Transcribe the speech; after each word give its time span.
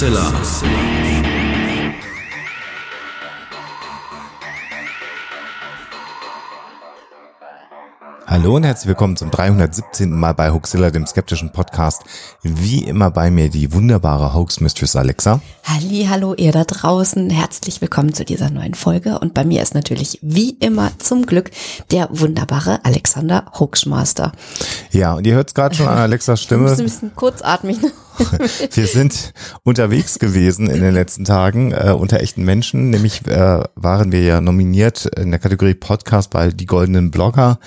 Hoaxilla. 0.00 0.89
Hallo 8.40 8.56
und 8.56 8.64
herzlich 8.64 8.88
willkommen 8.88 9.18
zum 9.18 9.30
317. 9.30 10.10
Mal 10.10 10.32
bei 10.32 10.50
Hoaxilla, 10.50 10.90
dem 10.90 11.04
skeptischen 11.04 11.52
Podcast. 11.52 12.04
Wie 12.42 12.82
immer 12.82 13.10
bei 13.10 13.30
mir 13.30 13.50
die 13.50 13.74
wunderbare 13.74 14.32
Hoax 14.32 14.60
Mistress 14.60 14.96
Alexa. 14.96 15.42
Halli, 15.62 16.06
hallo 16.08 16.32
ihr 16.32 16.50
da 16.50 16.64
draußen. 16.64 17.28
Herzlich 17.28 17.82
willkommen 17.82 18.14
zu 18.14 18.24
dieser 18.24 18.48
neuen 18.48 18.72
Folge. 18.72 19.18
Und 19.18 19.34
bei 19.34 19.44
mir 19.44 19.60
ist 19.60 19.74
natürlich 19.74 20.20
wie 20.22 20.52
immer 20.52 20.90
zum 20.96 21.26
Glück 21.26 21.50
der 21.90 22.08
wunderbare 22.12 22.82
Alexander 22.82 23.44
Hoaxmaster. 23.58 24.32
Ja, 24.90 25.12
und 25.12 25.26
ihr 25.26 25.34
hört 25.34 25.48
es 25.48 25.54
gerade 25.54 25.74
schon 25.74 25.88
an 25.88 25.98
Alexas 25.98 26.40
Stimme. 26.40 26.70
muss 26.70 26.78
ein 26.78 26.84
bisschen 26.84 27.14
kurzatmig. 27.14 27.76
Wir 28.72 28.86
sind 28.86 29.34
unterwegs 29.64 30.18
gewesen 30.18 30.68
in 30.68 30.80
den 30.80 30.94
letzten 30.94 31.26
Tagen 31.26 31.72
äh, 31.72 31.94
unter 31.96 32.20
echten 32.20 32.44
Menschen. 32.44 32.88
Nämlich 32.88 33.26
äh, 33.26 33.62
waren 33.74 34.12
wir 34.12 34.22
ja 34.22 34.40
nominiert 34.40 35.06
in 35.06 35.30
der 35.30 35.40
Kategorie 35.40 35.74
Podcast 35.74 36.30
bei 36.30 36.50
Die 36.50 36.66
Goldenen 36.66 37.10
Blogger. 37.10 37.58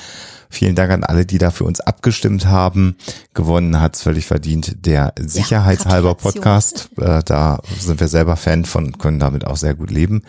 Vielen 0.53 0.75
Dank 0.75 0.91
an 0.91 1.03
alle, 1.03 1.25
die 1.25 1.39
da 1.39 1.49
für 1.49 1.63
uns 1.63 1.79
abgestimmt 1.79 2.45
haben. 2.45 2.95
Gewonnen 3.33 3.81
hat's 3.81 4.03
völlig 4.03 4.27
verdient 4.27 4.85
der 4.85 5.11
Sicherheitshalber 5.19 6.13
Gratulation. 6.13 6.43
Podcast. 6.43 6.89
Äh, 7.01 7.23
da 7.25 7.59
sind 7.79 7.99
wir 7.99 8.07
selber 8.07 8.35
Fan 8.35 8.63
von, 8.63 8.99
können 8.99 9.17
damit 9.17 9.47
auch 9.47 9.57
sehr 9.57 9.73
gut 9.73 9.89
leben. 9.89 10.21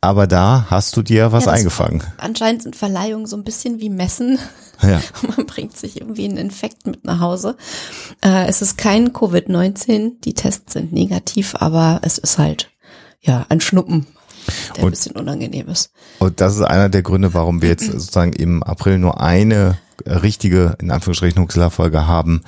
Aber 0.00 0.26
da 0.26 0.64
hast 0.70 0.96
du 0.96 1.02
dir 1.02 1.30
was 1.30 1.44
Ja, 1.44 1.52
eingefangen. 1.52 2.02
Anscheinend 2.16 2.62
sind 2.62 2.74
Verleihungen 2.74 3.26
so 3.26 3.36
ein 3.36 3.44
bisschen 3.44 3.78
wie 3.78 3.90
Messen. 3.90 4.38
Ja. 4.80 5.02
Man 5.36 5.44
bringt 5.44 5.76
sich 5.76 6.00
irgendwie 6.00 6.24
einen 6.24 6.38
Infekt 6.38 6.86
mit 6.86 7.04
nach 7.04 7.20
Hause. 7.20 7.58
Äh, 8.24 8.46
es 8.46 8.62
ist 8.62 8.78
kein 8.78 9.10
Covid-19. 9.10 10.20
Die 10.24 10.32
Tests 10.32 10.72
sind 10.72 10.94
negativ, 10.94 11.54
aber 11.58 12.00
es 12.02 12.16
ist 12.16 12.38
halt, 12.38 12.70
ja, 13.20 13.44
ein 13.50 13.60
Schnuppen, 13.60 14.06
der 14.74 14.78
ein 14.78 14.84
Und- 14.84 14.90
bisschen 14.90 15.12
unangenehm 15.16 15.68
ist. 15.68 15.90
Und 16.18 16.40
das 16.40 16.54
ist 16.56 16.62
einer 16.62 16.88
der 16.88 17.02
Gründe, 17.02 17.34
warum 17.34 17.62
wir 17.62 17.68
jetzt 17.70 17.84
sozusagen 17.90 18.32
im 18.32 18.62
April 18.62 18.98
nur 18.98 19.20
eine 19.20 19.78
äh, 20.04 20.12
richtige, 20.12 20.76
in 20.80 20.90
Anführungsstrichen, 20.90 21.40
Huxler-Folge 21.42 22.06
haben. 22.06 22.42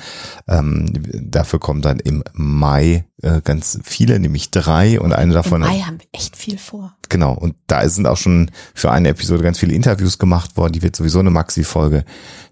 Ähm, 0.46 0.92
dafür 1.12 1.58
kommen 1.58 1.82
dann 1.82 1.98
im 1.98 2.22
Mai 2.34 3.04
äh, 3.22 3.40
ganz 3.42 3.78
viele, 3.84 4.18
nämlich 4.20 4.50
drei 4.50 5.00
und 5.00 5.12
eine 5.12 5.30
Im 5.30 5.34
davon, 5.34 5.60
Mai 5.62 5.80
haben 5.80 5.98
wir 5.98 6.06
echt 6.12 6.36
viel 6.36 6.58
vor. 6.58 6.94
genau, 7.08 7.32
und 7.32 7.56
da 7.66 7.88
sind 7.88 8.06
auch 8.06 8.16
schon 8.18 8.50
für 8.74 8.90
eine 8.90 9.08
Episode 9.08 9.42
ganz 9.42 9.58
viele 9.58 9.72
Interviews 9.74 10.18
gemacht 10.18 10.56
worden, 10.56 10.72
die 10.74 10.82
wird 10.82 10.94
sowieso 10.94 11.18
eine 11.20 11.30
Maxi-Folge. 11.30 12.04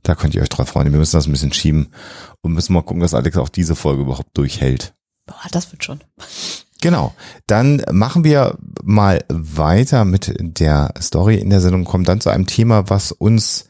Da 0.02 0.14
könnt 0.14 0.34
ihr 0.34 0.42
euch 0.42 0.48
drauf 0.48 0.68
freuen. 0.68 0.90
Wir 0.92 0.98
müssen 0.98 1.16
das 1.16 1.26
ein 1.26 1.32
bisschen 1.32 1.52
schieben 1.52 1.88
und 2.40 2.52
müssen 2.52 2.72
mal 2.72 2.82
gucken, 2.82 3.00
dass 3.00 3.14
Alex 3.14 3.36
auch 3.36 3.48
diese 3.48 3.74
Folge 3.76 4.02
überhaupt 4.02 4.36
durchhält. 4.36 4.94
Boah, 5.26 5.34
das 5.50 5.72
wird 5.72 5.84
schon. 5.84 6.00
Genau. 6.86 7.12
Dann 7.48 7.82
machen 7.90 8.22
wir 8.22 8.58
mal 8.84 9.24
weiter 9.28 10.04
mit 10.04 10.32
der 10.38 10.94
Story 11.02 11.34
in 11.34 11.50
der 11.50 11.60
Sendung, 11.60 11.84
kommen 11.84 12.04
dann 12.04 12.20
zu 12.20 12.30
einem 12.30 12.46
Thema, 12.46 12.88
was 12.88 13.10
uns 13.10 13.64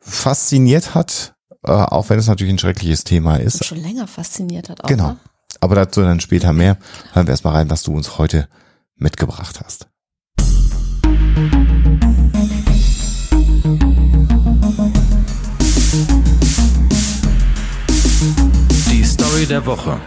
fasziniert 0.00 0.96
hat, 0.96 1.34
äh, 1.64 1.70
auch 1.70 2.10
wenn 2.10 2.18
es 2.18 2.26
natürlich 2.26 2.52
ein 2.52 2.58
schreckliches 2.58 3.04
Thema 3.04 3.34
Und 3.34 3.42
ist. 3.42 3.64
schon 3.64 3.80
länger 3.80 4.08
fasziniert 4.08 4.70
hat 4.70 4.82
auch. 4.82 4.88
Genau. 4.88 5.10
Ne? 5.10 5.16
Aber 5.60 5.76
dazu 5.76 6.00
dann 6.00 6.18
später 6.18 6.52
mehr. 6.52 6.78
Hören 7.12 7.28
wir 7.28 7.30
erstmal 7.30 7.54
rein, 7.54 7.70
was 7.70 7.84
du 7.84 7.94
uns 7.94 8.18
heute 8.18 8.48
mitgebracht 8.96 9.60
hast. 9.64 9.86
Die 18.90 19.04
Story 19.04 19.46
der 19.46 19.64
Woche. 19.64 20.00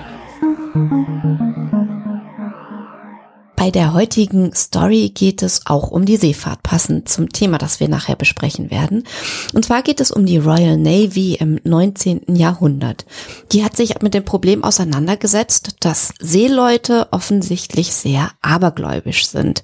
Bei 3.64 3.72
der 3.72 3.94
heutigen 3.94 4.54
Story 4.54 5.10
geht 5.16 5.42
es 5.42 5.62
auch 5.68 5.90
um 5.90 6.04
die 6.04 6.18
Seefahrt, 6.18 6.64
passend 6.64 7.08
zum 7.08 7.30
Thema, 7.30 7.58
das 7.58 7.80
wir 7.80 7.88
nachher 7.88 8.18
besprechen 8.18 8.70
werden. 8.70 9.06
Und 9.54 9.64
zwar 9.64 9.84
geht 9.84 10.02
es 10.02 10.12
um 10.12 10.26
die 10.26 10.38
Royal 10.38 10.76
Navy 10.76 11.36
im 11.36 11.62
19. 11.64 12.36
Jahrhundert. 12.36 13.06
Die 13.54 13.64
hat 13.64 13.78
sich 13.78 14.02
mit 14.02 14.16
dem 14.16 14.26
Problem 14.26 14.66
auseinandergesetzt, 14.66 15.78
dass 15.80 16.14
Seeleute 16.20 17.08
offensichtlich 17.12 17.94
sehr 17.94 18.32
abergläubisch 18.42 19.28
sind. 19.28 19.64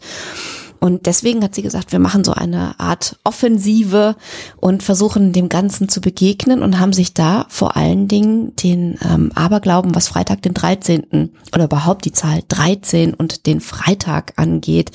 Und 0.80 1.06
deswegen 1.06 1.44
hat 1.44 1.56
sie 1.56 1.62
gesagt, 1.62 1.92
wir 1.92 2.00
machen 2.00 2.24
so 2.24 2.32
eine 2.32 2.80
Art 2.80 3.20
Offensive 3.24 4.16
und 4.58 4.82
versuchen 4.82 5.34
dem 5.34 5.50
Ganzen 5.50 5.90
zu 5.90 6.00
begegnen 6.00 6.64
und 6.64 6.80
haben 6.80 6.94
sich 6.94 7.14
da 7.14 7.46
vor 7.50 7.76
allen 7.76 8.08
Dingen 8.08 8.56
den 8.56 8.98
ähm, 9.04 9.32
Aberglauben, 9.36 9.94
was 9.94 10.08
Freitag 10.08 10.42
den 10.42 10.54
13. 10.54 11.32
oder 11.54 11.66
überhaupt 11.66 12.06
die 12.06 12.14
Zahl 12.14 12.44
13 12.48 13.14
und 13.14 13.46
den 13.46 13.60
Freitag 13.60 14.34
angeht, 14.38 14.92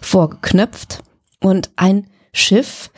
vorgeknöpft 0.00 1.02
und 1.40 1.70
ein 1.76 2.06
Schiff 2.32 2.90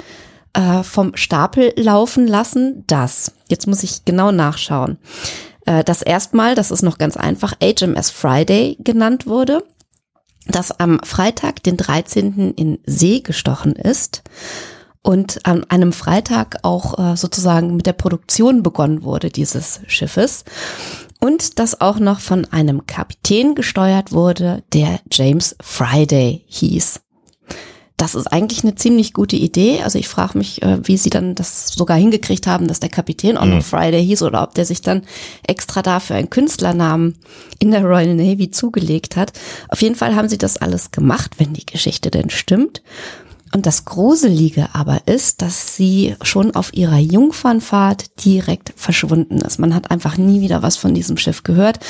äh, 0.53 0.83
vom 0.85 1.17
Stapel 1.17 1.73
laufen 1.77 2.27
lassen, 2.27 2.85
das, 2.87 3.33
jetzt 3.49 3.67
muss 3.67 3.83
ich 3.83 4.05
genau 4.05 4.31
nachschauen, 4.31 4.99
äh, 5.67 5.83
das 5.83 6.03
erstmal, 6.03 6.55
das 6.55 6.71
ist 6.71 6.83
noch 6.83 6.99
ganz 6.99 7.17
einfach, 7.17 7.55
HMS 7.61 8.11
Friday 8.11 8.79
genannt 8.81 9.27
wurde 9.27 9.65
das 10.49 10.79
am 10.79 11.01
Freitag, 11.05 11.63
den 11.63 11.77
13. 11.77 12.55
in 12.55 12.79
See 12.87 13.21
gestochen 13.21 13.73
ist 13.73 14.23
und 15.03 15.47
an 15.47 15.65
einem 15.65 15.93
Freitag 15.93 16.59
auch 16.63 16.99
äh, 16.99 17.17
sozusagen 17.17 17.77
mit 17.77 17.87
der 17.87 17.93
Produktion 17.93 18.63
begonnen 18.63 19.03
wurde 19.03 19.31
dieses 19.31 19.81
Schiffes 19.87 20.45
und 21.21 21.59
das 21.59 21.81
auch 21.81 21.99
noch 21.99 22.21
von 22.21 22.45
einem 22.47 22.87
Kapitän 22.87 23.55
gesteuert 23.55 24.13
wurde, 24.13 24.63
der 24.73 25.01
James 25.11 25.57
Friday 25.61 26.45
hieß. 26.47 27.01
Das 27.99 28.15
ist 28.15 28.29
eigentlich 28.29 28.63
eine 28.63 28.77
ziemlich 28.77 29.13
gute 29.13 29.35
Idee. 29.35 29.83
Also 29.83 29.99
ich 29.99 30.07
frage 30.07 30.39
mich, 30.39 30.63
äh, 30.63 30.79
wie 30.87 30.97
sie 30.97 31.11
dann 31.11 31.35
das 31.35 31.67
sogar 31.69 31.99
hingekriegt 31.99 32.47
haben, 32.47 32.69
dass 32.69 32.79
der 32.79 32.89
Kapitän 32.89 33.37
auch 33.37 33.45
noch 33.45 33.63
Friday 33.63 34.03
hieß 34.07 34.23
oder 34.23 34.45
ob 34.45 34.55
der 34.55 34.65
sich 34.65 34.81
dann 34.81 35.03
extra 35.47 35.83
dafür 35.83 36.15
einen 36.15 36.31
Künstlernamen 36.31 37.17
in 37.59 37.73
der 37.73 37.83
Royal 37.83 38.15
Navy 38.15 38.53
zugelegt 38.53 39.17
hat. 39.17 39.33
Auf 39.69 39.83
jeden 39.83 39.97
Fall 39.97 40.15
haben 40.15 40.29
sie 40.29 40.39
das 40.39 40.57
alles 40.57 40.93
gemacht, 40.93 41.33
wenn 41.39 41.53
die 41.53 41.67
Geschichte 41.67 42.13
denn 42.13 42.31
stimmt. 42.31 42.83
Und 43.53 43.67
das 43.67 43.85
Gruselige 43.85 44.69
aber 44.75 45.03
ist, 45.07 45.43
dass 45.43 45.75
sie 45.75 46.15
schon 46.23 46.55
auf 46.55 46.73
ihrer 46.75 46.99
Jungfernfahrt 46.99 48.25
direkt 48.25 48.73
verschwunden 48.77 49.39
ist. 49.39 49.59
Man 49.59 49.75
hat 49.75 49.91
einfach 49.91 50.17
nie 50.19 50.41
wieder 50.41 50.63
was 50.63 50.77
von 50.77 50.95
diesem 50.95 51.17
Schiff 51.17 51.43
gehört. 51.43 51.81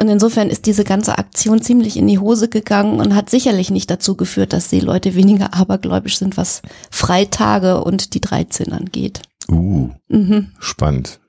Und 0.00 0.08
insofern 0.08 0.48
ist 0.48 0.64
diese 0.64 0.82
ganze 0.84 1.18
Aktion 1.18 1.60
ziemlich 1.60 1.98
in 1.98 2.06
die 2.06 2.18
Hose 2.18 2.48
gegangen 2.48 2.98
und 3.00 3.14
hat 3.14 3.28
sicherlich 3.28 3.70
nicht 3.70 3.90
dazu 3.90 4.16
geführt, 4.16 4.54
dass 4.54 4.70
Seeleute 4.70 5.14
weniger 5.14 5.52
abergläubisch 5.52 6.18
sind, 6.18 6.38
was 6.38 6.62
Freitage 6.90 7.84
und 7.84 8.14
die 8.14 8.20
13 8.22 8.72
angeht. 8.72 9.20
Uh, 9.50 9.90
spannend. 10.58 11.20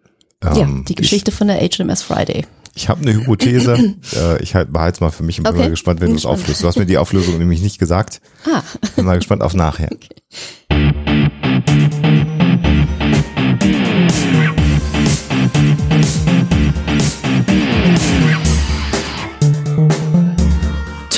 ja, 0.41 0.55
Ähm, 0.55 0.85
die 0.87 0.95
Geschichte 0.95 1.33
von 1.33 1.47
der 1.47 1.57
HMS 1.59 2.01
Friday. 2.01 2.45
Ich, 2.73 2.83
ich 2.83 2.89
habe 2.89 3.01
eine 3.01 3.13
Hypothese. 3.13 3.95
äh, 4.15 4.41
ich 4.41 4.55
halt, 4.55 4.71
behalte 4.71 4.95
es 4.95 5.01
mal 5.01 5.11
für 5.11 5.23
mich 5.23 5.37
und 5.39 5.43
bin 5.43 5.53
Okay. 5.53 5.63
mal 5.63 5.69
gespannt, 5.69 5.99
wenn 5.99 6.11
du 6.11 6.15
es 6.15 6.21
Bin 6.21 6.31
auflöst. 6.31 6.63
Du 6.63 6.67
hast 6.67 6.79
mir 6.79 6.85
die 6.85 6.97
Auflösung 6.97 7.37
nämlich 7.37 7.61
nicht 7.61 7.77
gesagt. 7.77 8.21
Ah, 8.49 8.61
Bin 8.95 9.03
mal 9.03 9.17
gespannt 9.17 9.43
auf 9.43 9.53
nachher. 9.53 9.89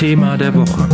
Thema 0.04 0.36
der 0.36 0.54
Woche. 0.54 0.86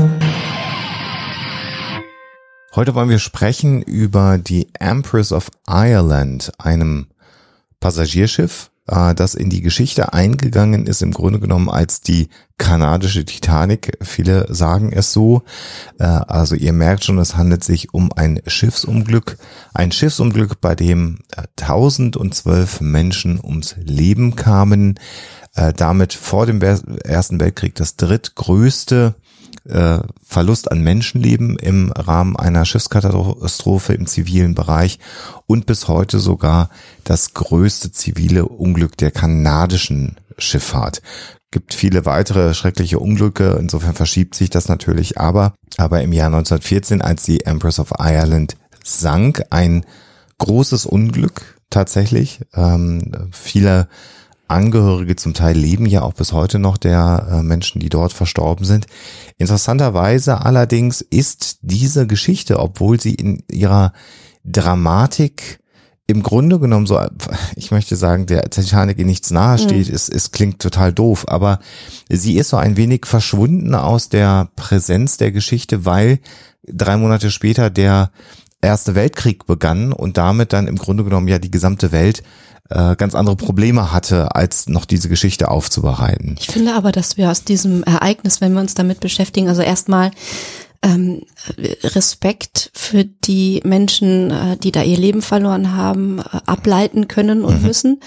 Heute 2.77 2.95
wollen 2.95 3.09
wir 3.09 3.19
sprechen 3.19 3.83
über 3.83 4.39
die 4.39 4.69
Empress 4.79 5.33
of 5.33 5.51
Ireland, 5.67 6.53
einem 6.59 7.09
Passagierschiff, 7.81 8.71
äh, 8.87 9.12
das 9.17 9.35
in 9.35 9.51
die 9.51 9.62
Geschichte 9.62 10.12
eingegangen 10.12 10.87
ist, 10.87 11.03
im 11.03 11.11
Grunde 11.11 11.41
genommen 11.41 11.69
als 11.69 12.03
die 12.03 12.29
kanadische 12.57 13.25
Titanic. 13.25 13.99
Viele 14.01 14.47
sagen 14.55 14.93
es 14.93 15.12
so. 15.12 15.43
Äh, 15.99 16.05
Also 16.05 16.55
ihr 16.55 16.73
merkt 16.73 17.03
schon, 17.03 17.19
es 17.19 17.37
handelt 17.37 17.65
sich 17.65 17.93
um 17.93 18.12
ein 18.15 18.41
Schiffsunglück. 18.47 19.39
Ein 19.75 19.91
Schiffsunglück, 19.91 20.61
bei 20.61 20.77
dem 20.77 21.19
äh, 21.37 21.43
1012 21.61 22.81
Menschen 22.81 23.41
ums 23.43 23.75
Leben 23.83 24.37
kamen. 24.37 25.01
Äh, 25.55 25.73
Damit 25.73 26.12
vor 26.12 26.47
dem 26.47 26.61
Ersten 26.61 27.41
Weltkrieg 27.41 27.75
das 27.75 27.97
drittgrößte 27.97 29.14
äh, 29.69 29.99
Verlust 30.23 30.70
an 30.70 30.81
Menschenleben 30.82 31.58
im 31.58 31.93
Rahmen 31.93 32.37
einer 32.37 32.64
Schiffskatastrophe 32.64 33.94
im 33.94 34.06
zivilen 34.06 34.55
Bereich 34.55 34.99
und 35.47 35.67
bis 35.67 35.88
heute 35.88 36.19
sogar 36.19 36.70
das 37.05 37.35
größte 37.35 37.93
zivile 37.93 38.47
Unglück 38.47 38.97
der 38.97 39.11
kanadischen 39.11 40.17
Schifffahrt. 40.38 41.02
Gibt 41.50 41.75
viele 41.75 42.06
weitere 42.06 42.55
schreckliche 42.55 43.00
Unglücke, 43.00 43.56
insofern 43.58 43.94
verschiebt 43.94 44.37
sich 44.37 44.50
das 44.50 44.69
natürlich, 44.69 45.19
aber, 45.19 45.55
aber 45.79 46.00
im 46.02 46.12
Jahr 46.12 46.29
1914, 46.29 47.02
als 47.02 47.25
die 47.25 47.44
Empress 47.44 47.81
of 47.81 47.93
Ireland 47.99 48.56
sank, 48.85 49.44
ein 49.50 49.85
großes 50.38 50.87
Unglück 50.87 51.58
tatsächlich. 51.69 52.41
Ähm, 52.55 53.31
viele 53.32 53.88
Angehörige, 54.50 55.17
zum 55.17 55.35
Teil 55.35 55.56
leben 55.56 55.87
ja 55.87 56.02
auch 56.02 56.14
bis 56.14 56.32
heute 56.32 56.58
noch 56.58 56.76
der 56.76 57.29
äh, 57.31 57.43
Menschen, 57.43 57.81
die 57.81 57.88
dort 57.88 58.12
verstorben 58.12 58.64
sind. 58.64 58.87
Interessanterweise 59.38 60.44
allerdings 60.44 61.00
ist 61.00 61.58
diese 61.62 62.06
Geschichte, 62.06 62.58
obwohl 62.58 63.00
sie 63.00 63.14
in 63.14 63.43
ihrer 63.50 63.93
Dramatik 64.44 65.61
im 66.06 66.23
Grunde 66.25 66.58
genommen 66.58 66.87
so, 66.87 67.00
ich 67.55 67.70
möchte 67.70 67.94
sagen, 67.94 68.26
der 68.26 68.50
Titanic 68.50 68.99
in 68.99 69.06
nichts 69.06 69.31
nahe 69.31 69.58
steht, 69.58 69.88
mhm. 69.88 69.94
es, 69.94 70.08
es 70.08 70.32
klingt 70.32 70.61
total 70.61 70.93
doof, 70.93 71.26
aber 71.29 71.61
sie 72.08 72.37
ist 72.37 72.49
so 72.49 72.56
ein 72.56 72.76
wenig 72.76 73.06
verschwunden 73.06 73.75
aus 73.76 74.08
der 74.08 74.49
Präsenz 74.56 75.19
der 75.19 75.31
Geschichte, 75.31 75.85
weil 75.85 76.19
drei 76.67 76.97
Monate 76.97 77.31
später 77.31 77.70
der 77.70 78.11
Erste 78.62 78.95
Weltkrieg 78.95 79.47
begann 79.47 79.93
und 79.93 80.17
damit 80.17 80.53
dann 80.53 80.67
im 80.67 80.77
Grunde 80.77 81.05
genommen 81.05 81.29
ja 81.29 81.39
die 81.39 81.51
gesamte 81.51 81.93
Welt 81.93 82.23
äh, 82.71 82.95
ganz 82.97 83.15
andere 83.15 83.37
Probleme 83.37 83.93
hatte, 83.93 84.35
als 84.35 84.69
noch 84.69 84.85
diese 84.85 85.09
Geschichte 85.09 85.51
aufzubereiten. 85.51 86.37
Ich 86.39 86.47
finde 86.49 86.75
aber, 86.75 86.93
dass 86.93 87.17
wir 87.17 87.31
aus 87.31 87.45
diesem 87.45 87.83
Ereignis, 87.83 88.41
wenn 88.41 88.53
wir 88.53 88.61
uns 88.61 88.75
damit 88.75 89.01
beschäftigen, 89.01 89.49
also 89.49 89.62
erstmal 89.62 90.11
ähm, 90.83 91.23
Respekt 91.83 92.71
für 92.75 93.05
die 93.05 93.61
Menschen, 93.65 94.31
äh, 94.31 94.57
die 94.57 94.73
da 94.73 94.83
ihr 94.83 94.97
Leben 94.97 95.21
verloren 95.21 95.77
haben, 95.77 96.21
äh, 96.21 96.39
ableiten 96.47 97.09
können 97.09 97.45
und 97.45 97.61
mhm. 97.61 97.67
müssen. 97.67 98.01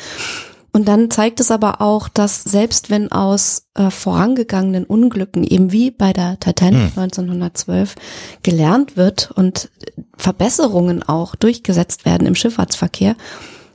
Und 0.76 0.88
dann 0.88 1.12
zeigt 1.12 1.40
es 1.40 1.52
aber 1.52 1.82
auch, 1.82 2.10
dass 2.10 2.44
selbst 2.44 2.90
wenn 2.90 3.12
aus 3.12 3.68
äh, 3.76 3.92
vorangegangenen 3.92 4.86
Unglücken, 4.86 5.44
eben 5.44 5.72
wie 5.72 5.92
bei 5.92 6.14
der 6.14 6.40
Titanic 6.40 6.96
mhm. 6.96 7.04
1912, 7.04 7.96
gelernt 8.42 8.98
wird 8.98 9.30
und 9.32 9.70
Verbesserungen 10.18 11.04
auch 11.04 11.36
durchgesetzt 11.36 12.06
werden 12.06 12.26
im 12.26 12.34
Schifffahrtsverkehr, 12.34 13.16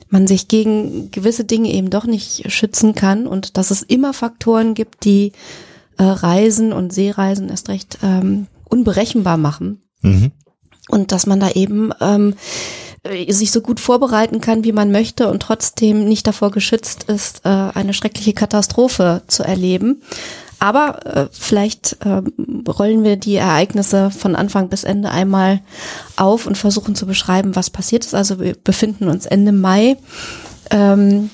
man 0.09 0.27
sich 0.27 0.49
gegen 0.49 1.09
gewisse 1.11 1.45
Dinge 1.45 1.71
eben 1.71 1.89
doch 1.89 2.05
nicht 2.05 2.51
schützen 2.51 2.95
kann 2.95 3.27
und 3.27 3.57
dass 3.57 3.71
es 3.71 3.81
immer 3.81 4.13
Faktoren 4.13 4.73
gibt, 4.73 5.05
die 5.05 5.31
äh, 5.97 6.03
Reisen 6.03 6.73
und 6.73 6.91
Seereisen 6.91 7.47
erst 7.47 7.69
recht 7.69 7.99
ähm, 8.03 8.47
unberechenbar 8.65 9.37
machen. 9.37 9.81
Mhm. 10.01 10.31
Und 10.89 11.11
dass 11.13 11.27
man 11.27 11.39
da 11.39 11.51
eben 11.51 11.91
ähm, 12.01 12.33
sich 13.29 13.51
so 13.51 13.61
gut 13.61 13.79
vorbereiten 13.79 14.41
kann, 14.41 14.63
wie 14.63 14.71
man 14.71 14.91
möchte 14.91 15.29
und 15.29 15.41
trotzdem 15.41 16.05
nicht 16.05 16.27
davor 16.27 16.51
geschützt 16.51 17.03
ist, 17.03 17.45
äh, 17.45 17.49
eine 17.49 17.93
schreckliche 17.93 18.33
Katastrophe 18.33 19.21
zu 19.27 19.43
erleben. 19.43 20.01
Aber 20.59 21.05
äh, 21.05 21.27
vielleicht 21.31 21.97
äh, 22.05 22.21
rollen 22.69 23.03
wir 23.03 23.15
die 23.15 23.37
Ereignisse 23.37 24.11
von 24.11 24.35
Anfang 24.35 24.67
bis 24.67 24.83
Ende 24.83 25.09
einmal 25.09 25.61
auf 26.17 26.45
und 26.45 26.57
versuchen 26.57 26.95
zu 26.95 27.05
beschreiben, 27.05 27.55
was 27.55 27.69
passiert 27.69 28.05
ist. 28.05 28.13
Also 28.13 28.39
wir 28.39 28.55
befinden 28.55 29.07
uns 29.07 29.25
Ende 29.25 29.53
Mai. 29.53 29.97
Ähm, 30.69 31.29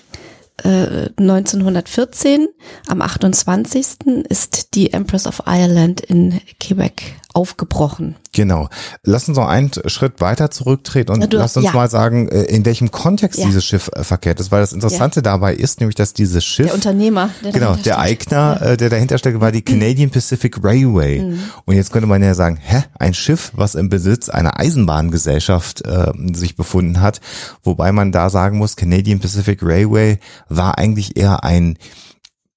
1914, 0.63 2.41
äh, 2.41 2.47
am 2.87 3.01
28. 3.01 3.85
ist 4.29 4.73
die 4.73 4.93
Empress 4.93 5.27
of 5.27 5.43
Ireland 5.45 5.99
in 6.01 6.39
Quebec 6.61 7.15
aufgebrochen. 7.35 8.15
Genau. 8.33 8.69
Lass 9.03 9.27
uns 9.27 9.37
noch 9.37 9.47
einen 9.47 9.71
Schritt 9.87 10.21
weiter 10.21 10.51
zurücktreten 10.51 11.11
und 11.11 11.33
du, 11.33 11.37
lass 11.37 11.57
uns 11.57 11.65
ja. 11.65 11.73
mal 11.73 11.89
sagen, 11.89 12.29
äh, 12.29 12.43
in 12.43 12.65
welchem 12.65 12.91
Kontext 12.91 13.39
ja. 13.39 13.45
dieses 13.45 13.65
Schiff 13.65 13.89
äh, 13.93 14.03
verkehrt 14.03 14.39
ist, 14.39 14.51
weil 14.51 14.61
das 14.61 14.73
Interessante 14.73 15.19
ja. 15.19 15.23
dabei 15.23 15.53
ist, 15.53 15.79
nämlich, 15.79 15.95
dass 15.95 16.13
dieses 16.13 16.45
Schiff. 16.45 16.67
Der 16.67 16.75
Unternehmer, 16.75 17.29
der 17.43 17.51
Genau, 17.51 17.75
der 17.75 17.99
Eigner, 17.99 18.61
äh, 18.61 18.77
der 18.77 18.89
dahinter 18.89 19.17
steckt, 19.17 19.39
war 19.41 19.51
die 19.51 19.61
Canadian 19.61 20.09
Pacific 20.09 20.63
Railway. 20.63 21.21
Mhm. 21.21 21.39
Und 21.65 21.75
jetzt 21.75 21.91
könnte 21.91 22.07
man 22.07 22.23
ja 22.23 22.33
sagen, 22.33 22.57
hä, 22.61 22.83
ein 22.97 23.13
Schiff, 23.13 23.51
was 23.55 23.75
im 23.75 23.89
Besitz 23.89 24.29
einer 24.29 24.59
Eisenbahngesellschaft 24.59 25.85
äh, 25.85 26.11
sich 26.33 26.55
befunden 26.55 27.01
hat, 27.01 27.19
wobei 27.63 27.91
man 27.91 28.11
da 28.11 28.29
sagen 28.29 28.57
muss, 28.57 28.75
Canadian 28.75 29.19
Pacific 29.19 29.59
Railway 29.61 30.19
war 30.47 30.77
eigentlich 30.77 31.17
eher 31.17 31.43
ein 31.43 31.77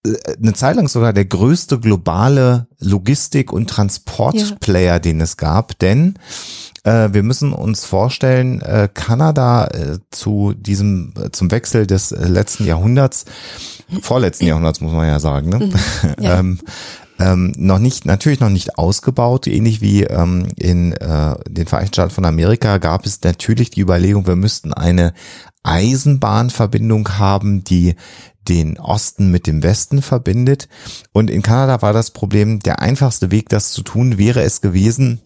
eine 0.04 0.52
Zeit 0.54 0.76
lang 0.76 0.88
sogar 0.88 1.12
der 1.12 1.24
größte 1.24 1.80
globale 1.80 2.68
Logistik- 2.78 3.52
und 3.52 3.68
Transportplayer, 3.68 4.94
ja. 4.94 4.98
den 4.98 5.20
es 5.20 5.36
gab, 5.36 5.78
denn 5.78 6.14
äh, 6.84 7.08
wir 7.12 7.22
müssen 7.22 7.52
uns 7.52 7.84
vorstellen, 7.84 8.60
äh, 8.62 8.88
Kanada 8.92 9.66
äh, 9.66 9.98
zu 10.10 10.54
diesem, 10.54 11.12
äh, 11.20 11.30
zum 11.30 11.50
Wechsel 11.50 11.86
des 11.86 12.12
äh, 12.12 12.26
letzten 12.28 12.64
Jahrhunderts, 12.64 13.24
vorletzten 14.00 14.46
Jahrhunderts 14.46 14.80
muss 14.80 14.92
man 14.92 15.06
ja 15.06 15.18
sagen, 15.18 15.48
ne? 15.50 15.58
Mhm. 15.58 15.72
Ja. 16.24 16.38
ähm, 16.38 16.58
ähm, 17.18 17.52
noch 17.56 17.78
nicht, 17.78 18.06
natürlich 18.06 18.40
noch 18.40 18.50
nicht 18.50 18.78
ausgebaut, 18.78 19.46
ähnlich 19.46 19.80
wie 19.80 20.04
ähm, 20.04 20.46
in 20.56 20.92
äh, 20.92 21.34
den 21.48 21.66
Vereinigten 21.66 21.94
Staaten 21.94 22.14
von 22.14 22.24
Amerika 22.24 22.78
gab 22.78 23.06
es 23.06 23.22
natürlich 23.22 23.70
die 23.70 23.80
Überlegung, 23.80 24.26
wir 24.26 24.36
müssten 24.36 24.72
eine 24.72 25.12
Eisenbahnverbindung 25.64 27.18
haben, 27.18 27.64
die 27.64 27.96
den 28.48 28.78
Osten 28.78 29.30
mit 29.30 29.46
dem 29.46 29.62
Westen 29.62 30.00
verbindet. 30.00 30.68
Und 31.12 31.30
in 31.30 31.42
Kanada 31.42 31.82
war 31.82 31.92
das 31.92 32.12
Problem, 32.12 32.60
der 32.60 32.80
einfachste 32.80 33.30
Weg, 33.30 33.48
das 33.48 33.72
zu 33.72 33.82
tun, 33.82 34.16
wäre 34.16 34.42
es 34.42 34.60
gewesen, 34.60 35.20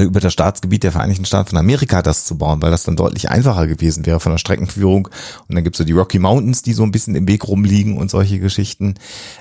über 0.00 0.20
das 0.20 0.32
Staatsgebiet 0.32 0.82
der 0.82 0.92
Vereinigten 0.92 1.24
Staaten 1.24 1.50
von 1.50 1.58
Amerika 1.58 2.02
das 2.02 2.24
zu 2.24 2.38
bauen, 2.38 2.62
weil 2.62 2.70
das 2.70 2.84
dann 2.84 2.96
deutlich 2.96 3.30
einfacher 3.30 3.66
gewesen 3.66 4.06
wäre 4.06 4.20
von 4.20 4.32
der 4.32 4.38
Streckenführung. 4.38 5.08
Und 5.48 5.54
dann 5.54 5.64
gibt's 5.64 5.78
so 5.78 5.84
die 5.84 5.92
Rocky 5.92 6.18
Mountains, 6.18 6.62
die 6.62 6.72
so 6.72 6.82
ein 6.82 6.92
bisschen 6.92 7.14
im 7.14 7.28
Weg 7.28 7.46
rumliegen 7.48 7.96
und 7.96 8.10
solche 8.10 8.38
Geschichten. 8.38 8.94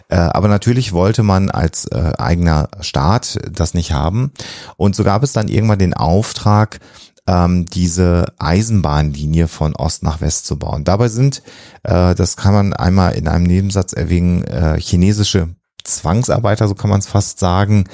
Äh, 0.10 0.16
aber 0.16 0.48
natürlich 0.48 0.94
wollte 0.94 1.24
man 1.24 1.50
als 1.50 1.86
äh, 1.86 2.14
eigener 2.18 2.70
Staat 2.80 3.40
das 3.52 3.74
nicht 3.74 3.92
haben. 3.92 4.32
Und 4.78 4.96
so 4.96 5.04
gab 5.04 5.24
es 5.24 5.34
dann 5.34 5.48
irgendwann 5.48 5.80
den 5.80 5.94
Auftrag, 5.94 6.80
ähm, 7.28 7.66
diese 7.66 8.34
Eisenbahnlinie 8.40 9.48
von 9.48 9.76
Ost 9.76 10.04
nach 10.04 10.22
West 10.22 10.46
zu 10.46 10.58
bauen. 10.58 10.84
Dabei 10.84 11.08
sind, 11.08 11.44
äh, 11.84 12.16
das 12.16 12.36
kann 12.36 12.54
man 12.54 12.74
einmal 12.74 13.14
in 13.14 13.28
einem 13.28 13.46
Nebensatz 13.46 13.94
erwähnen, 13.94 14.44
äh, 14.44 14.80
chinesische 14.80 15.50
Zwangsarbeiter, 15.84 16.68
so 16.68 16.76
kann 16.76 16.90
man 16.90 17.00
es 17.00 17.08
fast 17.08 17.40
sagen, 17.40 17.86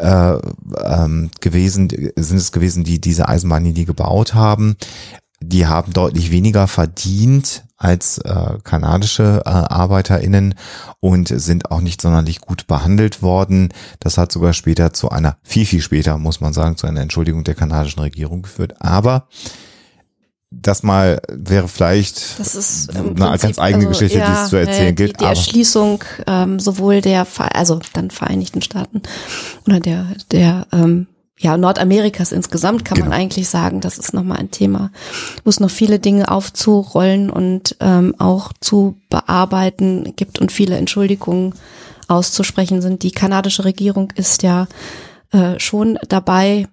äh, 0.00 0.36
ähm, 0.82 1.30
gewesen, 1.40 1.88
sind 2.16 2.36
es 2.36 2.52
gewesen, 2.52 2.84
die 2.84 3.00
diese 3.00 3.28
Eisenbahnlinie 3.28 3.84
gebaut 3.84 4.34
haben. 4.34 4.76
Die 5.40 5.66
haben 5.66 5.92
deutlich 5.92 6.30
weniger 6.30 6.68
verdient 6.68 7.64
als 7.76 8.18
äh, 8.18 8.58
kanadische 8.64 9.42
äh, 9.44 9.48
ArbeiterInnen 9.48 10.54
und 11.00 11.28
sind 11.28 11.70
auch 11.70 11.80
nicht 11.80 12.00
sonderlich 12.00 12.40
gut 12.40 12.66
behandelt 12.66 13.20
worden. 13.20 13.74
Das 14.00 14.16
hat 14.16 14.32
sogar 14.32 14.54
später 14.54 14.92
zu 14.92 15.10
einer, 15.10 15.36
viel, 15.42 15.66
viel 15.66 15.82
später, 15.82 16.16
muss 16.16 16.40
man 16.40 16.54
sagen, 16.54 16.76
zu 16.76 16.86
einer 16.86 17.02
Entschuldigung 17.02 17.44
der 17.44 17.54
kanadischen 17.54 18.00
Regierung 18.00 18.42
geführt. 18.42 18.74
Aber 18.80 19.28
das 20.60 20.82
mal 20.82 21.20
wäre 21.28 21.68
vielleicht 21.68 22.38
das 22.38 22.54
ist 22.54 22.90
eine 22.94 23.14
Prinzip, 23.14 23.42
ganz 23.42 23.58
eigene 23.58 23.86
also, 23.86 23.88
Geschichte, 23.88 24.18
ja, 24.18 24.26
die 24.26 24.42
es 24.42 24.48
zu 24.50 24.56
erzählen 24.56 24.94
die, 24.94 25.02
gilt. 25.02 25.20
Die 25.20 25.24
Erschließung 25.24 26.04
ähm, 26.26 26.58
sowohl 26.60 27.00
der, 27.00 27.26
also 27.52 27.80
dann 27.92 28.10
Vereinigten 28.10 28.62
Staaten 28.62 29.02
oder 29.66 29.80
der 29.80 30.06
der 30.30 30.66
ähm, 30.72 31.06
ja, 31.38 31.56
Nordamerikas 31.56 32.32
insgesamt 32.32 32.84
kann 32.84 32.96
genau. 32.96 33.10
man 33.10 33.18
eigentlich 33.18 33.48
sagen, 33.48 33.80
das 33.80 33.98
ist 33.98 34.14
nochmal 34.14 34.38
ein 34.38 34.50
Thema, 34.50 34.90
wo 35.44 35.50
es 35.50 35.60
noch 35.60 35.70
viele 35.70 35.98
Dinge 35.98 36.30
aufzurollen 36.30 37.28
und 37.28 37.76
ähm, 37.80 38.14
auch 38.18 38.52
zu 38.60 38.96
bearbeiten 39.10 40.14
gibt 40.16 40.40
und 40.40 40.52
viele 40.52 40.76
Entschuldigungen 40.76 41.54
auszusprechen 42.08 42.82
sind. 42.82 43.02
Die 43.02 43.10
kanadische 43.10 43.64
Regierung 43.64 44.12
ist 44.14 44.42
ja 44.42 44.68
äh, 45.32 45.58
schon 45.58 45.98
dabei, 46.08 46.68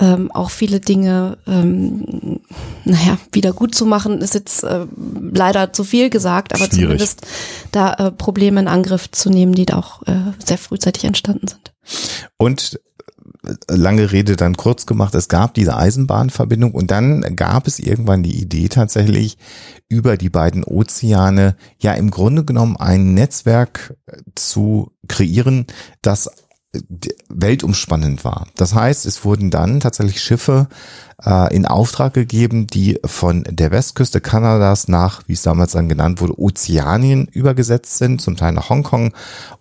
ähm, 0.00 0.30
auch 0.32 0.50
viele 0.50 0.80
Dinge, 0.80 1.38
ähm, 1.46 2.40
naja, 2.84 3.18
wieder 3.32 3.52
gut 3.52 3.74
zu 3.74 3.86
machen, 3.86 4.20
ist 4.20 4.34
jetzt 4.34 4.64
äh, 4.64 4.86
leider 5.32 5.72
zu 5.72 5.84
viel 5.84 6.10
gesagt, 6.10 6.54
aber 6.54 6.64
Schwierig. 6.64 6.80
zumindest 6.80 7.26
da 7.70 7.94
äh, 7.94 8.10
Probleme 8.10 8.60
in 8.60 8.68
Angriff 8.68 9.10
zu 9.10 9.30
nehmen, 9.30 9.54
die 9.54 9.66
da 9.66 9.76
auch 9.78 10.02
äh, 10.06 10.32
sehr 10.44 10.58
frühzeitig 10.58 11.04
entstanden 11.04 11.48
sind. 11.48 11.72
Und 12.38 12.80
lange 13.68 14.12
Rede 14.12 14.36
dann 14.36 14.56
kurz 14.56 14.86
gemacht, 14.86 15.14
es 15.14 15.28
gab 15.28 15.54
diese 15.54 15.76
Eisenbahnverbindung 15.76 16.72
und 16.72 16.90
dann 16.90 17.36
gab 17.36 17.66
es 17.66 17.78
irgendwann 17.78 18.22
die 18.22 18.40
Idee 18.40 18.68
tatsächlich 18.68 19.36
über 19.88 20.16
die 20.16 20.30
beiden 20.30 20.64
Ozeane 20.64 21.56
ja 21.78 21.92
im 21.94 22.10
Grunde 22.10 22.44
genommen 22.44 22.76
ein 22.76 23.14
Netzwerk 23.14 23.96
zu 24.34 24.92
kreieren, 25.08 25.66
das 26.02 26.30
weltumspannend 27.28 28.24
war. 28.24 28.46
Das 28.56 28.74
heißt, 28.74 29.04
es 29.04 29.24
wurden 29.24 29.50
dann 29.50 29.80
tatsächlich 29.80 30.22
Schiffe 30.22 30.68
äh, 31.24 31.54
in 31.54 31.66
Auftrag 31.66 32.14
gegeben, 32.14 32.66
die 32.66 32.98
von 33.04 33.44
der 33.48 33.70
Westküste 33.70 34.22
Kanadas 34.22 34.88
nach, 34.88 35.22
wie 35.26 35.34
es 35.34 35.42
damals 35.42 35.72
dann 35.72 35.90
genannt 35.90 36.22
wurde, 36.22 36.38
Ozeanien 36.40 37.26
übergesetzt 37.26 37.98
sind, 37.98 38.22
zum 38.22 38.36
Teil 38.36 38.52
nach 38.52 38.70
Hongkong 38.70 39.12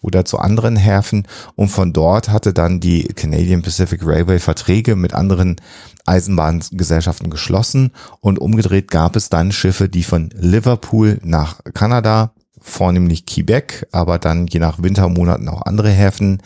oder 0.01 0.24
zu 0.24 0.39
anderen 0.39 0.77
Häfen. 0.77 1.27
Und 1.56 1.68
von 1.68 1.91
dort 1.91 2.30
hatte 2.30 2.53
dann 2.53 2.80
die 2.80 3.03
Canadian 3.03 3.62
Pacific 3.62 4.06
Railway 4.06 4.39
Verträge 4.39 4.96
mit 4.96 5.13
anderen 5.13 5.58
Eisenbahngesellschaften 6.06 7.30
geschlossen 7.30 7.91
und 8.22 8.39
umgedreht 8.39 8.89
gab 8.89 9.15
es 9.15 9.30
dann 9.30 9.51
Schiffe, 9.51 9.88
die 9.88 10.03
von 10.03 10.30
Liverpool 10.36 11.20
nach 11.24 11.60
Kanada 11.74 12.32
vornehmlich 12.62 13.25
Quebec, 13.25 13.88
aber 13.91 14.20
dann 14.20 14.48
je 14.48 14.60
nach 14.60 14.82
Wintermonaten 14.82 15.50
auch 15.50 15.63
andere 15.63 15.89
Häfen 15.89 16.41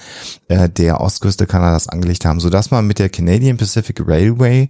äh, 0.47 0.69
der 0.69 1.01
Ostküste 1.01 1.45
Kanadas 1.45 1.87
angelegt 1.87 2.25
haben, 2.25 2.39
so 2.39 2.49
man 2.71 2.87
mit 2.87 2.99
der 2.99 3.09
Canadian 3.09 3.57
Pacific 3.57 4.01
Railway 4.05 4.69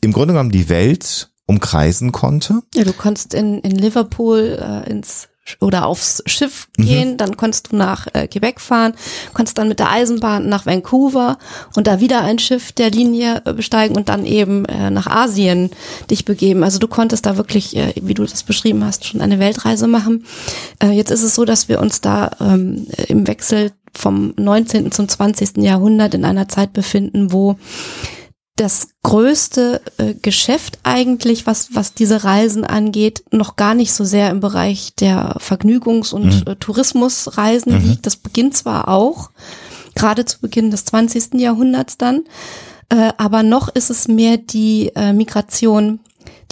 im 0.00 0.12
Grunde 0.12 0.34
genommen 0.34 0.50
die 0.50 0.68
Welt 0.68 1.30
umkreisen 1.46 2.12
konnte. 2.12 2.62
Ja, 2.74 2.84
du 2.84 2.92
konntest 2.92 3.34
in, 3.34 3.58
in 3.60 3.72
Liverpool 3.72 4.58
äh, 4.60 4.88
ins 4.90 5.28
oder 5.60 5.86
aufs 5.86 6.22
Schiff 6.26 6.68
gehen, 6.76 7.12
mhm. 7.12 7.16
dann 7.16 7.36
konntest 7.36 7.72
du 7.72 7.76
nach 7.76 8.06
äh, 8.12 8.26
Quebec 8.26 8.60
fahren, 8.60 8.94
konntest 9.34 9.58
dann 9.58 9.68
mit 9.68 9.78
der 9.78 9.90
Eisenbahn 9.90 10.48
nach 10.48 10.66
Vancouver 10.66 11.38
und 11.76 11.86
da 11.86 12.00
wieder 12.00 12.22
ein 12.22 12.38
Schiff 12.38 12.72
der 12.72 12.90
Linie 12.90 13.42
äh, 13.44 13.52
besteigen 13.52 13.96
und 13.96 14.08
dann 14.08 14.24
eben 14.24 14.64
äh, 14.64 14.90
nach 14.90 15.06
Asien 15.06 15.70
dich 16.10 16.24
begeben. 16.24 16.64
Also 16.64 16.78
du 16.78 16.88
konntest 16.88 17.26
da 17.26 17.36
wirklich, 17.36 17.76
äh, 17.76 17.92
wie 18.00 18.14
du 18.14 18.24
das 18.24 18.42
beschrieben 18.42 18.84
hast, 18.84 19.04
schon 19.04 19.20
eine 19.20 19.38
Weltreise 19.38 19.86
machen. 19.86 20.24
Äh, 20.82 20.90
jetzt 20.90 21.10
ist 21.10 21.22
es 21.22 21.34
so, 21.34 21.44
dass 21.44 21.68
wir 21.68 21.80
uns 21.80 22.00
da 22.00 22.30
ähm, 22.40 22.86
im 23.08 23.26
Wechsel 23.26 23.72
vom 23.92 24.34
19. 24.36 24.90
zum 24.92 25.08
20. 25.08 25.58
Jahrhundert 25.58 26.14
in 26.14 26.24
einer 26.24 26.48
Zeit 26.48 26.72
befinden, 26.72 27.32
wo 27.32 27.56
das 28.56 28.88
größte 29.02 29.80
äh, 29.98 30.14
Geschäft 30.14 30.78
eigentlich, 30.84 31.46
was, 31.46 31.74
was 31.74 31.94
diese 31.94 32.22
Reisen 32.22 32.64
angeht, 32.64 33.24
noch 33.32 33.56
gar 33.56 33.74
nicht 33.74 33.92
so 33.92 34.04
sehr 34.04 34.30
im 34.30 34.40
Bereich 34.40 34.94
der 34.94 35.36
Vergnügungs- 35.40 36.14
und 36.14 36.44
mhm. 36.44 36.52
äh, 36.52 36.56
Tourismusreisen 36.56 37.74
mhm. 37.74 37.90
liegt. 37.90 38.06
Das 38.06 38.16
beginnt 38.16 38.56
zwar 38.56 38.88
auch, 38.88 39.30
gerade 39.96 40.24
zu 40.24 40.40
Beginn 40.40 40.70
des 40.70 40.84
20. 40.84 41.34
Jahrhunderts 41.34 41.98
dann, 41.98 42.22
äh, 42.90 43.12
aber 43.16 43.42
noch 43.42 43.68
ist 43.68 43.90
es 43.90 44.06
mehr 44.06 44.36
die 44.36 44.92
äh, 44.94 45.12
Migration 45.12 45.98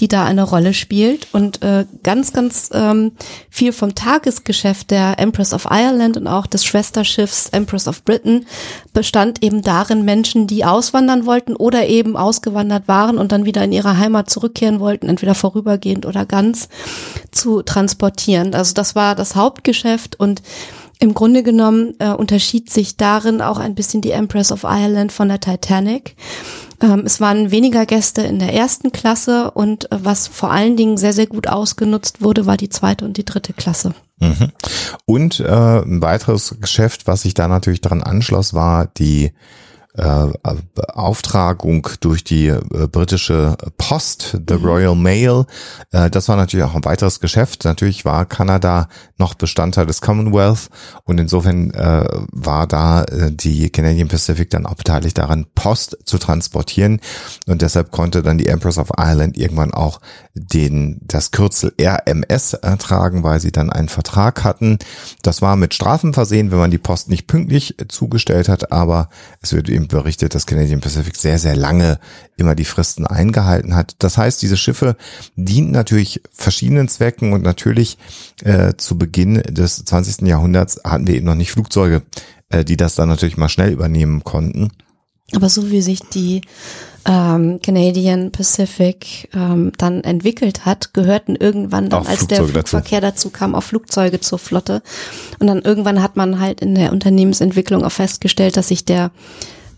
die 0.01 0.09
da 0.09 0.25
eine 0.25 0.43
Rolle 0.43 0.75
spielt 0.75 1.29
und 1.33 1.63
äh, 1.63 1.87
ganz, 2.03 2.33
ganz 2.33 2.71
ähm, 2.73 3.13
viel 3.51 3.73
vom 3.73 3.95
Tagesgeschäft 3.95 4.91
der 4.91 5.19
Empress 5.19 5.53
of 5.53 5.67
Ireland 5.71 6.17
und 6.17 6.27
auch 6.27 6.47
des 6.47 6.65
Schwesterschiffs 6.65 7.51
Empress 7.51 7.87
of 7.87 8.03
Britain 8.03 8.47
bestand 8.93 9.43
eben 9.45 9.63
darin, 9.63 10.05
Menschen, 10.05 10.47
die 10.47 10.65
auswandern 10.65 11.25
wollten 11.27 11.55
oder 11.55 11.87
eben 11.87 12.17
ausgewandert 12.17 12.89
waren 12.89 13.19
und 13.19 13.33
dann 13.33 13.45
wieder 13.45 13.63
in 13.63 13.73
ihre 13.73 13.99
Heimat 13.99 14.29
zurückkehren 14.29 14.81
wollten, 14.81 15.09
entweder 15.09 15.35
vorübergehend 15.35 16.05
oder 16.07 16.27
ganz, 16.27 16.69
zu 17.31 17.63
transportieren. 17.63 18.55
Also 18.55 18.75
das 18.75 18.95
war 18.95 19.15
das 19.15 19.37
Hauptgeschäft 19.37 20.19
und 20.19 20.43
im 21.03 21.15
Grunde 21.15 21.43
genommen 21.43 21.95
äh, 21.99 22.11
unterschied 22.11 22.71
sich 22.71 22.97
darin 22.97 23.43
auch 23.43 23.59
ein 23.59 23.75
bisschen 23.75 24.03
die 24.03 24.13
Empress 24.13 24.53
of 24.53 24.63
Ireland 24.63 25.11
von 25.11 25.29
der 25.29 25.41
Titanic. 25.41 26.15
Ähm, 26.81 27.03
es 27.05 27.21
waren 27.21 27.51
weniger 27.51 27.87
Gäste 27.87 28.23
in 28.23 28.39
der 28.39 28.55
ersten 28.55 28.93
Klasse 28.93 29.51
und 29.51 29.91
äh, 29.91 29.99
was 30.01 30.29
vor 30.29 30.53
allen 30.53 30.77
Dingen 30.77 30.97
sehr, 30.97 31.13
sehr 31.13 31.27
gut 31.27 31.49
ausgenutzt 31.49 32.23
wurde, 32.23 32.47
war 32.47 32.57
die 32.57 32.69
zweite 32.69 33.05
und 33.05 33.17
die 33.17 33.25
dritte 33.25 33.53
Klasse. 33.53 33.95
Mhm. 34.21 34.53
Und 35.05 35.41
äh, 35.41 35.45
ein 35.49 36.03
weiteres 36.03 36.57
Geschäft, 36.61 37.09
was 37.09 37.23
sich 37.23 37.35
da 37.35 37.49
natürlich 37.49 37.81
daran 37.81 38.05
anschloss, 38.05 38.55
war 38.55 38.87
die 38.87 39.33
äh, 39.95 40.27
Beauftragung 40.75 41.89
durch 42.01 42.25
die 42.25 42.49
äh, 42.49 42.61
britische 42.91 43.57
Post, 43.77 44.39
the 44.49 44.55
mhm. 44.55 44.65
Royal 44.65 44.95
Mail. 44.95 45.45
Äh, 45.91 46.11
das 46.11 46.29
war 46.29 46.37
natürlich 46.37 46.65
auch 46.65 46.75
ein 46.75 46.85
weiteres 46.85 47.21
Geschäft. 47.21 47.65
Natürlich 47.65 48.05
war 48.05 48.25
Kanada 48.25 48.89
noch 49.19 49.35
Bestandteil 49.35 49.87
des 49.87 50.01
Commonwealth 50.01 50.71
und 51.05 51.19
insofern 51.19 51.73
äh, 51.73 52.09
war 52.33 52.67
da 52.67 53.05
äh, 53.05 53.31
die 53.31 53.71
Canadian 53.71 54.09
Pacific 54.09 54.51
dann 54.51 54.67
auch 54.67 54.75
beteiligt 54.75 55.19
daran, 55.19 55.47
Post 55.55 55.99
zu 56.05 56.19
transportieren 56.19 57.01
und 57.47 57.63
deshalb 57.63 57.91
konnte 57.91 58.23
dann 58.23 58.39
die 58.39 58.47
Empress 58.47 58.79
of 58.79 58.91
Ireland 58.97 59.37
irgendwann 59.37 59.73
auch 59.73 60.01
den 60.35 61.01
das 61.03 61.31
Kürzel 61.31 61.73
RMS 61.81 62.55
ertragen, 62.55 63.23
weil 63.23 63.41
sie 63.41 63.53
dann 63.53 63.71
einen 63.71 63.89
Vertrag 63.89 64.43
hatten. 64.45 64.79
Das 65.23 65.43
war 65.43 65.57
mit 65.57 65.75
Strafen 65.75 66.15
versehen, 66.15 66.51
wenn 66.51 66.59
man 66.59 66.71
die 66.71 66.79
Post 66.79 67.09
nicht 67.09 67.27
pünktlich 67.27 67.77
zugestellt 67.89 68.49
hat, 68.49 68.73
aber 68.73 69.09
es 69.41 69.53
wird 69.53 69.69
eben 69.69 69.82
eben 69.83 69.89
berichtet, 69.89 70.35
dass 70.35 70.47
Canadian 70.47 70.81
Pacific 70.81 71.17
sehr, 71.17 71.39
sehr 71.39 71.57
lange 71.57 71.99
immer 72.37 72.55
die 72.55 72.65
Fristen 72.65 73.07
eingehalten 73.07 73.75
hat. 73.75 73.97
Das 73.99 74.17
heißt, 74.19 74.41
diese 74.43 74.57
Schiffe 74.57 74.97
dienten 75.37 75.73
natürlich 75.73 76.23
verschiedenen 76.33 76.89
Zwecken 76.89 77.33
und 77.33 77.43
natürlich 77.43 77.99
äh, 78.43 78.75
zu 78.77 78.97
Beginn 78.97 79.43
des 79.43 79.85
20. 79.85 80.27
Jahrhunderts 80.27 80.81
hatten 80.85 81.07
wir 81.07 81.15
eben 81.15 81.27
noch 81.27 81.35
nicht 81.35 81.53
Flugzeuge, 81.53 82.03
äh, 82.51 82.65
die 82.65 82.77
das 82.77 82.95
dann 82.95 83.09
natürlich 83.09 83.37
mal 83.37 83.49
schnell 83.49 83.73
übernehmen 83.73 84.25
konnten. 84.25 84.71
Aber 85.35 85.49
so 85.49 85.71
wie 85.71 85.81
sich 85.81 86.01
die 86.01 86.43
ähm, 87.05 87.59
Canadian 87.63 88.31
Pacific 88.31 89.29
ähm, 89.35 89.73
dann 89.79 90.05
entwickelt 90.05 90.65
hat, 90.67 90.95
gehörten 90.95 91.37
irgendwann 91.37 91.89
dann, 91.89 92.03
auch 92.03 92.09
als 92.09 92.19
Flugzeuge 92.19 92.53
der 92.53 92.63
Flugverkehr 92.65 93.01
dazu. 93.01 93.29
dazu 93.29 93.31
kam, 93.31 93.55
auch 93.55 93.63
Flugzeuge 93.63 94.21
zur 94.21 94.39
Flotte. 94.39 94.83
Und 95.39 95.47
dann 95.47 95.63
irgendwann 95.63 96.03
hat 96.03 96.17
man 96.17 96.39
halt 96.39 96.61
in 96.61 96.75
der 96.75 96.93
Unternehmensentwicklung 96.93 97.85
auch 97.85 97.93
festgestellt, 97.93 98.57
dass 98.57 98.69
sich 98.69 98.85
der 98.85 99.11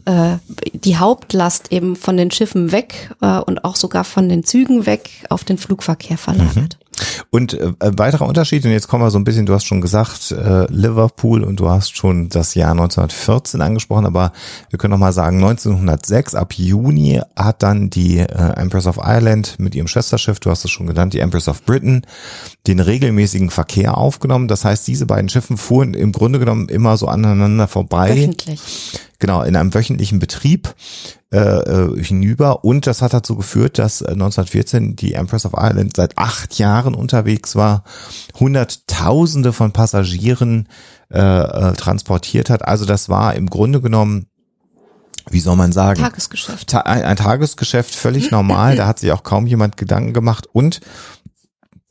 äh, 0.04 0.36
die 0.72 0.96
Hauptlast 0.96 1.72
eben 1.72 1.96
von 1.96 2.16
den 2.16 2.30
Schiffen 2.30 2.72
weg 2.72 3.10
äh, 3.20 3.38
und 3.38 3.64
auch 3.64 3.76
sogar 3.76 4.04
von 4.04 4.28
den 4.28 4.44
Zügen 4.44 4.86
weg 4.86 5.10
auf 5.30 5.44
den 5.44 5.58
Flugverkehr 5.58 6.18
verlagert. 6.18 6.56
Mhm. 6.56 6.84
Und 7.30 7.54
äh, 7.54 7.72
weiterer 7.80 8.26
Unterschied, 8.26 8.64
und 8.64 8.70
jetzt 8.70 8.88
kommen 8.88 9.02
wir 9.02 9.10
so 9.10 9.18
ein 9.18 9.24
bisschen, 9.24 9.46
du 9.46 9.54
hast 9.54 9.64
schon 9.64 9.80
gesagt, 9.80 10.30
äh, 10.30 10.66
Liverpool 10.70 11.42
und 11.42 11.58
du 11.58 11.68
hast 11.68 11.96
schon 11.96 12.28
das 12.28 12.54
Jahr 12.54 12.70
1914 12.70 13.60
angesprochen, 13.60 14.06
aber 14.06 14.32
wir 14.70 14.78
können 14.78 14.92
noch 14.92 14.98
mal 14.98 15.12
sagen, 15.12 15.36
1906, 15.38 16.34
ab 16.34 16.54
Juni 16.54 17.20
hat 17.36 17.62
dann 17.62 17.90
die 17.90 18.18
äh, 18.18 18.26
Empress 18.56 18.86
of 18.86 18.98
Ireland 18.98 19.56
mit 19.58 19.74
ihrem 19.74 19.88
Schwesterschiff, 19.88 20.40
du 20.40 20.50
hast 20.50 20.64
es 20.64 20.70
schon 20.70 20.86
genannt, 20.86 21.14
die 21.14 21.20
Empress 21.20 21.48
of 21.48 21.64
Britain, 21.64 22.06
den 22.66 22.80
regelmäßigen 22.80 23.50
Verkehr 23.50 23.98
aufgenommen. 23.98 24.48
Das 24.48 24.64
heißt, 24.64 24.86
diese 24.86 25.06
beiden 25.06 25.28
Schiffen 25.28 25.56
fuhren 25.56 25.94
im 25.94 26.12
Grunde 26.12 26.38
genommen 26.38 26.68
immer 26.68 26.96
so 26.96 27.08
aneinander 27.08 27.68
vorbei. 27.68 28.10
Wöchentlich. 28.10 28.60
Genau, 29.24 29.40
in 29.40 29.56
einem 29.56 29.72
wöchentlichen 29.72 30.18
Betrieb 30.18 30.74
äh, 31.32 31.38
äh 31.38 32.04
hinüber. 32.04 32.62
Und 32.62 32.86
das 32.86 33.00
hat 33.00 33.14
dazu 33.14 33.36
geführt, 33.36 33.78
dass 33.78 34.02
1914 34.02 34.90
äh, 34.90 34.94
die 34.96 35.14
Empress 35.14 35.46
of 35.46 35.54
Ireland 35.54 35.96
seit 35.96 36.18
acht 36.18 36.58
Jahren 36.58 36.94
unterwegs 36.94 37.56
war, 37.56 37.84
Hunderttausende 38.38 39.54
von 39.54 39.72
Passagieren 39.72 40.68
äh, 41.10 41.20
äh, 41.20 41.72
transportiert 41.72 42.50
hat. 42.50 42.68
Also 42.68 42.84
das 42.84 43.08
war 43.08 43.34
im 43.34 43.48
Grunde 43.48 43.80
genommen 43.80 44.26
wie 45.30 45.40
soll 45.40 45.56
man 45.56 45.72
sagen? 45.72 46.02
Tagesgeschäft. 46.02 46.68
Ta 46.68 46.80
ein, 46.80 47.02
ein, 47.02 47.16
Tagesgeschäft, 47.16 47.94
völlig 47.94 48.30
normal. 48.30 48.76
da 48.76 48.86
hat 48.86 48.98
sich 48.98 49.10
auch 49.10 49.22
kaum 49.22 49.46
jemand 49.46 49.78
Gedanken 49.78 50.12
gemacht. 50.12 50.46
Und 50.52 50.82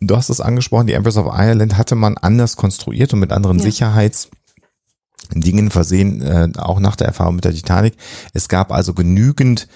du 0.01 0.15
hast 0.15 0.29
es 0.29 0.39
angesprochen, 0.39 0.85
die 0.85 0.93
Empress 0.93 1.17
of 1.17 1.25
Ireland 1.35 1.79
hatte 1.79 1.95
man 1.95 2.15
anders 2.15 2.57
konstruiert 2.57 3.11
und 3.11 3.21
mit 3.21 3.31
anderen 3.31 3.57
ja. 3.57 3.63
Sicherheits- 3.63 4.29
Dingen 5.31 5.71
versehen, 5.71 6.21
äh, 6.21 6.49
auch 6.57 6.79
nach 6.79 6.95
der 6.95 7.07
Erfahrung 7.07 7.35
mit 7.35 7.45
der 7.45 7.53
Titanic. 7.53 7.95
Es 8.33 8.49
gab 8.49 8.71
also 8.71 8.93
genügend 8.93 9.67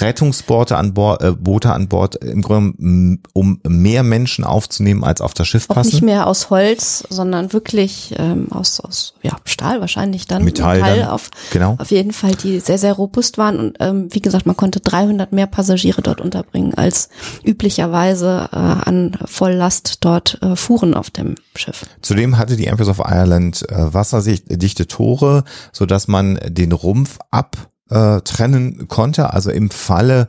Rettungsboote 0.00 0.76
an 0.76 0.94
Bord, 0.94 1.22
äh, 1.22 1.32
Boote 1.32 1.72
an 1.72 1.88
Bord, 1.88 2.16
im 2.16 2.42
Grunde 2.42 3.18
um 3.32 3.60
mehr 3.66 4.02
Menschen 4.02 4.44
aufzunehmen, 4.44 5.04
als 5.04 5.20
auf 5.20 5.34
das 5.34 5.48
Schiff 5.48 5.66
Auch 5.68 5.74
passen. 5.74 5.90
Nicht 5.90 6.02
mehr 6.02 6.26
aus 6.26 6.50
Holz, 6.50 7.04
sondern 7.08 7.52
wirklich 7.52 8.14
ähm, 8.18 8.46
aus, 8.50 8.80
aus 8.80 9.14
ja, 9.22 9.36
Stahl 9.44 9.80
wahrscheinlich 9.80 10.26
dann. 10.26 10.44
Metall, 10.44 10.78
Metall 10.78 11.00
dann, 11.00 11.08
auf, 11.08 11.30
genau. 11.52 11.76
auf 11.78 11.90
jeden 11.90 12.12
Fall, 12.12 12.34
die 12.34 12.60
sehr, 12.60 12.78
sehr 12.78 12.94
robust 12.94 13.38
waren. 13.38 13.58
Und 13.58 13.76
ähm, 13.80 14.08
wie 14.10 14.20
gesagt, 14.20 14.46
man 14.46 14.56
konnte 14.56 14.80
300 14.80 15.32
mehr 15.32 15.46
Passagiere 15.46 16.02
dort 16.02 16.20
unterbringen, 16.20 16.74
als 16.74 17.08
üblicherweise 17.44 18.48
äh, 18.52 18.56
an 18.56 19.16
Volllast 19.24 20.04
dort 20.04 20.38
äh, 20.42 20.56
fuhren 20.56 20.94
auf 20.94 21.10
dem 21.10 21.34
Schiff. 21.56 21.84
Zudem 22.00 22.38
hatte 22.38 22.56
die 22.56 22.66
Empress 22.66 22.88
of 22.88 22.98
Ireland 22.98 23.68
äh, 23.68 23.92
wasserdichte 23.92 24.86
Tore, 24.86 25.44
so 25.72 25.86
dass 25.86 26.08
man 26.08 26.38
den 26.48 26.72
Rumpf 26.72 27.18
ab 27.30 27.71
äh, 27.92 28.20
trennen 28.22 28.88
konnte. 28.88 29.32
Also 29.32 29.50
im 29.50 29.70
Falle 29.70 30.28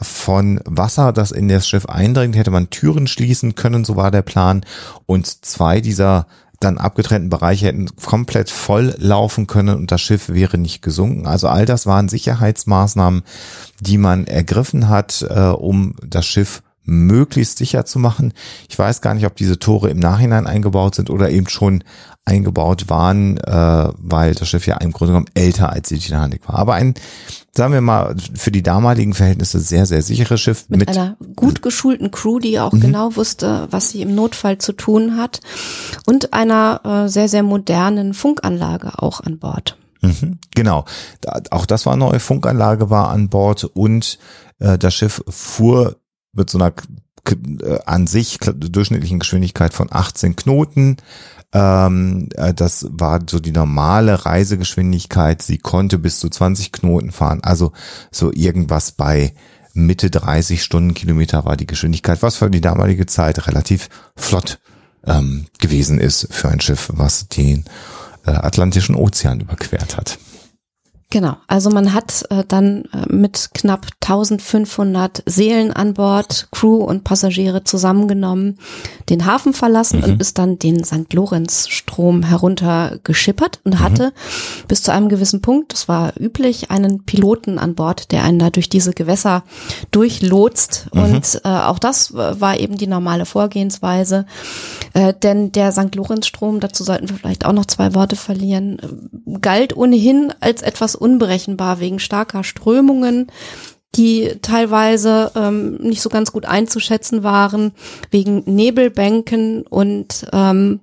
von 0.00 0.60
Wasser, 0.64 1.12
das 1.12 1.30
in 1.30 1.48
das 1.48 1.68
Schiff 1.68 1.86
eindringt, 1.86 2.36
hätte 2.36 2.50
man 2.50 2.70
Türen 2.70 3.06
schließen 3.06 3.54
können, 3.54 3.84
so 3.84 3.96
war 3.96 4.10
der 4.10 4.22
Plan. 4.22 4.64
Und 5.06 5.44
zwei 5.44 5.80
dieser 5.80 6.26
dann 6.60 6.78
abgetrennten 6.78 7.28
Bereiche 7.28 7.66
hätten 7.66 7.88
komplett 7.96 8.48
voll 8.48 8.94
laufen 8.98 9.46
können 9.46 9.76
und 9.76 9.90
das 9.90 10.00
Schiff 10.00 10.28
wäre 10.28 10.58
nicht 10.58 10.80
gesunken. 10.80 11.26
Also 11.26 11.48
all 11.48 11.66
das 11.66 11.86
waren 11.86 12.08
Sicherheitsmaßnahmen, 12.08 13.22
die 13.80 13.98
man 13.98 14.26
ergriffen 14.26 14.88
hat, 14.88 15.26
äh, 15.28 15.48
um 15.48 15.96
das 16.06 16.24
Schiff 16.24 16.62
möglichst 16.84 17.58
sicher 17.58 17.84
zu 17.84 17.98
machen. 17.98 18.32
Ich 18.68 18.78
weiß 18.78 19.00
gar 19.00 19.14
nicht, 19.14 19.26
ob 19.26 19.36
diese 19.36 19.58
Tore 19.58 19.90
im 19.90 19.98
Nachhinein 19.98 20.46
eingebaut 20.46 20.94
sind 20.94 21.10
oder 21.10 21.30
eben 21.30 21.48
schon 21.48 21.84
eingebaut 22.24 22.88
waren, 22.88 23.36
äh, 23.38 23.88
weil 23.96 24.34
das 24.34 24.48
Schiff 24.48 24.66
ja 24.66 24.76
im 24.76 24.92
Grunde 24.92 25.12
genommen 25.12 25.30
älter 25.34 25.70
als 25.70 25.88
die 25.88 25.98
Titanic 25.98 26.46
war. 26.48 26.56
Aber 26.56 26.74
ein, 26.74 26.94
sagen 27.52 27.72
wir 27.72 27.80
mal, 27.80 28.14
für 28.34 28.52
die 28.52 28.62
damaligen 28.62 29.12
Verhältnisse 29.12 29.58
sehr, 29.58 29.86
sehr 29.86 30.02
sicheres 30.02 30.40
Schiff. 30.40 30.66
Mit, 30.68 30.80
mit 30.80 30.88
einer 30.90 31.16
gut 31.34 31.62
geschulten 31.62 32.10
Crew, 32.12 32.38
die 32.38 32.60
auch 32.60 32.72
mhm. 32.72 32.80
genau 32.80 33.16
wusste, 33.16 33.66
was 33.70 33.90
sie 33.90 34.02
im 34.02 34.14
Notfall 34.14 34.58
zu 34.58 34.72
tun 34.72 35.16
hat. 35.16 35.40
Und 36.06 36.32
einer 36.32 36.80
äh, 36.84 37.08
sehr, 37.08 37.28
sehr 37.28 37.42
modernen 37.42 38.14
Funkanlage 38.14 39.02
auch 39.02 39.20
an 39.20 39.38
Bord. 39.38 39.76
Mhm, 40.02 40.38
genau. 40.54 40.84
Da, 41.20 41.40
auch 41.50 41.66
das 41.66 41.86
war 41.86 41.94
eine 41.94 42.04
neue 42.04 42.20
Funkanlage 42.20 42.90
war 42.90 43.10
an 43.10 43.28
Bord 43.28 43.64
und 43.64 44.18
äh, 44.58 44.78
das 44.78 44.94
Schiff 44.94 45.22
fuhr 45.28 45.96
mit 46.32 46.50
so 46.50 46.58
einer 46.58 46.72
äh, 47.30 47.78
an 47.86 48.06
sich 48.06 48.38
durchschnittlichen 48.38 49.20
Geschwindigkeit 49.20 49.72
von 49.74 49.88
18 49.90 50.34
Knoten. 50.36 50.96
Ähm, 51.52 52.28
äh, 52.34 52.52
das 52.54 52.86
war 52.90 53.20
so 53.28 53.38
die 53.38 53.52
normale 53.52 54.24
Reisegeschwindigkeit. 54.24 55.42
Sie 55.42 55.58
konnte 55.58 55.98
bis 55.98 56.18
zu 56.18 56.28
20 56.28 56.72
Knoten 56.72 57.12
fahren. 57.12 57.40
Also 57.42 57.72
so 58.10 58.32
irgendwas 58.32 58.92
bei 58.92 59.34
Mitte 59.74 60.10
30 60.10 60.62
Stundenkilometer 60.62 61.44
war 61.44 61.56
die 61.56 61.66
Geschwindigkeit, 61.66 62.22
was 62.22 62.36
für 62.36 62.50
die 62.50 62.60
damalige 62.60 63.06
Zeit 63.06 63.46
relativ 63.46 63.88
flott 64.16 64.58
ähm, 65.04 65.46
gewesen 65.58 65.98
ist 65.98 66.28
für 66.30 66.48
ein 66.48 66.60
Schiff, 66.60 66.90
was 66.92 67.28
den 67.28 67.64
äh, 68.26 68.30
Atlantischen 68.30 68.94
Ozean 68.94 69.40
überquert 69.40 69.96
hat. 69.96 70.18
Genau, 71.12 71.36
also 71.46 71.68
man 71.68 71.92
hat 71.92 72.24
äh, 72.30 72.42
dann 72.48 72.84
äh, 72.94 73.04
mit 73.12 73.50
knapp 73.52 73.86
1500 74.00 75.22
Seelen 75.26 75.70
an 75.70 75.92
Bord, 75.92 76.48
Crew 76.52 76.76
und 76.76 77.04
Passagiere 77.04 77.64
zusammengenommen, 77.64 78.58
den 79.10 79.26
Hafen 79.26 79.52
verlassen 79.52 79.98
mhm. 79.98 80.04
und 80.04 80.22
ist 80.22 80.38
dann 80.38 80.58
den 80.58 80.84
St. 80.84 81.12
Lorenz-Strom 81.12 82.22
herunter 82.22 82.98
geschippert 83.04 83.60
und 83.62 83.74
mhm. 83.74 83.80
hatte 83.80 84.14
bis 84.68 84.82
zu 84.82 84.90
einem 84.90 85.10
gewissen 85.10 85.42
Punkt, 85.42 85.74
das 85.74 85.86
war 85.86 86.14
üblich, 86.18 86.70
einen 86.70 87.04
Piloten 87.04 87.58
an 87.58 87.74
Bord, 87.74 88.10
der 88.10 88.24
einen 88.24 88.38
da 88.38 88.48
durch 88.48 88.70
diese 88.70 88.92
Gewässer 88.94 89.44
durchlotst. 89.90 90.88
Mhm. 90.94 91.02
Und 91.02 91.40
äh, 91.44 91.48
auch 91.48 91.78
das 91.78 92.14
war 92.14 92.56
eben 92.56 92.78
die 92.78 92.86
normale 92.86 93.26
Vorgehensweise. 93.26 94.24
Äh, 94.94 95.12
denn 95.12 95.52
der 95.52 95.72
St. 95.72 95.94
Lorenz-Strom, 95.94 96.60
dazu 96.60 96.84
sollten 96.84 97.10
wir 97.10 97.16
vielleicht 97.16 97.44
auch 97.44 97.52
noch 97.52 97.66
zwei 97.66 97.94
Worte 97.94 98.16
verlieren, 98.16 98.78
äh, 98.78 99.38
galt 99.40 99.76
ohnehin 99.76 100.32
als 100.40 100.62
etwas 100.62 101.01
unberechenbar 101.02 101.80
wegen 101.80 101.98
starker 101.98 102.44
Strömungen, 102.44 103.26
die 103.94 104.38
teilweise 104.40 105.30
ähm, 105.34 105.74
nicht 105.76 106.00
so 106.00 106.08
ganz 106.08 106.32
gut 106.32 106.46
einzuschätzen 106.46 107.22
waren, 107.22 107.72
wegen 108.10 108.42
Nebelbänken 108.46 109.62
und 109.62 110.26
ähm, 110.32 110.80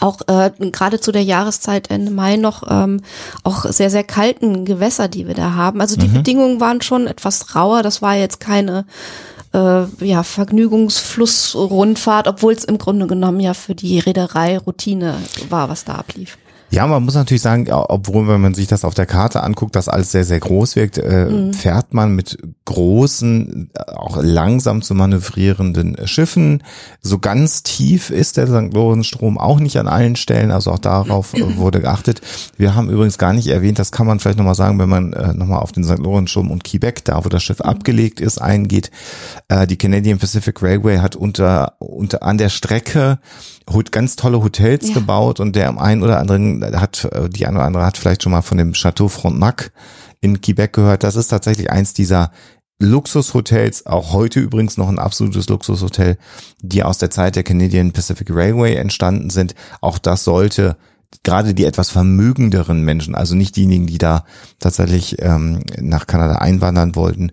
auch 0.00 0.22
äh, 0.28 0.50
gerade 0.70 1.00
zu 1.00 1.12
der 1.12 1.22
Jahreszeit 1.22 1.90
Ende 1.90 2.10
Mai 2.10 2.36
noch 2.36 2.62
ähm, 2.70 3.02
auch 3.42 3.66
sehr, 3.66 3.90
sehr 3.90 4.04
kalten 4.04 4.64
Gewässer, 4.64 5.08
die 5.08 5.26
wir 5.26 5.34
da 5.34 5.52
haben. 5.54 5.82
Also 5.82 5.96
die 5.96 6.08
mhm. 6.08 6.14
Bedingungen 6.14 6.58
waren 6.60 6.80
schon 6.80 7.06
etwas 7.06 7.54
rauer. 7.54 7.82
Das 7.82 8.00
war 8.00 8.16
jetzt 8.16 8.40
keine 8.40 8.86
äh, 9.52 9.84
ja, 10.04 10.22
Vergnügungsflussrundfahrt, 10.22 12.26
obwohl 12.28 12.54
es 12.54 12.64
im 12.64 12.78
Grunde 12.78 13.06
genommen 13.06 13.40
ja 13.40 13.52
für 13.54 13.74
die 13.74 13.98
Reederei 13.98 14.56
Routine 14.58 15.16
war, 15.50 15.68
was 15.68 15.84
da 15.84 15.96
ablief. 15.96 16.38
Ja, 16.74 16.88
man 16.88 17.04
muss 17.04 17.14
natürlich 17.14 17.42
sagen, 17.42 17.70
obwohl, 17.70 18.26
wenn 18.26 18.40
man 18.40 18.54
sich 18.54 18.66
das 18.66 18.84
auf 18.84 18.94
der 18.94 19.06
Karte 19.06 19.44
anguckt, 19.44 19.76
das 19.76 19.88
alles 19.88 20.10
sehr, 20.10 20.24
sehr 20.24 20.40
groß 20.40 20.74
wirkt, 20.74 20.98
äh, 20.98 21.26
mhm. 21.26 21.52
fährt 21.52 21.94
man 21.94 22.16
mit 22.16 22.36
großen, 22.64 23.70
auch 23.94 24.18
langsam 24.20 24.82
zu 24.82 24.96
manövrierenden 24.96 25.96
Schiffen. 26.08 26.64
So 27.00 27.20
ganz 27.20 27.62
tief 27.62 28.10
ist 28.10 28.38
der 28.38 28.48
St. 28.48 28.74
Lorenz-Strom 28.74 29.38
auch 29.38 29.60
nicht 29.60 29.78
an 29.78 29.86
allen 29.86 30.16
Stellen, 30.16 30.50
also 30.50 30.72
auch 30.72 30.80
darauf 30.80 31.32
wurde 31.56 31.80
geachtet. 31.80 32.22
Wir 32.56 32.74
haben 32.74 32.90
übrigens 32.90 33.18
gar 33.18 33.34
nicht 33.34 33.46
erwähnt, 33.46 33.78
das 33.78 33.92
kann 33.92 34.08
man 34.08 34.18
vielleicht 34.18 34.38
nochmal 34.38 34.56
sagen, 34.56 34.80
wenn 34.80 34.88
man 34.88 35.12
äh, 35.12 35.32
nochmal 35.32 35.60
auf 35.60 35.70
den 35.70 35.84
St. 35.84 35.98
Lorenz-Strom 36.00 36.50
und 36.50 36.64
Quebec, 36.64 37.04
da 37.04 37.24
wo 37.24 37.28
das 37.28 37.44
Schiff 37.44 37.60
mhm. 37.60 37.66
abgelegt 37.66 38.20
ist, 38.20 38.38
eingeht. 38.38 38.90
Äh, 39.46 39.68
die 39.68 39.76
Canadian 39.76 40.18
Pacific 40.18 40.60
Railway 40.60 40.98
hat 40.98 41.14
unter, 41.14 41.74
unter 41.78 42.24
an 42.24 42.36
der 42.36 42.48
Strecke 42.48 43.20
ganz 43.90 44.16
tolle 44.16 44.42
Hotels 44.42 44.88
ja. 44.88 44.94
gebaut 44.94 45.40
und 45.40 45.56
der 45.56 45.68
am 45.68 45.78
einen 45.78 46.02
oder 46.02 46.18
anderen 46.18 46.63
hat, 46.72 47.04
äh, 47.12 47.28
die 47.28 47.46
eine 47.46 47.56
oder 47.58 47.66
andere 47.66 47.86
hat 47.86 47.96
vielleicht 47.96 48.22
schon 48.22 48.32
mal 48.32 48.42
von 48.42 48.58
dem 48.58 48.72
Chateau 48.72 49.08
Frontenac 49.08 49.72
in 50.20 50.40
Quebec 50.40 50.72
gehört. 50.72 51.02
Das 51.02 51.16
ist 51.16 51.28
tatsächlich 51.28 51.70
eins 51.70 51.94
dieser 51.94 52.30
Luxushotels, 52.80 53.86
auch 53.86 54.12
heute 54.12 54.40
übrigens 54.40 54.76
noch 54.76 54.88
ein 54.88 54.98
absolutes 54.98 55.48
Luxushotel, 55.48 56.18
die 56.60 56.82
aus 56.82 56.98
der 56.98 57.10
Zeit 57.10 57.36
der 57.36 57.44
Canadian 57.44 57.92
Pacific 57.92 58.28
Railway 58.30 58.74
entstanden 58.74 59.30
sind. 59.30 59.54
Auch 59.80 59.98
das 59.98 60.24
sollte 60.24 60.76
gerade 61.22 61.54
die 61.54 61.64
etwas 61.64 61.90
vermögenderen 61.90 62.82
Menschen, 62.82 63.14
also 63.14 63.34
nicht 63.34 63.56
diejenigen, 63.56 63.86
die 63.86 63.98
da 63.98 64.24
tatsächlich 64.58 65.22
ähm, 65.22 65.60
nach 65.78 66.06
Kanada 66.06 66.36
einwandern 66.36 66.96
wollten, 66.96 67.30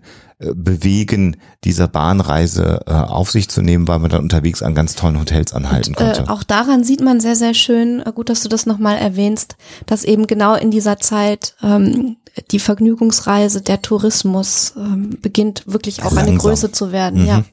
bewegen, 0.54 1.36
diese 1.64 1.88
Bahnreise 1.88 2.80
äh, 2.86 2.92
auf 2.92 3.30
sich 3.30 3.48
zu 3.48 3.62
nehmen, 3.62 3.88
weil 3.88 3.98
man 3.98 4.10
dann 4.10 4.22
unterwegs 4.22 4.62
an 4.62 4.74
ganz 4.74 4.94
tollen 4.94 5.18
Hotels 5.18 5.52
anhalten 5.52 5.90
Und, 5.90 6.00
äh, 6.00 6.04
konnte. 6.04 6.22
Äh, 6.22 6.28
auch 6.28 6.42
daran 6.42 6.84
sieht 6.84 7.00
man 7.00 7.20
sehr, 7.20 7.36
sehr 7.36 7.54
schön, 7.54 8.00
äh, 8.00 8.12
gut, 8.12 8.28
dass 8.28 8.42
du 8.42 8.48
das 8.48 8.66
nochmal 8.66 8.96
erwähnst, 8.96 9.56
dass 9.86 10.04
eben 10.04 10.26
genau 10.26 10.54
in 10.54 10.70
dieser 10.70 10.98
Zeit 10.98 11.54
ähm, 11.62 12.16
die 12.50 12.58
Vergnügungsreise, 12.58 13.60
der 13.60 13.82
Tourismus 13.82 14.74
ähm, 14.76 15.18
beginnt 15.20 15.64
wirklich 15.66 16.00
auch 16.00 16.12
Langsam. 16.12 16.28
eine 16.28 16.38
Größe 16.38 16.72
zu 16.72 16.92
werden. 16.92 17.22
Mhm. 17.22 17.28
Ja. 17.28 17.44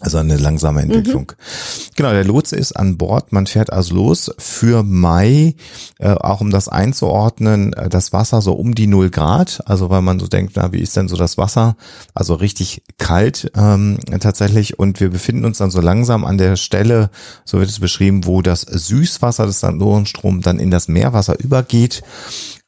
Also 0.00 0.18
eine 0.18 0.36
langsame 0.36 0.82
Entwicklung. 0.82 1.32
Mhm. 1.32 1.92
Genau, 1.96 2.10
der 2.10 2.24
Lotse 2.24 2.54
ist 2.54 2.72
an 2.72 2.98
Bord. 2.98 3.32
Man 3.32 3.48
fährt 3.48 3.72
also 3.72 3.96
los 3.96 4.30
für 4.38 4.84
Mai, 4.84 5.56
äh, 5.98 6.10
auch 6.10 6.40
um 6.40 6.50
das 6.50 6.68
einzuordnen, 6.68 7.72
äh, 7.72 7.88
das 7.88 8.12
Wasser 8.12 8.40
so 8.40 8.52
um 8.52 8.76
die 8.76 8.86
null 8.86 9.10
Grad. 9.10 9.60
Also 9.66 9.90
weil 9.90 10.02
man 10.02 10.20
so 10.20 10.28
denkt, 10.28 10.52
na, 10.54 10.72
wie 10.72 10.80
ist 10.80 10.96
denn 10.96 11.08
so 11.08 11.16
das 11.16 11.36
Wasser? 11.36 11.76
Also 12.14 12.34
richtig 12.34 12.82
kalt 12.98 13.50
ähm, 13.56 13.98
tatsächlich. 14.20 14.78
Und 14.78 15.00
wir 15.00 15.10
befinden 15.10 15.44
uns 15.44 15.58
dann 15.58 15.72
so 15.72 15.80
langsam 15.80 16.24
an 16.24 16.38
der 16.38 16.54
Stelle, 16.54 17.10
so 17.44 17.58
wird 17.58 17.68
es 17.68 17.80
beschrieben, 17.80 18.24
wo 18.24 18.40
das 18.40 18.60
Süßwasser 18.60 19.46
des 19.46 19.58
St. 19.58 19.72
Lorenstrom 19.72 20.42
dann 20.42 20.60
in 20.60 20.70
das 20.70 20.86
Meerwasser 20.86 21.40
übergeht 21.40 22.02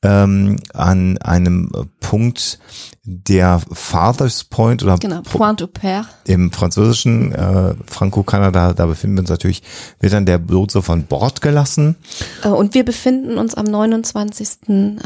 ähm, 0.03 0.57
an 0.73 1.19
einem 1.19 1.71
Punkt 2.01 2.59
der 3.05 3.61
Father's 3.73 4.45
Point 4.45 4.83
oder 4.83 4.97
genau, 4.99 5.21
Point 5.23 5.63
au 5.63 5.67
Père. 5.67 6.05
im 6.25 6.53
französischen 6.53 7.33
äh, 7.33 7.75
Franco-Kanada, 7.87 8.73
da 8.73 8.87
befinden 8.87 9.17
wir 9.17 9.21
uns 9.21 9.31
natürlich, 9.31 9.63
wird 10.01 10.13
dann 10.13 10.27
der 10.27 10.39
Lotse 10.39 10.83
von 10.83 11.05
Bord 11.05 11.43
gelassen. 11.43 11.97
Äh, 12.43 12.49
und 12.49 12.75
wir 12.75 12.85
befinden 12.85 13.37
uns 13.37 13.55
am 13.55 13.65
29. 13.65 14.49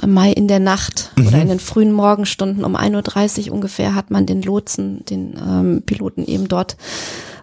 Mai 0.06 0.32
in 0.32 0.48
der 0.48 0.60
Nacht 0.60 1.12
mhm. 1.16 1.28
oder 1.28 1.42
in 1.42 1.48
den 1.48 1.60
frühen 1.60 1.92
Morgenstunden 1.92 2.64
um 2.64 2.76
1.30 2.76 3.48
Uhr 3.48 3.54
ungefähr 3.54 3.94
hat 3.94 4.10
man 4.10 4.26
den 4.26 4.42
Lotsen, 4.42 5.04
den 5.06 5.34
ähm, 5.38 5.82
Piloten 5.84 6.24
eben 6.24 6.46
dort 6.48 6.76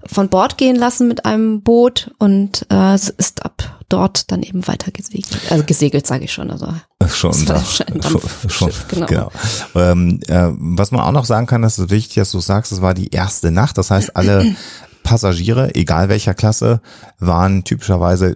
von 0.06 0.30
Bord 0.30 0.58
gehen 0.58 0.76
lassen 0.76 1.08
mit 1.08 1.26
einem 1.26 1.62
Boot 1.62 2.12
und 2.18 2.66
äh, 2.70 2.94
es 2.94 3.10
ist 3.10 3.46
ab 3.46 3.81
dort 3.92 4.32
dann 4.32 4.44
eben 4.44 4.68
weiter 4.68 4.92
gesegelt. 4.92 5.40
Also 5.50 5.64
gesegelt 5.64 6.08
sage 6.08 6.26
ich 6.26 6.34
schon. 6.34 6.52
Also 6.52 6.74
schon, 7.08 7.46
da, 7.46 7.62
schon, 7.64 8.22
schon 8.48 8.72
genau. 8.90 9.06
genau. 9.06 9.32
Ähm, 9.76 10.20
äh, 10.28 10.50
was 10.54 10.92
man 10.92 11.02
auch 11.02 11.12
noch 11.12 11.26
sagen 11.26 11.48
kann, 11.48 11.62
das 11.62 11.80
ist 11.80 11.90
wichtig, 11.90 12.16
dass 12.16 12.32
du 12.32 12.40
sagst, 12.40 12.72
es 12.72 12.82
war 12.82 12.94
die 12.94 13.10
erste 13.10 13.52
Nacht. 13.52 13.78
Das 13.78 13.92
heißt, 13.92 14.16
alle 14.16 14.56
Passagiere, 15.04 15.76
egal 15.76 16.10
welcher 16.10 16.34
Klasse, 16.34 16.82
waren 17.20 17.64
typischerweise 17.64 18.36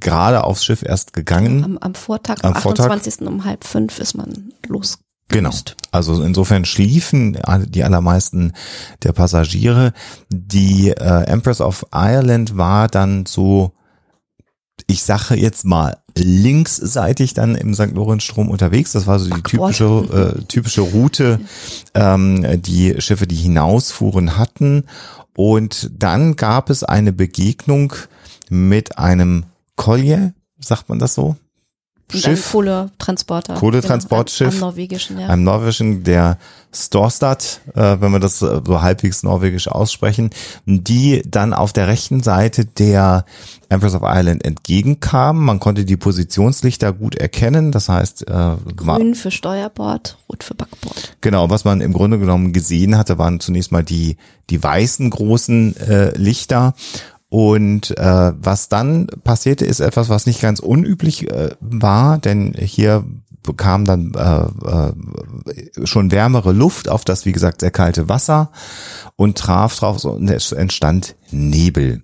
gerade 0.00 0.44
aufs 0.44 0.64
Schiff 0.64 0.82
erst 0.82 1.12
gegangen. 1.12 1.62
Am, 1.62 1.78
am 1.78 1.94
Vortag, 1.94 2.42
am, 2.42 2.52
am 2.52 2.56
28. 2.56 3.14
Vortag. 3.14 3.32
um 3.32 3.44
halb 3.44 3.64
fünf 3.64 3.98
ist 3.98 4.14
man 4.14 4.52
los. 4.66 4.98
Genau. 5.28 5.50
Also 5.90 6.22
insofern 6.22 6.64
schliefen 6.64 7.36
die 7.66 7.82
allermeisten 7.82 8.52
der 9.02 9.12
Passagiere. 9.12 9.92
Die 10.30 10.90
äh, 10.90 11.24
Empress 11.24 11.60
of 11.60 11.84
Ireland 11.92 12.56
war 12.56 12.86
dann 12.86 13.26
so 13.26 13.72
ich 14.86 15.02
sage 15.02 15.34
jetzt 15.34 15.64
mal 15.64 15.98
linksseitig 16.16 17.34
dann 17.34 17.54
im 17.54 17.74
St. 17.74 17.92
Lorenz-Strom 17.92 18.48
unterwegs. 18.48 18.92
Das 18.92 19.06
war 19.06 19.18
so 19.18 19.28
die 19.28 19.42
typische, 19.42 20.36
äh, 20.38 20.44
typische 20.44 20.82
Route, 20.82 21.40
ähm, 21.94 22.62
die 22.62 23.00
Schiffe, 23.00 23.26
die 23.26 23.36
hinausfuhren, 23.36 24.36
hatten. 24.38 24.84
Und 25.36 25.90
dann 25.92 26.36
gab 26.36 26.70
es 26.70 26.84
eine 26.84 27.12
Begegnung 27.12 27.92
mit 28.48 28.98
einem 28.98 29.44
Collier, 29.74 30.32
sagt 30.58 30.88
man 30.88 30.98
das 30.98 31.14
so? 31.14 31.36
Schiff, 32.12 32.52
Kohletransporter. 32.52 33.54
Kohletransportschiff. 33.54 34.54
Genau, 34.54 34.66
am 34.66 34.70
norwegischen, 34.70 35.18
ja. 35.18 35.28
Einem 35.28 35.44
norwegischen, 35.44 36.04
der 36.04 36.38
Storstad, 36.72 37.60
äh, 37.74 37.96
wenn 38.00 38.12
wir 38.12 38.20
das 38.20 38.42
äh, 38.42 38.60
so 38.64 38.82
halbwegs 38.82 39.22
norwegisch 39.22 39.68
aussprechen, 39.68 40.30
die 40.66 41.22
dann 41.26 41.52
auf 41.52 41.72
der 41.72 41.88
rechten 41.88 42.22
Seite 42.22 42.64
der 42.64 43.24
Empress 43.68 43.94
of 43.94 44.02
Ireland 44.02 44.44
entgegenkam. 44.44 45.44
Man 45.44 45.58
konnte 45.58 45.84
die 45.84 45.96
Positionslichter 45.96 46.92
gut 46.92 47.16
erkennen. 47.16 47.72
Das 47.72 47.88
heißt, 47.88 48.28
äh, 48.28 48.56
grün 48.76 49.14
für 49.14 49.30
Steuerbord, 49.30 50.18
rot 50.28 50.44
für 50.44 50.54
Backbord. 50.54 51.16
Genau, 51.20 51.50
was 51.50 51.64
man 51.64 51.80
im 51.80 51.92
Grunde 51.92 52.18
genommen 52.18 52.52
gesehen 52.52 52.96
hatte, 52.96 53.18
waren 53.18 53.40
zunächst 53.40 53.72
mal 53.72 53.82
die 53.82 54.16
die 54.50 54.62
weißen 54.62 55.10
großen 55.10 55.76
äh, 55.76 56.16
Lichter 56.16 56.74
und 57.36 57.90
äh, 57.98 58.32
was 58.40 58.70
dann 58.70 59.08
passierte, 59.22 59.66
ist 59.66 59.80
etwas, 59.80 60.08
was 60.08 60.24
nicht 60.24 60.40
ganz 60.40 60.58
unüblich 60.58 61.30
äh, 61.30 61.50
war, 61.60 62.16
denn 62.16 62.54
hier 62.58 63.04
bekam 63.42 63.84
dann 63.84 64.14
äh, 64.14 65.50
äh, 65.50 65.86
schon 65.86 66.12
wärmere 66.12 66.52
Luft 66.52 66.88
auf 66.88 67.04
das, 67.04 67.26
wie 67.26 67.32
gesagt, 67.32 67.60
sehr 67.60 67.70
kalte 67.70 68.08
Wasser 68.08 68.50
und 69.16 69.36
traf 69.36 69.76
drauf 69.76 70.02
und 70.06 70.30
es 70.30 70.52
entstand 70.52 71.14
Nebel. 71.30 72.02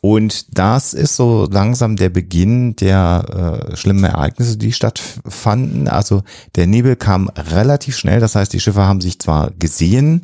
Und 0.00 0.58
das 0.58 0.92
ist 0.92 1.14
so 1.14 1.46
langsam 1.48 1.94
der 1.94 2.08
Beginn 2.08 2.74
der 2.74 3.68
äh, 3.70 3.76
schlimmen 3.76 4.02
Ereignisse, 4.02 4.56
die 4.56 4.72
stattfanden. 4.72 5.86
Also 5.86 6.22
der 6.56 6.66
Nebel 6.66 6.96
kam 6.96 7.28
relativ 7.28 7.96
schnell, 7.96 8.18
das 8.18 8.34
heißt, 8.34 8.52
die 8.52 8.60
Schiffe 8.60 8.82
haben 8.82 9.00
sich 9.00 9.20
zwar 9.20 9.52
gesehen 9.52 10.22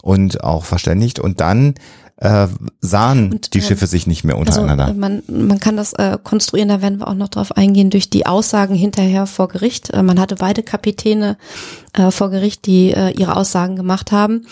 und 0.00 0.42
auch 0.42 0.64
verständigt 0.64 1.20
und 1.20 1.40
dann 1.40 1.74
äh, 2.16 2.46
sahen 2.80 3.32
Und, 3.32 3.54
die 3.54 3.58
ähm, 3.58 3.64
Schiffe 3.64 3.86
sich 3.86 4.06
nicht 4.06 4.24
mehr 4.24 4.36
Also 4.36 4.60
untereinander. 4.60 4.88
äh, 4.88 4.94
man, 4.94 5.22
man 5.28 5.60
kann 5.60 5.76
das 5.76 5.92
äh, 5.94 6.18
konstruieren, 6.22 6.68
da 6.68 6.82
werden 6.82 6.98
wir 7.00 7.08
auch 7.08 7.14
noch 7.14 7.28
drauf 7.28 7.56
eingehen, 7.56 7.90
durch 7.90 8.10
die 8.10 8.26
Aussagen 8.26 8.74
hinterher 8.74 9.26
vor 9.26 9.48
Gericht. 9.48 9.90
Äh, 9.90 10.02
man 10.02 10.20
hatte 10.20 10.36
beide 10.36 10.62
Kapitäne 10.62 11.36
äh, 11.94 12.10
vor 12.10 12.30
Gericht, 12.30 12.66
die 12.66 12.92
äh, 12.92 13.10
ihre 13.10 13.36
Aussagen 13.36 13.76
gemacht 13.76 14.12
haben. 14.12 14.46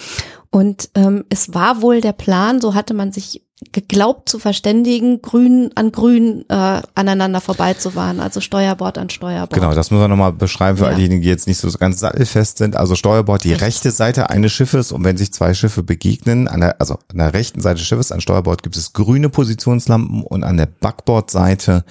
Und 0.51 0.90
ähm, 0.96 1.25
es 1.29 1.55
war 1.55 1.81
wohl 1.81 2.01
der 2.01 2.12
Plan, 2.12 2.61
so 2.61 2.75
hatte 2.75 2.92
man 2.92 3.12
sich 3.12 3.42
geglaubt 3.73 4.29
zu 4.29 4.38
verständigen, 4.38 5.20
grün 5.23 5.70
an 5.75 5.92
grün 5.92 6.44
äh, 6.49 6.81
aneinander 6.94 7.40
vorbeizufahren, 7.40 8.18
also 8.20 8.40
Steuerbord 8.40 8.96
an 8.99 9.11
Steuerbord. 9.11 9.53
Genau, 9.53 9.75
das 9.75 9.90
muss 9.90 10.01
man 10.01 10.11
nochmal 10.11 10.33
beschreiben 10.33 10.79
für 10.79 10.85
Ja. 10.85 10.90
all 10.90 10.96
diejenigen, 10.96 11.20
die 11.23 11.29
jetzt 11.29 11.46
nicht 11.46 11.59
so 11.59 11.70
ganz 11.73 12.01
sattelfest 12.01 12.59
sind. 12.59 12.75
Also 12.77 12.94
Steuerbord 12.94 13.44
die 13.44 13.53
rechte 13.53 13.90
Seite 13.90 14.31
eines 14.31 14.53
Schiffes 14.53 14.92
und 14.92 15.05
wenn 15.05 15.16
sich 15.18 15.33
zwei 15.33 15.53
Schiffe 15.55 15.83
begegnen, 15.83 16.49
an 16.49 16.61
der, 16.61 16.81
also 16.81 16.94
an 17.11 17.18
der 17.18 17.35
rechten 17.35 17.61
Seite 17.61 17.79
des 17.79 17.87
Schiffes, 17.87 18.12
an 18.12 18.20
Steuerbord 18.20 18.62
gibt 18.62 18.77
es 18.77 18.92
grüne 18.94 19.29
Positionslampen 19.29 20.23
und 20.23 20.42
an 20.42 20.57
der 20.57 20.66
Backbordseite 20.66 21.85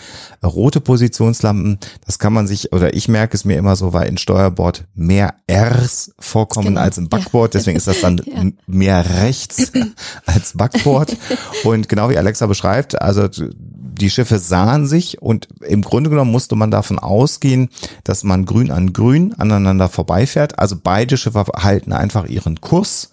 rote 0.44 0.82
Positionslampen. 0.82 1.80
Das 2.06 2.18
kann 2.20 2.34
man 2.34 2.48
sich, 2.48 2.74
oder 2.74 2.94
ich 2.96 3.08
merke 3.08 3.36
es 3.38 3.46
mir 3.46 3.58
immer 3.58 3.76
so, 3.76 3.94
weil 3.94 4.08
in 4.10 4.18
Steuerbord 4.18 4.86
mehr 4.96 5.36
Rs 5.50 6.12
vorkommen 6.20 6.70
Genau, 6.70 6.82
als 6.82 6.98
im 6.98 7.06
ja. 7.06 7.10
Backbord, 7.10 7.54
deswegen 7.54 7.78
ist 7.78 7.88
das 7.88 8.02
dann 8.02 8.20
Ja. 8.26 8.44
mehr 8.68 9.06
rechts 9.22 9.72
als 10.26 10.54
Backbord. 10.56 11.16
Und 11.64 11.90
genau 11.90 12.10
wie 12.10 12.18
Alexa 12.18 12.46
beschreibt, 12.46 13.02
also 13.02 13.28
die 13.28 14.10
Schiffe 14.10 14.40
sahen 14.40 14.88
sich 14.88 15.22
und 15.22 15.48
im 15.62 15.82
Grunde 15.82 16.10
genommen 16.10 16.32
musste 16.32 16.56
man 16.56 16.72
davon 16.72 17.00
ausgehen, 17.00 17.70
dass 18.04 18.24
man 18.24 18.46
grün 18.46 18.72
an 18.72 18.94
grün 18.94 19.34
aneinander 19.34 19.90
vorbeifährt. 19.90 20.58
Also 20.58 20.78
beide 20.82 21.18
Schiffe 21.18 21.46
halten 21.58 21.92
einfach 21.92 22.26
ihren 22.26 22.62
Kurs 22.62 23.12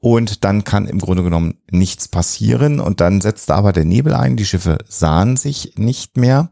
und 0.00 0.44
dann 0.44 0.64
kann 0.64 0.86
im 0.86 0.98
Grunde 0.98 1.22
genommen 1.22 1.54
nichts 1.70 2.08
passieren 2.08 2.80
und 2.80 3.00
dann 3.00 3.20
setzte 3.20 3.54
aber 3.54 3.72
der 3.72 3.84
Nebel 3.84 4.14
ein, 4.14 4.36
die 4.36 4.44
Schiffe 4.44 4.78
sahen 4.88 5.36
sich 5.36 5.74
nicht 5.76 6.16
mehr 6.16 6.50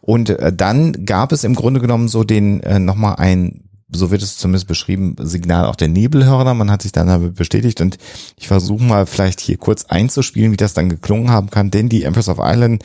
und 0.00 0.30
äh, 0.30 0.52
dann 0.52 1.04
gab 1.04 1.32
es 1.32 1.44
im 1.44 1.54
Grunde 1.54 1.80
genommen 1.80 2.08
so 2.08 2.24
den 2.24 2.62
äh, 2.62 2.78
nochmal 2.78 3.16
ein 3.16 3.63
so 3.90 4.10
wird 4.10 4.22
es 4.22 4.36
zumindest 4.38 4.66
beschrieben, 4.66 5.16
Signal 5.20 5.66
auch 5.66 5.76
der 5.76 5.88
Nebelhörner. 5.88 6.54
Man 6.54 6.70
hat 6.70 6.82
sich 6.82 6.92
dann 6.92 7.06
damit 7.06 7.34
bestätigt 7.34 7.80
und 7.80 7.98
ich 8.36 8.48
versuche 8.48 8.82
mal 8.82 9.06
vielleicht 9.06 9.40
hier 9.40 9.56
kurz 9.56 9.84
einzuspielen, 9.86 10.52
wie 10.52 10.56
das 10.56 10.74
dann 10.74 10.88
geklungen 10.88 11.30
haben 11.30 11.50
kann, 11.50 11.70
denn 11.70 11.88
die 11.88 12.04
Empress 12.04 12.28
of 12.28 12.38
Ireland 12.38 12.82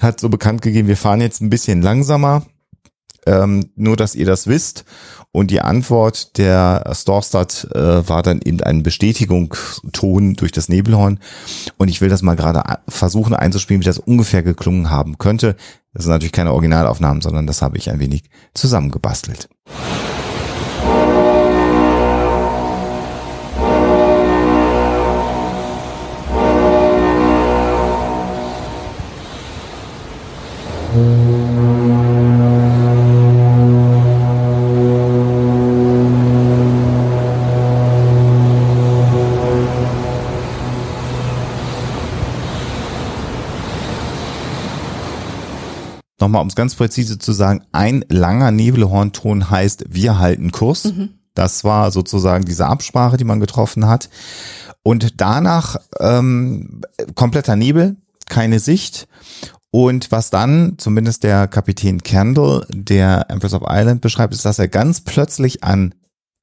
hat 0.00 0.20
so 0.20 0.28
bekannt 0.28 0.62
gegeben, 0.62 0.88
wir 0.88 0.96
fahren 0.96 1.20
jetzt 1.20 1.40
ein 1.40 1.50
bisschen 1.50 1.82
langsamer, 1.82 2.44
ähm, 3.26 3.70
nur 3.76 3.96
dass 3.96 4.14
ihr 4.14 4.26
das 4.26 4.46
wisst. 4.46 4.84
Und 5.30 5.50
die 5.50 5.60
Antwort 5.60 6.38
der 6.38 6.90
Storstad 6.94 7.68
äh, 7.74 8.08
war 8.08 8.22
dann 8.22 8.40
eben 8.42 8.62
ein 8.62 8.82
Bestätigungston 8.82 10.34
durch 10.34 10.52
das 10.52 10.70
Nebelhorn. 10.70 11.20
Und 11.76 11.88
ich 11.88 12.00
will 12.00 12.08
das 12.08 12.22
mal 12.22 12.34
gerade 12.34 12.62
versuchen 12.88 13.34
einzuspielen, 13.34 13.82
wie 13.82 13.86
das 13.86 13.98
ungefähr 13.98 14.42
geklungen 14.42 14.90
haben 14.90 15.18
könnte. 15.18 15.56
Das 15.92 16.04
sind 16.04 16.12
natürlich 16.12 16.32
keine 16.32 16.52
Originalaufnahmen, 16.52 17.20
sondern 17.20 17.46
das 17.46 17.60
habe 17.60 17.76
ich 17.76 17.90
ein 17.90 18.00
wenig 18.00 18.24
zusammengebastelt. 18.54 19.48
Nochmal, 46.20 46.42
um 46.42 46.48
es 46.48 46.56
ganz 46.56 46.74
präzise 46.74 47.18
zu 47.18 47.32
sagen, 47.32 47.62
ein 47.72 48.04
langer 48.08 48.50
Nebelhornton 48.50 49.50
heißt, 49.50 49.84
wir 49.88 50.18
halten 50.18 50.52
Kurs. 50.52 50.92
Das 51.34 51.62
war 51.62 51.90
sozusagen 51.92 52.44
diese 52.44 52.66
Absprache, 52.66 53.16
die 53.16 53.24
man 53.24 53.40
getroffen 53.40 53.86
hat. 53.86 54.10
Und 54.82 55.20
danach 55.20 55.76
ähm, 56.00 56.82
kompletter 57.14 57.54
Nebel, 57.54 57.96
keine 58.28 58.58
Sicht. 58.58 59.06
Und 59.70 60.10
was 60.10 60.30
dann 60.30 60.74
zumindest 60.78 61.24
der 61.24 61.46
Kapitän 61.46 62.02
Candle, 62.02 62.66
der 62.70 63.26
Empress 63.28 63.52
of 63.52 63.62
Ireland 63.62 64.00
beschreibt, 64.00 64.32
ist, 64.32 64.44
dass 64.44 64.58
er 64.58 64.68
ganz 64.68 65.02
plötzlich 65.02 65.62
an 65.62 65.94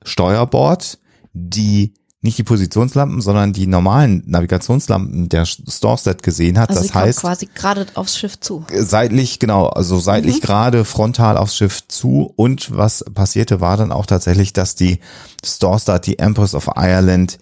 Steuerbord 0.03 0.99
die 1.33 1.93
nicht 2.21 2.37
die 2.39 2.43
Positionslampen, 2.43 3.21
sondern 3.21 3.53
die 3.53 3.67
normalen 3.67 4.23
Navigationslampen 4.25 5.29
der 5.29 5.45
Storstead 5.45 6.23
gesehen 6.23 6.57
hat. 6.57 6.69
Also 6.71 6.81
das 6.81 6.93
heißt, 6.95 7.19
quasi 7.19 7.47
gerade 7.53 7.85
aufs 7.93 8.17
Schiff 8.17 8.39
zu. 8.39 8.65
seitlich, 8.73 9.37
genau, 9.37 9.67
also 9.67 9.99
seitlich 9.99 10.41
gerade 10.41 10.85
frontal 10.85 11.37
aufs 11.37 11.55
Schiff 11.55 11.87
zu. 11.87 12.33
Und 12.35 12.75
was 12.75 13.05
passierte, 13.13 13.61
war 13.61 13.77
dann 13.77 13.91
auch 13.91 14.07
tatsächlich, 14.07 14.53
dass 14.53 14.75
die 14.75 14.99
Storstad, 15.45 16.07
die 16.07 16.17
Empress 16.17 16.55
of 16.55 16.69
Ireland, 16.75 17.37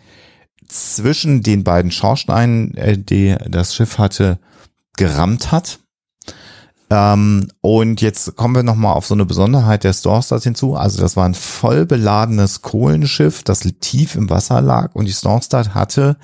zwischen 0.67 1.43
den 1.43 1.63
beiden 1.63 1.91
Schornsteinen, 1.91 2.76
äh, 2.76 2.98
die 2.98 3.36
das 3.48 3.76
Schiff 3.76 3.98
hatte, 3.98 4.39
gerammt 4.97 5.51
hat. 5.51 5.79
Ähm, 6.89 7.47
und 7.62 8.01
jetzt 8.01 8.36
kommen 8.36 8.56
wir 8.56 8.63
nochmal 8.63 8.93
auf 8.93 9.06
so 9.08 9.15
eine 9.15 9.25
Besonderheit 9.25 9.84
der 9.84 9.93
Storstad 9.93 10.43
hinzu. 10.43 10.75
Also 10.75 11.01
das 11.01 11.15
war 11.15 11.25
ein 11.25 11.34
voll 11.34 11.86
beladenes 11.86 12.62
Kohlenschiff, 12.62 13.43
das 13.43 13.62
tief 13.79 14.15
im 14.15 14.29
Wasser 14.29 14.62
lag 14.62 14.93
und 14.93 15.06
die 15.06 15.13
Storstad 15.13 15.73
hatte 15.73 16.17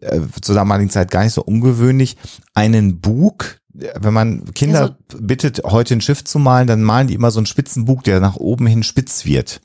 äh, 0.00 0.20
zur 0.40 0.54
damaligen 0.54 0.90
Zeit 0.90 1.10
gar 1.10 1.24
nicht 1.24 1.34
so 1.34 1.42
ungewöhnlich, 1.42 2.16
einen 2.54 3.00
Bug. 3.00 3.59
Wenn 3.98 4.14
man 4.14 4.44
Kinder 4.54 4.96
bittet, 5.16 5.62
heute 5.64 5.94
ein 5.94 6.00
Schiff 6.00 6.24
zu 6.24 6.38
malen, 6.38 6.66
dann 6.66 6.82
malen 6.82 7.08
die 7.08 7.14
immer 7.14 7.30
so 7.30 7.38
einen 7.38 7.46
spitzen 7.46 7.84
Bug, 7.84 8.04
der 8.04 8.20
nach 8.20 8.36
oben 8.36 8.66
hin 8.66 8.82
spitz 8.82 9.24
wird. 9.24 9.60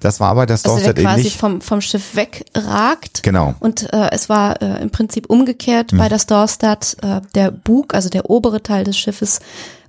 Das 0.00 0.20
war 0.20 0.30
aber 0.30 0.46
das 0.46 0.64
Also 0.64 0.78
der 0.78 0.90
eben 0.90 1.02
quasi 1.02 1.22
nicht. 1.22 1.36
vom, 1.36 1.60
vom 1.60 1.80
Schiff 1.80 2.14
wegragt. 2.16 3.22
Genau. 3.22 3.54
Und 3.60 3.92
äh, 3.92 4.10
es 4.12 4.28
war 4.28 4.60
äh, 4.62 4.82
im 4.82 4.90
Prinzip 4.90 5.28
umgekehrt 5.28 5.92
bei 5.96 6.08
der 6.08 6.18
Storstad. 6.18 6.96
Äh, 7.02 7.20
der 7.34 7.50
Bug, 7.50 7.94
also 7.94 8.08
der 8.08 8.30
obere 8.30 8.62
Teil 8.62 8.84
des 8.84 8.98
Schiffes, 8.98 9.40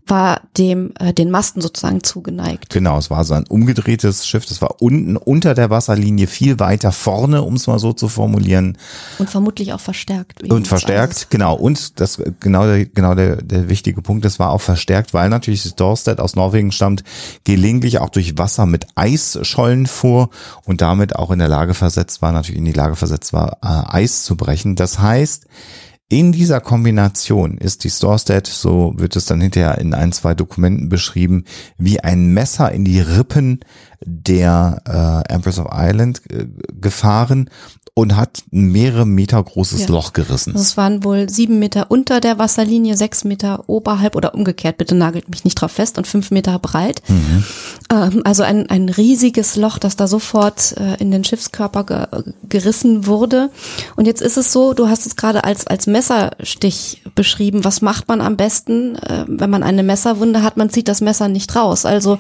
war 0.10 0.42
dem 0.58 0.94
äh, 1.00 1.14
den 1.14 1.32
Masten 1.32 1.62
sozusagen 1.62 2.04
zugeneigt. 2.04 2.70
Genau, 2.70 2.98
es 2.98 3.10
war 3.10 3.24
so 3.24 3.34
ein 3.34 3.46
umgedrehtes 3.48 4.28
Schiff. 4.28 4.46
Das 4.46 4.62
war 4.62 4.82
unten 4.82 5.18
unter 5.18 5.54
der 5.54 5.70
Wasserlinie 5.70 6.28
viel 6.28 6.60
weiter 6.60 6.92
vorne, 6.92 7.42
um 7.42 7.56
es 7.56 7.68
mal 7.68 7.80
so 7.80 7.94
zu 7.94 8.08
formulieren. 8.08 8.78
Und 9.18 9.30
vermutlich 9.30 9.74
auch 9.74 9.80
verstärkt. 9.80 10.44
Und 10.44 10.68
verstärkt, 10.68 11.14
Eises. 11.14 11.30
genau. 11.30 11.56
Und 11.56 12.00
das 12.00 12.22
genau 12.40 12.66
der 12.66 12.86
genau 12.86 13.16
der, 13.16 13.38
der 13.38 13.70
wichtige 13.70 14.02
Punkt, 14.02 14.26
das 14.26 14.40
war 14.40 14.52
auch 14.52 14.62
verstärkt, 14.62 15.14
weil 15.14 15.30
natürlich 15.30 15.62
Storstedt 15.62 16.20
aus 16.20 16.36
Norwegen 16.36 16.72
stammt, 16.72 17.04
gelegentlich 17.44 18.00
auch 18.00 18.10
durch 18.10 18.38
Wasser 18.38 18.66
mit 18.66 18.88
Eisschollen 18.96 19.88
fuhr 19.88 20.30
und 20.66 20.82
damit 20.82 21.16
auch 21.16 21.32
in 21.32 21.40
der 21.40 21.48
Lage 21.48 21.74
versetzt 21.74 22.22
war, 22.22 22.32
natürlich 22.32 22.60
in 22.60 22.66
die 22.66 22.74
Lage 22.74 22.96
versetzt 22.96 23.34
war, 23.34 23.58
äh, 23.62 23.98
Eis 23.98 24.24
zu 24.24 24.36
brechen. 24.36 24.76
Das 24.76 25.00
heißt, 25.00 25.48
in 26.10 26.32
dieser 26.32 26.60
Kombination 26.60 27.60
ist 27.60 27.84
die 27.84 27.92
Storstedt, 27.92 28.48
so 28.48 28.94
wird 28.98 29.16
es 29.16 29.26
dann 29.26 29.42
hinterher 29.42 29.78
in 29.78 29.94
ein, 29.94 30.12
zwei 30.12 30.34
Dokumenten 30.34 30.90
beschrieben, 30.90 31.46
wie 31.78 32.00
ein 32.00 32.34
Messer 32.34 32.72
in 32.72 32.84
die 32.84 33.00
Rippen 33.00 33.60
der 34.04 34.82
äh, 35.30 35.34
Empress 35.34 35.60
of 35.60 35.68
Ireland 35.72 36.22
äh, 36.32 36.48
gefahren 36.74 37.52
und 38.00 38.16
hat 38.16 38.44
ein 38.54 38.72
mehrere 38.72 39.06
Meter 39.06 39.42
großes 39.44 39.82
Ja. 39.82 39.88
Loch 39.88 40.14
gerissen. 40.14 40.56
Es 40.56 40.78
waren 40.78 41.04
wohl 41.04 41.30
sieben 41.30 41.60
Meter 41.60 41.88
unter 41.90 42.20
der 42.20 42.40
Wasserlinie, 42.40 42.96
sechs 42.96 43.24
Meter 43.24 43.64
oberhalb 43.68 44.16
oder 44.16 44.34
umgekehrt, 44.34 44.78
bitte 44.78 44.96
nagelt 44.96 45.30
mich 45.30 45.44
nicht 45.44 45.56
drauf 45.56 45.72
fest, 45.72 45.98
und 45.98 46.08
fünf 46.08 46.32
Meter 46.32 46.58
breit. 46.60 47.02
Mhm. 47.08 47.44
Ähm, 47.92 48.22
also 48.24 48.44
ein, 48.44 48.70
ein 48.70 48.90
riesiges 48.90 49.56
Loch, 49.56 49.78
das 49.78 49.96
da 49.96 50.08
sofort 50.08 50.76
äh, 50.78 50.96
in 51.00 51.12
den 51.12 51.24
Schiffskörper 51.24 51.84
ge 51.84 52.08
gerissen 52.48 53.06
wurde. 53.06 53.50
Und 53.96 54.06
jetzt 54.06 54.22
ist 54.22 54.38
es 54.38 54.52
so, 54.52 54.74
du 54.74 54.88
hast 54.88 55.06
es 55.06 55.16
gerade 55.16 55.44
als, 55.44 55.68
als 55.68 55.86
Messerstich 55.88 57.04
beschrieben. 57.16 57.64
Was 57.64 57.82
macht 57.82 58.08
man 58.08 58.22
am 58.22 58.38
besten, 58.38 58.96
äh, 58.96 59.26
wenn 59.28 59.50
man 59.50 59.64
eine 59.64 59.84
Messerwunde 59.84 60.42
hat? 60.42 60.58
Man 60.58 60.70
zieht 60.70 60.88
das 60.88 61.02
Messer 61.02 61.28
nicht 61.28 61.56
raus. 61.56 61.86
Also 61.86 62.18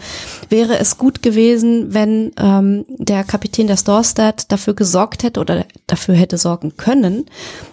wäre 0.49 0.77
es 0.77 0.97
gut 0.97 1.21
gewesen, 1.21 1.93
wenn 1.93 2.31
ähm, 2.37 2.85
der 2.89 3.23
Kapitän 3.23 3.67
der 3.67 3.77
Storstad 3.77 4.51
dafür 4.51 4.73
gesorgt 4.73 5.23
hätte 5.23 5.39
oder 5.39 5.65
dafür 5.87 6.15
hätte 6.15 6.37
sorgen 6.37 6.77
können, 6.77 7.25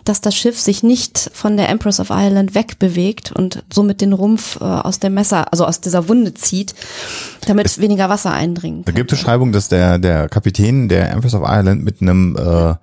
dass 0.04 0.20
das 0.20 0.34
Schiff 0.34 0.58
sich 0.60 0.82
nicht 0.82 1.30
von 1.32 1.56
der 1.56 1.68
Empress 1.68 2.00
of 2.00 2.10
Ireland 2.10 2.54
wegbewegt 2.54 3.32
und 3.32 3.64
somit 3.72 4.00
den 4.00 4.12
Rumpf 4.12 4.60
äh, 4.60 4.64
aus 4.64 4.98
dem 4.98 5.14
Messer, 5.14 5.52
also 5.52 5.66
aus 5.66 5.80
dieser 5.80 6.08
Wunde 6.08 6.34
zieht, 6.34 6.74
damit 7.46 7.78
weniger 7.78 8.08
Wasser 8.08 8.32
eindringen 8.32 8.84
Da 8.84 8.92
gibt 8.92 9.10
Beschreibung, 9.10 9.52
dass 9.52 9.68
der, 9.68 9.98
der 9.98 10.28
Kapitän 10.28 10.88
der 10.88 11.10
Empress 11.10 11.34
of 11.34 11.42
Ireland 11.42 11.84
mit 11.84 12.00
einem, 12.00 12.36
äh, 12.36 12.74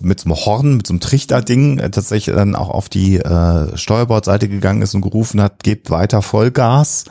mit 0.00 0.20
so 0.20 0.26
einem 0.26 0.36
Horn, 0.36 0.76
mit 0.76 0.86
so 0.86 0.92
einem 0.92 1.00
Trichterding 1.00 1.78
äh, 1.78 1.90
tatsächlich 1.90 2.34
dann 2.34 2.54
auch 2.54 2.70
auf 2.70 2.88
die 2.88 3.16
äh, 3.16 3.76
Steuerbordseite 3.76 4.48
gegangen 4.48 4.82
ist 4.82 4.94
und 4.94 5.00
gerufen 5.00 5.40
hat, 5.40 5.62
gebt 5.62 5.90
weiter 5.90 6.22
Vollgas. 6.22 7.04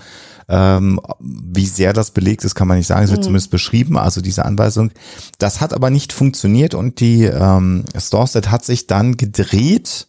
Ähm, 0.50 1.00
wie 1.20 1.66
sehr 1.66 1.92
das 1.94 2.12
belegt 2.12 2.46
ist, 2.46 2.56
kann 2.56 2.68
man 2.68 2.78
nicht 2.78 2.88
sagen. 2.88 3.04
Es 3.04 3.12
wird 3.12 3.24
zumindest 3.24 3.52
beschrieben, 3.52 3.98
also 3.98 4.22
diese 4.22 4.46
Anweisung. 4.46 4.92
Das 5.40 5.60
hat 5.60 5.74
aber 5.74 5.90
nicht 5.90 6.14
funktioniert 6.14 6.74
und 6.74 7.00
die 7.00 7.24
ähm, 7.26 7.84
Storstedt 7.98 8.50
hat 8.50 8.64
sich 8.64 8.88
dann 8.88 9.18
gedreht 9.18 10.08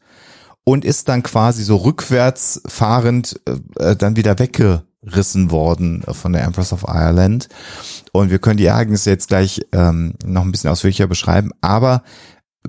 und 0.64 0.84
ist 0.84 1.08
dann 1.08 1.22
quasi 1.22 1.64
so 1.64 1.76
rückwärts 1.76 2.62
fahrend 2.66 3.40
äh, 3.78 3.96
dann 3.96 4.16
wieder 4.16 4.38
weggerissen 4.38 5.50
worden 5.50 6.04
von 6.12 6.32
der 6.32 6.44
Empress 6.44 6.72
of 6.72 6.84
Ireland. 6.86 7.48
Und 8.12 8.30
wir 8.30 8.38
können 8.38 8.58
die 8.58 8.66
Ereignisse 8.66 9.10
jetzt 9.10 9.28
gleich 9.28 9.62
ähm, 9.72 10.14
noch 10.24 10.42
ein 10.42 10.52
bisschen 10.52 10.70
ausführlicher 10.70 11.06
beschreiben, 11.06 11.52
aber 11.62 12.02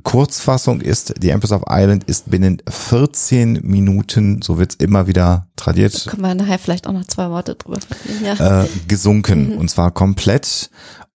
Kurzfassung 0.03 0.81
ist, 0.81 1.13
die 1.21 1.29
Empress 1.29 1.51
of 1.51 1.63
Ireland 1.67 2.03
ist 2.05 2.29
binnen 2.29 2.61
14 2.69 3.61
Minuten, 3.63 4.41
so 4.41 4.57
wird's 4.57 4.75
immer 4.75 5.07
wieder 5.07 5.47
tradiert. 5.55 6.05
Können 6.07 6.21
wir 6.21 6.35
nachher 6.35 6.59
vielleicht 6.59 6.87
auch 6.87 6.93
noch 6.93 7.05
zwei 7.05 7.29
Worte 7.29 7.55
drüber 7.55 7.79
ja. 8.23 8.63
Äh, 8.63 8.67
gesunken 8.87 9.53
mhm. 9.53 9.57
und 9.57 9.69
zwar 9.69 9.91
komplett 9.91 10.69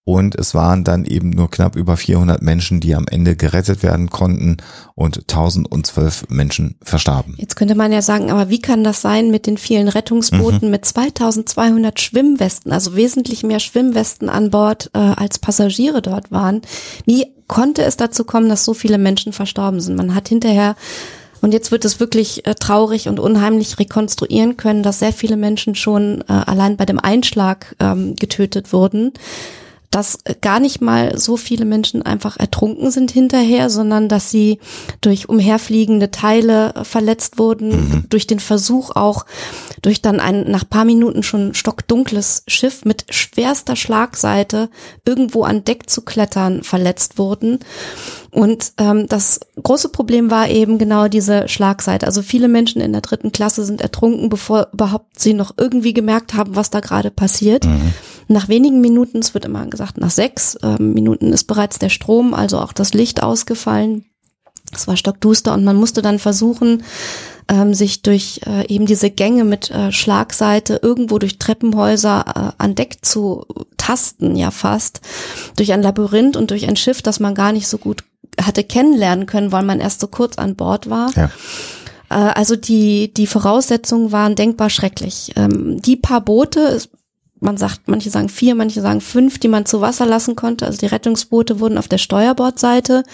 und 0.05 0.35
es 0.35 0.55
waren 0.55 0.85
dann 0.85 1.07
eben 1.07 1.31
nur 1.31 1.51
knapp 1.51 1.77
über 1.77 1.97
400 1.97 2.43
Menschen, 2.43 2.81
die 2.81 2.95
am 2.95 3.07
Ende 3.11 3.37
gerettet 3.37 3.83
werden 3.83 4.11
konnten 4.11 4.59
und 4.95 5.21
1012 5.21 6.27
Menschen 6.29 6.77
verstarben. 6.83 7.35
Jetzt 7.39 7.57
könnte 7.57 7.75
man 7.75 7.91
ja 7.91 8.03
sagen, 8.03 8.31
aber 8.31 8.51
wie 8.51 8.61
kann 8.61 8.85
das 8.85 9.01
sein 9.01 9.31
mit 9.31 9.47
den 9.47 9.57
vielen 9.57 9.89
Rettungsbooten 9.89 10.69
mhm. 10.69 10.71
mit 10.71 10.85
2200 10.85 11.99
Schwimmwesten, 11.99 12.71
also 12.71 12.97
wesentlich 12.97 13.45
mehr 13.45 13.61
Schwimmwesten 13.61 14.29
an 14.29 14.51
Bord 14.51 14.91
äh, 14.93 14.99
als 14.99 15.39
Passagiere 15.39 16.03
dort 16.03 16.31
waren? 16.31 16.61
Wie 17.07 17.29
konnte 17.49 17.83
es 17.83 17.97
dazu 17.97 18.25
kommen, 18.25 18.51
dass 18.51 18.67
so 18.67 18.75
viele 18.75 18.99
Menschen 18.99 19.33
verstorben 19.33 19.81
sind? 19.81 19.97
Man 19.97 20.15
hat 20.15 20.29
hinterher 20.29 20.77
und 21.41 21.53
jetzt 21.53 21.71
wird 21.71 21.87
es 21.87 21.99
wirklich 21.99 22.47
äh, 22.47 22.55
traurig 22.55 23.09
und 23.09 23.19
unheimlich 23.19 23.79
rekonstruieren 23.79 24.59
können, 24.59 24.83
dass 24.83 24.99
sehr 24.99 25.15
viele 25.15 25.39
Menschen 25.39 25.75
schon 25.75 26.23
äh, 26.29 26.33
allein 26.33 26.77
bei 26.77 26.85
dem 26.85 26.99
Einschlag 26.99 27.75
ähm, 27.81 28.17
getötet 28.17 28.75
wurden 28.75 29.13
dass 29.95 30.19
gar 30.41 30.59
nicht 30.59 30.81
mal 30.81 31.17
so 31.17 31.37
viele 31.37 31.65
Menschen 31.65 32.03
einfach 32.03 32.37
ertrunken 32.37 32.91
sind 32.91 33.13
hinterher, 33.13 33.71
sondern 33.71 34.09
dass 34.09 34.29
sie 34.29 34.59
durch 35.01 35.29
umherfliegende 35.29 36.11
Teile 36.11 36.75
verletzt 36.83 37.39
wurden, 37.39 37.69
mhm. 37.69 38.07
durch 38.09 38.27
den 38.27 38.41
Versuch 38.41 38.91
auch, 38.97 39.25
durch 39.83 40.03
dann 40.03 40.19
ein 40.19 40.51
nach 40.51 40.69
paar 40.69 40.85
Minuten 40.85 41.23
schon 41.23 41.55
stockdunkles 41.55 42.43
Schiff 42.49 42.85
mit 42.85 43.07
schwerster 43.11 43.77
Schlagseite 43.77 44.69
irgendwo 45.07 45.45
an 45.45 45.63
Deck 45.63 45.89
zu 45.89 46.03
klettern 46.03 46.65
verletzt 46.65 47.17
wurden. 47.17 47.61
Und 48.35 48.73
ähm, 48.79 49.07
das 49.09 49.39
große 49.63 49.91
Problem 49.91 50.29
war 50.29 50.49
eben 50.49 50.77
genau 50.79 51.07
diese 51.07 51.47
Schlagseite. 51.47 52.05
Also 52.05 52.21
viele 52.21 52.49
Menschen 52.49 52.81
in 52.81 52.91
der 52.91 53.01
dritten 53.01 53.31
Klasse 53.31 53.65
sind 53.65 53.81
ertrunken, 53.81 54.29
bevor 54.29 54.71
überhaupt 54.73 55.21
sie 55.21 55.35
noch 55.35 55.53
irgendwie 55.57 55.95
gemerkt 55.95 56.35
haben, 56.35 56.57
was 56.57 56.69
da 56.69 56.81
gerade 56.81 57.13
passiert. 57.13 57.65
Mhm. 57.65 57.95
Nach 58.27 58.49
wenigen 58.49 58.81
Minuten, 58.81 59.19
es 59.19 59.35
wird 59.35 59.45
immer 59.45 59.65
gesagt, 59.67 59.99
nach 59.99 60.11
sechs 60.11 60.57
äh, 60.57 60.83
Minuten 60.83 61.33
ist 61.33 61.45
bereits 61.45 61.79
der 61.79 61.91
Strom, 61.91 62.35
also 62.35 62.59
auch 62.59 62.73
das 62.73 62.93
Licht 62.93 63.23
ausgefallen. 63.23 64.05
Es 64.73 64.89
war 64.89 64.97
stockduster 64.97 65.55
und 65.55 65.63
man 65.63 65.77
musste 65.77 66.03
dann 66.03 66.19
versuchen, 66.19 66.83
ähm, 67.49 67.73
sich 67.73 68.03
durch 68.03 68.41
äh, 68.47 68.67
eben 68.67 68.87
diese 68.87 69.11
Gänge 69.11 69.45
mit 69.45 69.71
äh, 69.71 69.93
Schlagseite 69.93 70.81
irgendwo 70.83 71.21
durch 71.21 71.39
Treppenhäuser 71.39 72.25
äh, 72.27 72.53
an 72.61 72.75
Deck 72.75 72.97
zu 73.03 73.47
tasten, 73.77 74.35
ja 74.35 74.51
fast, 74.51 75.03
durch 75.55 75.73
ein 75.73 75.83
Labyrinth 75.83 76.37
und 76.37 76.51
durch 76.51 76.67
ein 76.67 76.75
Schiff, 76.75 77.01
das 77.01 77.21
man 77.21 77.37
gar 77.37 77.53
nicht 77.53 77.69
so 77.69 77.79
gut 77.79 78.03
hatte 78.41 78.65
kennenlernen 78.65 79.27
können, 79.27 79.53
weil 79.53 79.65
man 79.65 79.81
erst 79.81 80.01
so 80.01 80.07
kurz 80.07 80.37
an 80.39 80.57
Bord 80.57 80.91
war. 80.91 81.11
Ja. 81.15 81.31
Äh, 82.11 82.15
also 82.15 82.57
die, 82.57 83.13
die 83.13 83.27
Voraussetzungen 83.27 84.13
waren 84.13 84.35
denkbar 84.35 84.71
schrecklich. 84.71 85.33
Ähm, 85.37 85.81
die 85.81 85.97
paar 85.97 86.21
Boote, 86.21 86.81
man 87.41 87.57
sagt, 87.57 87.83
manche 87.87 88.11
sagen 88.11 88.29
vier, 88.29 88.55
manche 88.55 88.81
sagen 88.81 89.01
fünf, 89.01 89.39
die 89.39 89.49
man 89.49 89.67
zu 89.67 89.81
Wasser 89.81 90.07
lassen 90.07 90.37
konnte. 90.37 90.67
Also 90.67 90.79
die 90.79 90.87
Rettungsboote 90.87 91.61
wurden 91.61 91.79
auf 91.79 91.89
der 91.89 91.99
Steuerbordseite 91.99 93.05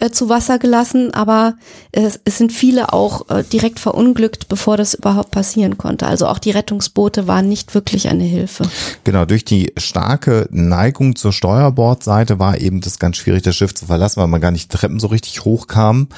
äh, 0.00 0.10
zu 0.10 0.28
Wasser 0.28 0.58
gelassen, 0.58 1.12
aber 1.14 1.54
es, 1.92 2.20
es 2.24 2.38
sind 2.38 2.52
viele 2.52 2.92
auch 2.92 3.28
äh, 3.30 3.44
direkt 3.44 3.78
verunglückt, 3.78 4.48
bevor 4.48 4.76
das 4.76 4.94
überhaupt 4.94 5.30
passieren 5.30 5.78
konnte. 5.78 6.06
Also 6.06 6.26
auch 6.26 6.38
die 6.38 6.50
Rettungsboote 6.50 7.26
waren 7.26 7.48
nicht 7.48 7.74
wirklich 7.74 8.08
eine 8.08 8.24
Hilfe. 8.24 8.64
Genau, 9.04 9.24
durch 9.24 9.44
die 9.44 9.72
starke 9.76 10.48
Neigung 10.50 11.16
zur 11.16 11.32
Steuerbordseite 11.32 12.38
war 12.38 12.60
eben 12.60 12.80
das 12.80 12.98
ganz 12.98 13.16
schwierig, 13.16 13.42
das 13.42 13.56
Schiff 13.56 13.74
zu 13.74 13.86
verlassen, 13.86 14.20
weil 14.20 14.28
man 14.28 14.40
gar 14.40 14.50
nicht 14.50 14.70
Treppen 14.70 15.00
so 15.00 15.08
richtig 15.08 15.44
hochkam. 15.44 16.08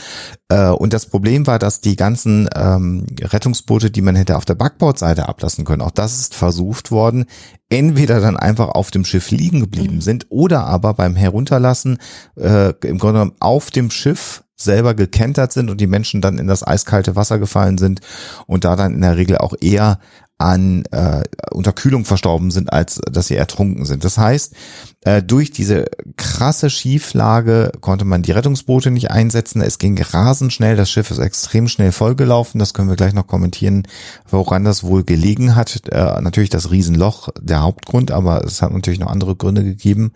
Äh, 0.49 0.69
und 0.71 0.93
das 0.93 1.07
Problem 1.07 1.47
war, 1.47 1.59
dass 1.59 1.81
die 1.81 1.97
ganzen 1.97 2.49
ähm, 2.55 3.07
Rettungsboote, 3.21 3.91
die 3.91 4.03
man 4.03 4.17
hätte 4.17 4.37
auf 4.37 4.45
der 4.45 4.55
Backbordseite 4.55 5.29
ablassen 5.29 5.64
können, 5.64 5.83
auch 5.83 5.91
das 5.91 6.19
ist 6.19 6.35
versucht 6.35 6.91
worden, 6.91 7.27
entweder 7.70 8.20
dann 8.20 8.37
einfach 8.37 8.68
auf 8.68 8.90
dem 8.90 9.04
Schiff 9.04 9.31
liegen 9.31 9.61
geblieben 9.61 9.96
mhm. 9.96 10.00
sind 10.00 10.26
oder 10.31 10.64
aber 10.66 10.94
beim 10.94 11.16
Herunterlassen 11.16 11.98
äh, 12.37 12.70
im 12.87 12.98
Grunde 12.98 13.20
genommen 13.20 13.37
auf 13.40 13.70
dem 13.70 13.90
Schiff 13.90 14.44
selber 14.57 14.94
gekentert 14.94 15.52
sind 15.52 15.70
und 15.70 15.81
die 15.81 15.87
Menschen 15.87 16.20
dann 16.20 16.38
in 16.38 16.48
das 16.48 16.66
eiskalte 16.66 17.14
Wasser 17.14 17.38
gefallen 17.38 17.78
sind 17.78 18.00
und 18.46 18.64
da 18.64 18.74
dann 18.74 18.94
in 18.94 19.00
der 19.02 19.16
Regel 19.16 19.38
auch 19.38 19.54
eher 19.61 20.00
an 20.38 20.85
äh, 20.92 21.24
Unterkühlung 21.51 22.05
verstorben 22.05 22.53
sind, 22.53 22.72
als 22.72 23.01
dass 23.11 23.27
sie 23.27 23.35
ertrunken 23.35 23.85
sind. 23.85 24.05
Das 24.05 24.18
heißt, 24.18 24.55
äh, 25.01 25.20
durch 25.20 25.51
diese 25.51 25.87
krasse 26.16 26.70
Schieflage 26.70 27.72
konnte 27.81 28.05
man 28.05 28.22
die 28.22 28.31
Rettungsboote 28.31 28.92
nicht 28.92 29.11
einsetzen. 29.11 29.61
Es 29.61 29.79
ging 29.79 30.01
rasend 30.01 30.53
schnell, 30.53 30.77
das 30.77 30.90
Schiff 30.90 31.11
ist 31.11 31.18
extrem 31.18 31.66
schnell 31.66 31.90
vollgelaufen. 31.90 32.61
Das 32.61 32.72
können 32.72 32.88
wir 32.88 32.96
gleich 32.96 33.14
noch 33.14 33.27
kommentieren, 33.27 33.88
woran 34.29 34.64
das 34.64 34.85
wohl 34.85 35.03
gelegen 35.03 35.57
hat. 35.57 35.83
Äh, 35.90 36.20
natürlich 36.20 36.51
das 36.51 36.70
Riesenloch, 36.70 37.31
der 37.40 37.62
Hauptgrund, 37.62 38.12
aber 38.12 38.44
es 38.44 38.62
hat 38.62 38.72
natürlich 38.72 39.01
noch 39.01 39.11
andere 39.11 39.35
Gründe 39.35 39.64
gegeben. 39.64 40.12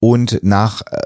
Und 0.00 0.40
nach 0.42 0.82
äh, 0.82 1.00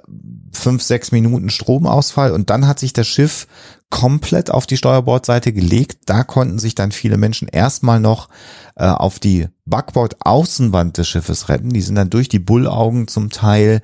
fünf, 0.53 0.83
sechs 0.83 1.13
Minuten 1.13 1.51
Stromausfall 1.51 2.33
und 2.33 2.51
dann 2.51 2.67
hat 2.67 2.79
sich 2.79 2.93
das 2.93 3.07
Schiff 3.07 3.47
komplett 3.89 4.51
auf 4.51 4.67
die 4.67 4.77
Steuerbordseite 4.77 5.53
gelegt. 5.53 6.01
Da 6.07 6.25
konnten 6.25 6.59
sich 6.59 6.75
dann 6.75 6.93
viele 6.93 7.19
Menschen 7.19 7.49
erstmal 7.49 8.01
noch 8.01 8.29
äh, 8.75 8.87
auf 8.87 9.19
die 9.19 9.49
Backbord-Außenwand 9.67 10.97
des 10.97 11.09
Schiffes 11.09 11.49
retten. 11.49 11.71
Die 11.71 11.83
sind 11.83 11.97
dann 11.97 12.11
durch 12.11 12.29
die 12.29 12.39
Bullaugen 12.39 13.07
zum 13.07 13.29
Teil 13.29 13.83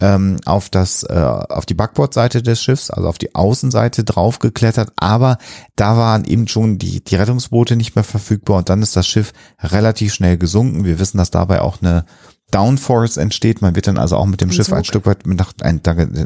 ähm, 0.00 0.38
auf 0.46 0.68
das 0.70 1.04
äh, 1.04 1.14
auf 1.14 1.66
die 1.66 1.74
Backbordseite 1.74 2.42
des 2.42 2.62
Schiffs, 2.62 2.90
also 2.90 3.08
auf 3.08 3.18
die 3.18 3.34
Außenseite 3.34 4.04
draufgeklettert, 4.04 4.90
aber 4.96 5.38
da 5.76 5.96
waren 5.96 6.24
eben 6.24 6.48
schon 6.48 6.78
die 6.78 7.04
die 7.04 7.14
Rettungsboote 7.14 7.76
nicht 7.76 7.94
mehr 7.94 8.04
verfügbar 8.04 8.58
und 8.58 8.68
dann 8.68 8.82
ist 8.82 8.96
das 8.96 9.06
Schiff 9.06 9.32
relativ 9.60 10.12
schnell 10.12 10.38
gesunken. 10.38 10.84
Wir 10.84 10.98
wissen, 10.98 11.18
dass 11.18 11.30
dabei 11.30 11.60
auch 11.60 11.82
eine 11.82 12.04
Downforce 12.52 13.16
entsteht. 13.16 13.62
Man 13.62 13.74
wird 13.74 13.88
dann 13.88 13.98
also 13.98 14.16
auch 14.16 14.26
mit 14.26 14.40
dem 14.40 14.50
ein 14.50 14.52
Schiff 14.52 14.68
Sog. 14.68 14.78
ein 14.78 14.84
Stück 14.84 15.06
weit 15.06 15.26
mit 15.26 15.38
nach, 15.38 15.52
ein, 15.60 15.80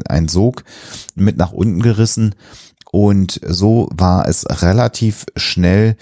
ein 0.07 0.27
Sog 0.27 0.63
mit 1.15 1.37
nach 1.37 1.51
unten 1.51 1.81
gerissen. 1.81 2.35
Und 2.91 3.39
so 3.45 3.89
war 3.91 4.27
es 4.27 4.45
relativ 4.61 5.25
schnell 5.35 5.97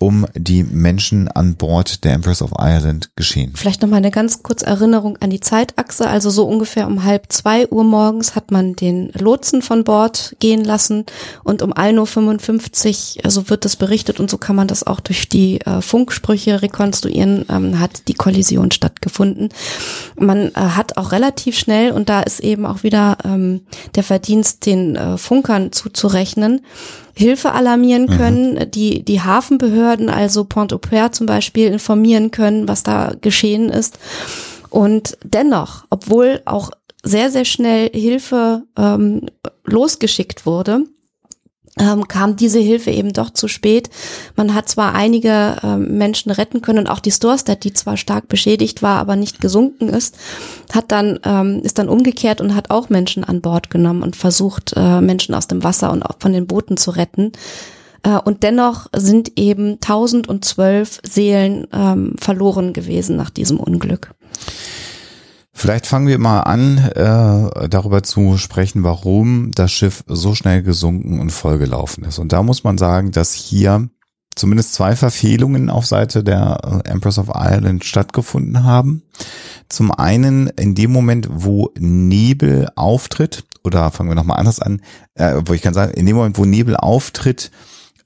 um 0.00 0.26
die 0.34 0.64
Menschen 0.64 1.28
an 1.28 1.56
Bord 1.56 2.04
der 2.04 2.14
Empress 2.14 2.40
of 2.40 2.52
Ireland 2.58 3.10
geschehen. 3.16 3.52
Vielleicht 3.54 3.82
nochmal 3.82 3.98
eine 3.98 4.10
ganz 4.10 4.42
kurze 4.42 4.64
Erinnerung 4.64 5.18
an 5.20 5.28
die 5.28 5.40
Zeitachse. 5.40 6.08
Also 6.08 6.30
so 6.30 6.46
ungefähr 6.46 6.86
um 6.86 7.04
halb 7.04 7.30
zwei 7.30 7.68
Uhr 7.68 7.84
morgens 7.84 8.34
hat 8.34 8.50
man 8.50 8.74
den 8.74 9.10
Lotsen 9.12 9.60
von 9.60 9.84
Bord 9.84 10.34
gehen 10.38 10.64
lassen 10.64 11.04
und 11.44 11.60
um 11.60 11.74
1.55 11.74 13.18
Uhr, 13.18 13.24
also 13.26 13.50
wird 13.50 13.66
das 13.66 13.76
berichtet 13.76 14.20
und 14.20 14.30
so 14.30 14.38
kann 14.38 14.56
man 14.56 14.68
das 14.68 14.86
auch 14.86 15.00
durch 15.00 15.28
die 15.28 15.60
äh, 15.60 15.82
Funksprüche 15.82 16.62
rekonstruieren, 16.62 17.44
ähm, 17.50 17.78
hat 17.78 18.08
die 18.08 18.14
Kollision 18.14 18.70
stattgefunden. 18.70 19.50
Man 20.16 20.48
äh, 20.48 20.52
hat 20.54 20.96
auch 20.96 21.12
relativ 21.12 21.58
schnell, 21.58 21.92
und 21.92 22.08
da 22.08 22.22
ist 22.22 22.40
eben 22.40 22.64
auch 22.64 22.82
wieder 22.82 23.18
ähm, 23.24 23.60
der 23.96 24.02
Verdienst 24.02 24.64
den 24.64 24.96
äh, 24.96 25.18
Funkern 25.18 25.72
zuzurechnen, 25.72 26.62
Hilfe 27.20 27.52
alarmieren 27.52 28.04
mhm. 28.04 28.16
können, 28.16 28.54
mhm. 28.54 28.70
die 28.70 29.04
die 29.04 29.20
Hafenbehörden, 29.20 30.08
also 30.08 30.44
Port-au-Père 30.44 31.12
zum 31.12 31.26
Beispiel, 31.26 31.66
informieren 31.66 32.30
können, 32.30 32.66
was 32.66 32.82
da 32.82 33.12
geschehen 33.20 33.68
ist. 33.68 33.98
Und 34.70 35.18
dennoch, 35.22 35.84
obwohl 35.90 36.40
auch 36.46 36.70
sehr, 37.02 37.30
sehr 37.30 37.44
schnell 37.44 37.90
Hilfe 37.92 38.62
ähm, 38.76 39.26
losgeschickt 39.64 40.46
wurde, 40.46 40.84
ähm, 41.78 42.08
kam 42.08 42.36
diese 42.36 42.58
Hilfe 42.58 42.90
eben 42.90 43.12
doch 43.12 43.30
zu 43.30 43.46
spät. 43.46 43.90
Man 44.36 44.54
hat 44.54 44.68
zwar 44.68 44.94
einige 44.94 45.56
ähm, 45.62 45.98
Menschen 45.98 46.30
retten 46.32 46.62
können 46.62 46.80
und 46.80 46.88
auch 46.88 46.98
die 46.98 47.12
Storstedt, 47.12 47.64
die 47.64 47.72
zwar 47.72 47.96
stark 47.96 48.28
beschädigt 48.28 48.82
war, 48.82 48.98
aber 48.98 49.16
nicht 49.16 49.40
gesunken 49.40 49.88
ist, 49.88 50.16
hat 50.72 50.90
dann 50.90 51.20
ähm, 51.24 51.60
ist 51.62 51.78
dann 51.78 51.88
umgekehrt 51.88 52.40
und 52.40 52.54
hat 52.54 52.70
auch 52.70 52.88
Menschen 52.88 53.24
an 53.24 53.40
Bord 53.40 53.70
genommen 53.70 54.02
und 54.02 54.16
versucht 54.16 54.74
äh, 54.76 55.00
Menschen 55.00 55.34
aus 55.34 55.46
dem 55.46 55.62
Wasser 55.62 55.92
und 55.92 56.02
auch 56.02 56.16
von 56.18 56.32
den 56.32 56.46
Booten 56.46 56.76
zu 56.76 56.90
retten. 56.90 57.32
Äh, 58.02 58.18
und 58.18 58.42
dennoch 58.42 58.88
sind 58.94 59.38
eben 59.38 59.74
1012 59.74 61.00
Seelen 61.02 61.66
ähm, 61.72 62.14
verloren 62.18 62.72
gewesen 62.72 63.16
nach 63.16 63.30
diesem 63.30 63.60
Unglück. 63.60 64.12
Vielleicht 65.52 65.86
fangen 65.86 66.06
wir 66.06 66.18
mal 66.18 66.40
an, 66.40 66.78
äh, 66.78 67.68
darüber 67.68 68.02
zu 68.02 68.38
sprechen, 68.38 68.84
warum 68.84 69.50
das 69.52 69.72
Schiff 69.72 70.04
so 70.06 70.34
schnell 70.34 70.62
gesunken 70.62 71.20
und 71.20 71.30
vollgelaufen 71.30 72.04
ist. 72.04 72.18
Und 72.18 72.32
da 72.32 72.42
muss 72.42 72.64
man 72.64 72.78
sagen, 72.78 73.10
dass 73.10 73.34
hier 73.34 73.88
zumindest 74.36 74.74
zwei 74.74 74.96
Verfehlungen 74.96 75.68
auf 75.68 75.86
Seite 75.86 76.22
der 76.22 76.82
äh, 76.86 76.88
Empress 76.88 77.18
of 77.18 77.28
Ireland 77.28 77.84
stattgefunden 77.84 78.64
haben. 78.64 79.02
Zum 79.68 79.90
einen 79.90 80.46
in 80.48 80.74
dem 80.74 80.92
Moment, 80.92 81.28
wo 81.30 81.70
Nebel 81.78 82.68
auftritt, 82.76 83.44
oder 83.64 83.90
fangen 83.90 84.08
wir 84.08 84.14
nochmal 84.14 84.38
anders 84.38 84.60
an, 84.60 84.80
äh, 85.14 85.42
wo 85.44 85.52
ich 85.52 85.62
kann 85.62 85.74
sagen, 85.74 85.92
in 85.92 86.06
dem 86.06 86.16
Moment, 86.16 86.38
wo 86.38 86.44
Nebel 86.44 86.76
auftritt, 86.76 87.50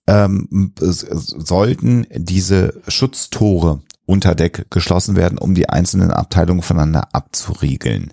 ähm, 0.06 0.72
sollten 0.80 2.06
diese 2.10 2.80
Schutztore 2.88 3.80
unter 4.06 4.34
Deck 4.34 4.66
geschlossen 4.70 5.16
werden, 5.16 5.38
um 5.38 5.54
die 5.54 5.68
einzelnen 5.68 6.10
Abteilungen 6.10 6.62
voneinander 6.62 7.08
abzuriegeln. 7.12 8.12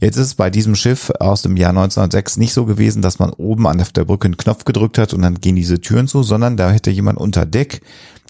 Jetzt 0.00 0.16
ist 0.16 0.26
es 0.26 0.34
bei 0.34 0.50
diesem 0.50 0.74
Schiff 0.74 1.10
aus 1.18 1.42
dem 1.42 1.56
Jahr 1.56 1.70
1906 1.70 2.36
nicht 2.36 2.52
so 2.52 2.66
gewesen, 2.66 3.00
dass 3.00 3.18
man 3.18 3.30
oben 3.30 3.66
an 3.66 3.82
der 3.94 4.04
Brücke 4.04 4.26
einen 4.26 4.36
Knopf 4.36 4.64
gedrückt 4.64 4.98
hat 4.98 5.14
und 5.14 5.22
dann 5.22 5.40
gehen 5.40 5.56
diese 5.56 5.80
Türen 5.80 6.08
zu, 6.08 6.22
sondern 6.22 6.56
da 6.56 6.70
hätte 6.70 6.90
jemand 6.90 7.18
unter 7.18 7.46
Deck 7.46 7.80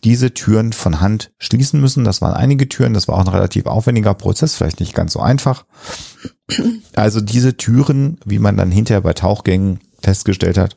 diese 0.05 0.35
Türen 0.35 0.73
von 0.73 1.01
Hand 1.01 1.33
schließen 1.39 1.81
müssen. 1.81 2.05
Das 2.05 2.21
waren 2.21 2.35
einige 2.35 2.69
Türen, 2.69 2.95
das 2.95 3.09
war 3.09 3.17
auch 3.17 3.25
ein 3.25 3.29
relativ 3.29 3.67
aufwendiger 3.67 4.15
Prozess, 4.15 4.55
vielleicht 4.55 4.81
nicht 4.81 4.95
ganz 4.95 5.15
so 5.15 5.21
einfach. 5.21 5.65
Also 6.95 7.21
diese 7.23 7.57
Türen, 7.57 8.19
wie 8.25 8.39
man 8.39 8.57
dann 8.57 8.71
hinterher 8.71 9.01
bei 9.01 9.15
Tauchgängen 9.15 9.81
festgestellt 10.03 10.59
hat, 10.59 10.77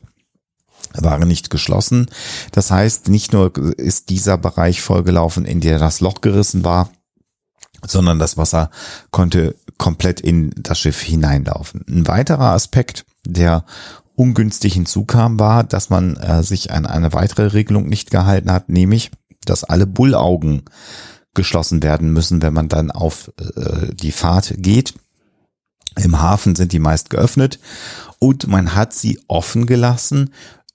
waren 0.94 1.28
nicht 1.28 1.50
geschlossen. 1.50 2.10
Das 2.52 2.70
heißt, 2.70 3.08
nicht 3.08 3.32
nur 3.32 3.56
ist 3.78 4.10
dieser 4.10 4.38
Bereich 4.38 4.80
vollgelaufen, 4.80 5.44
in 5.44 5.60
der 5.60 5.78
das 5.78 6.00
Loch 6.00 6.20
gerissen 6.20 6.64
war, 6.64 6.90
sondern 7.86 8.18
das 8.18 8.36
Wasser 8.36 8.70
konnte 9.10 9.54
komplett 9.76 10.20
in 10.20 10.52
das 10.56 10.78
Schiff 10.78 11.00
hineinlaufen. 11.00 11.84
Ein 11.88 12.06
weiterer 12.08 12.52
Aspekt, 12.52 13.04
der 13.24 13.64
ungünstig 14.16 14.74
hinzukam, 14.74 15.38
war, 15.38 15.62
dass 15.62 15.90
man 15.90 16.16
äh, 16.16 16.42
sich 16.42 16.72
an 16.72 16.86
eine 16.86 17.12
weitere 17.12 17.52
Regelung 17.52 17.88
nicht 17.88 18.10
gehalten 18.10 18.50
hat, 18.50 18.68
nämlich, 18.68 19.12
dass 19.44 19.64
alle 19.64 19.86
Bullaugen 19.86 20.64
geschlossen 21.34 21.82
werden 21.84 22.12
müssen, 22.12 22.42
wenn 22.42 22.52
man 22.52 22.68
dann 22.68 22.90
auf 22.90 23.30
äh, 23.38 23.94
die 23.94 24.10
Fahrt 24.10 24.54
geht. 24.56 24.94
Im 25.96 26.20
Hafen 26.20 26.56
sind 26.56 26.72
die 26.72 26.80
meist 26.80 27.10
geöffnet 27.10 27.60
und 28.18 28.48
man 28.48 28.74
hat 28.74 28.92
sie 28.92 29.20
offen 29.28 29.66
gelassen 29.66 30.30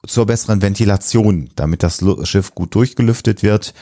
zur 0.06 0.26
besseren 0.26 0.62
Ventilation, 0.62 1.50
damit 1.56 1.84
das 1.84 2.04
Schiff 2.24 2.54
gut 2.56 2.76
durchgelüftet 2.76 3.44
wird 3.44 3.74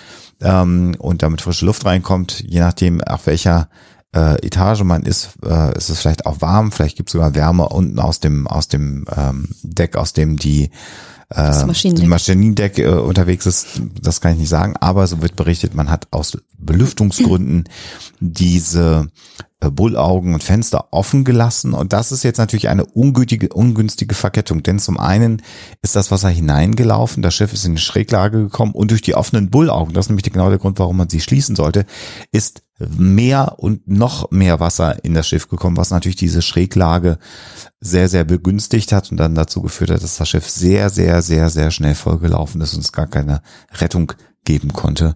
ähm, 0.41 0.95
und 0.99 1.23
damit 1.23 1.41
frische 1.41 1.65
Luft 1.65 1.85
reinkommt, 1.85 2.43
je 2.47 2.59
nachdem 2.59 3.01
auf 3.01 3.25
welcher 3.27 3.69
äh, 4.13 4.45
Etage 4.45 4.83
man 4.83 5.03
ist, 5.03 5.31
äh, 5.43 5.75
ist 5.75 5.89
es 5.89 5.99
vielleicht 5.99 6.25
auch 6.25 6.41
warm, 6.41 6.71
vielleicht 6.71 6.97
gibt 6.97 7.09
es 7.09 7.13
sogar 7.13 7.33
Wärme 7.33 7.69
unten 7.69 7.99
aus 7.99 8.19
dem 8.19 8.47
aus 8.47 8.67
dem 8.67 9.05
ähm, 9.15 9.49
Deck, 9.63 9.95
aus 9.95 10.13
dem 10.13 10.37
die 10.37 10.69
äh, 11.31 11.65
Maschinendeck, 11.65 12.07
Maschinendeck 12.07 12.77
äh, 12.79 12.87
unterwegs 12.87 13.45
ist, 13.45 13.81
das 14.01 14.21
kann 14.21 14.33
ich 14.33 14.39
nicht 14.39 14.49
sagen, 14.49 14.75
aber 14.79 15.07
so 15.07 15.21
wird 15.21 15.35
berichtet, 15.35 15.73
man 15.73 15.89
hat 15.89 16.07
aus 16.11 16.37
Belüftungsgründen 16.57 17.69
diese 18.19 19.07
äh, 19.61 19.69
Bullaugen 19.69 20.33
und 20.33 20.43
Fenster 20.43 20.87
offen 20.91 21.23
gelassen. 21.23 21.73
Und 21.73 21.93
das 21.93 22.11
ist 22.11 22.23
jetzt 22.23 22.37
natürlich 22.37 22.69
eine 22.69 22.85
ungütige, 22.85 23.49
ungünstige 23.49 24.15
Verkettung, 24.15 24.63
denn 24.63 24.79
zum 24.79 24.99
einen 24.99 25.41
ist 25.81 25.95
das 25.95 26.11
Wasser 26.11 26.29
hineingelaufen, 26.29 27.23
das 27.23 27.33
Schiff 27.33 27.53
ist 27.53 27.65
in 27.65 27.75
die 27.75 27.81
Schräglage 27.81 28.43
gekommen 28.43 28.73
und 28.73 28.91
durch 28.91 29.01
die 29.01 29.15
offenen 29.15 29.49
Bullaugen, 29.49 29.93
das 29.93 30.05
ist 30.05 30.09
nämlich 30.09 30.31
genau 30.31 30.49
der 30.49 30.59
Grund, 30.59 30.79
warum 30.79 30.97
man 30.97 31.09
sie 31.09 31.21
schließen 31.21 31.55
sollte, 31.55 31.85
ist 32.31 32.63
mehr 32.97 33.55
und 33.59 33.87
noch 33.87 34.31
mehr 34.31 34.59
Wasser 34.59 35.03
in 35.03 35.13
das 35.13 35.27
Schiff 35.27 35.47
gekommen, 35.47 35.77
was 35.77 35.91
natürlich 35.91 36.15
diese 36.15 36.41
Schräglage 36.41 37.17
sehr, 37.79 38.09
sehr 38.09 38.23
begünstigt 38.23 38.91
hat 38.91 39.11
und 39.11 39.17
dann 39.17 39.35
dazu 39.35 39.61
geführt 39.61 39.91
hat, 39.91 40.03
dass 40.03 40.17
das 40.17 40.29
Schiff 40.29 40.49
sehr, 40.49 40.89
sehr, 40.89 41.21
sehr, 41.21 41.49
sehr 41.49 41.71
schnell 41.71 41.95
vollgelaufen 41.95 42.61
ist 42.61 42.73
und 42.73 42.81
es 42.81 42.91
gar 42.91 43.07
keine 43.07 43.41
Rettung 43.73 44.13
geben 44.43 44.73
konnte 44.73 45.15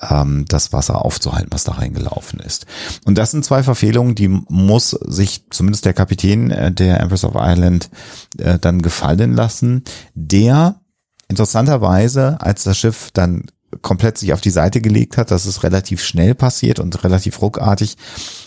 ähm, 0.00 0.44
das 0.48 0.72
Wasser 0.72 1.04
aufzuhalten, 1.04 1.50
was 1.52 1.64
da 1.64 1.72
reingelaufen 1.72 2.40
ist. 2.40 2.66
Und 3.04 3.18
das 3.18 3.30
sind 3.30 3.44
zwei 3.44 3.62
Verfehlungen, 3.62 4.14
die 4.14 4.28
muss 4.28 4.90
sich 4.90 5.44
zumindest 5.50 5.84
der 5.84 5.94
Kapitän 5.94 6.50
äh, 6.50 6.72
der 6.72 7.00
Empress 7.00 7.24
of 7.24 7.34
Ireland 7.34 7.90
äh, 8.38 8.58
dann 8.58 8.82
gefallen 8.82 9.34
lassen, 9.34 9.84
der 10.14 10.80
interessanterweise, 11.28 12.40
als 12.40 12.64
das 12.64 12.78
Schiff 12.78 13.10
dann 13.12 13.46
komplett 13.82 14.18
sich 14.18 14.32
auf 14.32 14.40
die 14.40 14.50
Seite 14.50 14.80
gelegt 14.80 15.16
hat, 15.16 15.30
das 15.30 15.46
ist 15.46 15.62
relativ 15.62 16.02
schnell 16.02 16.34
passiert 16.34 16.80
und 16.80 17.04
relativ 17.04 17.40
ruckartig, 17.42 17.96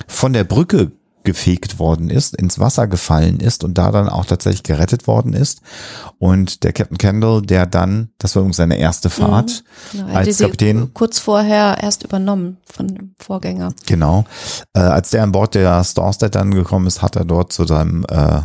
von 0.07 0.33
der 0.33 0.43
Brücke 0.43 0.91
gefegt 1.23 1.79
worden 1.79 2.09
ist, 2.09 2.35
ins 2.35 2.59
Wasser 2.59 2.87
gefallen 2.87 3.39
ist 3.39 3.63
und 3.63 3.77
da 3.77 3.91
dann 3.91 4.09
auch 4.09 4.25
tatsächlich 4.25 4.63
gerettet 4.63 5.05
worden 5.05 5.33
ist. 5.33 5.61
Und 6.17 6.63
der 6.63 6.73
Captain 6.73 6.97
Kendall, 6.97 7.41
der 7.41 7.65
dann, 7.65 8.09
das 8.17 8.35
war 8.35 8.41
übrigens 8.41 8.57
seine 8.57 8.77
erste 8.77 9.09
Fahrt 9.09 9.63
mhm, 9.93 9.99
genau, 9.99 10.13
als 10.13 10.37
Kapitän. 10.37 10.93
Kurz 10.93 11.19
vorher 11.19 11.77
erst 11.81 12.03
übernommen 12.03 12.57
von 12.65 12.87
dem 12.87 13.15
Vorgänger. 13.19 13.73
Genau. 13.85 14.25
Äh, 14.73 14.79
als 14.79 15.09
der 15.09 15.23
an 15.23 15.31
Bord 15.31 15.55
der 15.55 15.83
Storstead 15.83 16.35
dann 16.35 16.51
gekommen 16.51 16.87
ist, 16.87 17.01
hat 17.01 17.15
er 17.15 17.25
dort 17.25 17.51
zu 17.51 17.65
seinem 17.65 18.05
äh, 18.09 18.41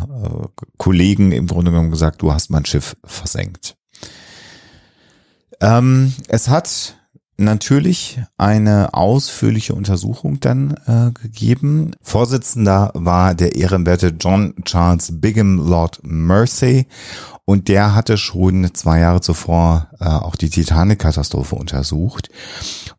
Kollegen 0.77 1.31
im 1.31 1.47
Grunde 1.47 1.71
genommen 1.71 1.91
gesagt, 1.91 2.21
du 2.21 2.33
hast 2.33 2.49
mein 2.49 2.65
Schiff 2.65 2.97
versenkt. 3.05 3.77
Ähm, 5.61 6.13
es 6.27 6.49
hat 6.49 6.97
natürlich 7.37 8.21
eine 8.37 8.93
ausführliche 8.93 9.73
Untersuchung 9.73 10.39
dann 10.39 10.75
äh, 10.87 11.11
gegeben. 11.11 11.91
Vorsitzender 12.01 12.91
war 12.93 13.35
der 13.35 13.55
ehrenwerte 13.55 14.13
John 14.19 14.53
Charles 14.63 15.19
Bigham 15.19 15.57
Lord 15.57 15.99
Mersey 16.03 16.87
und 17.45 17.67
der 17.67 17.93
hatte 17.93 18.17
schon 18.17 18.73
zwei 18.73 18.99
Jahre 18.99 19.21
zuvor 19.21 19.89
äh, 19.99 20.05
auch 20.05 20.35
die 20.35 20.49
Titanic-Katastrophe 20.49 21.55
untersucht. 21.55 22.29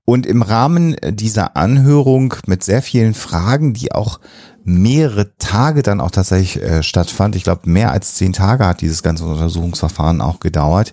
Und 0.05 0.25
im 0.25 0.43
Rahmen 0.43 0.97
dieser 1.03 1.57
Anhörung 1.57 2.35
mit 2.47 2.63
sehr 2.63 2.83
vielen 2.83 3.15
Fragen, 3.15 3.75
die 3.75 3.93
auch 3.93 4.21
mehrere 4.67 5.37
Tage 5.39 5.85
dann 5.85 6.01
auch 6.01 6.11
tatsächlich 6.11 6.61
äh, 6.61 6.83
stattfand, 6.83 7.37
ich 7.37 7.45
glaube 7.45 7.71
mehr 7.71 7.93
als 7.93 8.17
zehn 8.17 8.33
Tage 8.33 8.67
hat 8.67 8.81
dieses 8.81 9.05
ganze 9.05 9.25
Untersuchungsverfahren 9.25 10.21
auch 10.21 10.41
gedauert, 10.41 10.93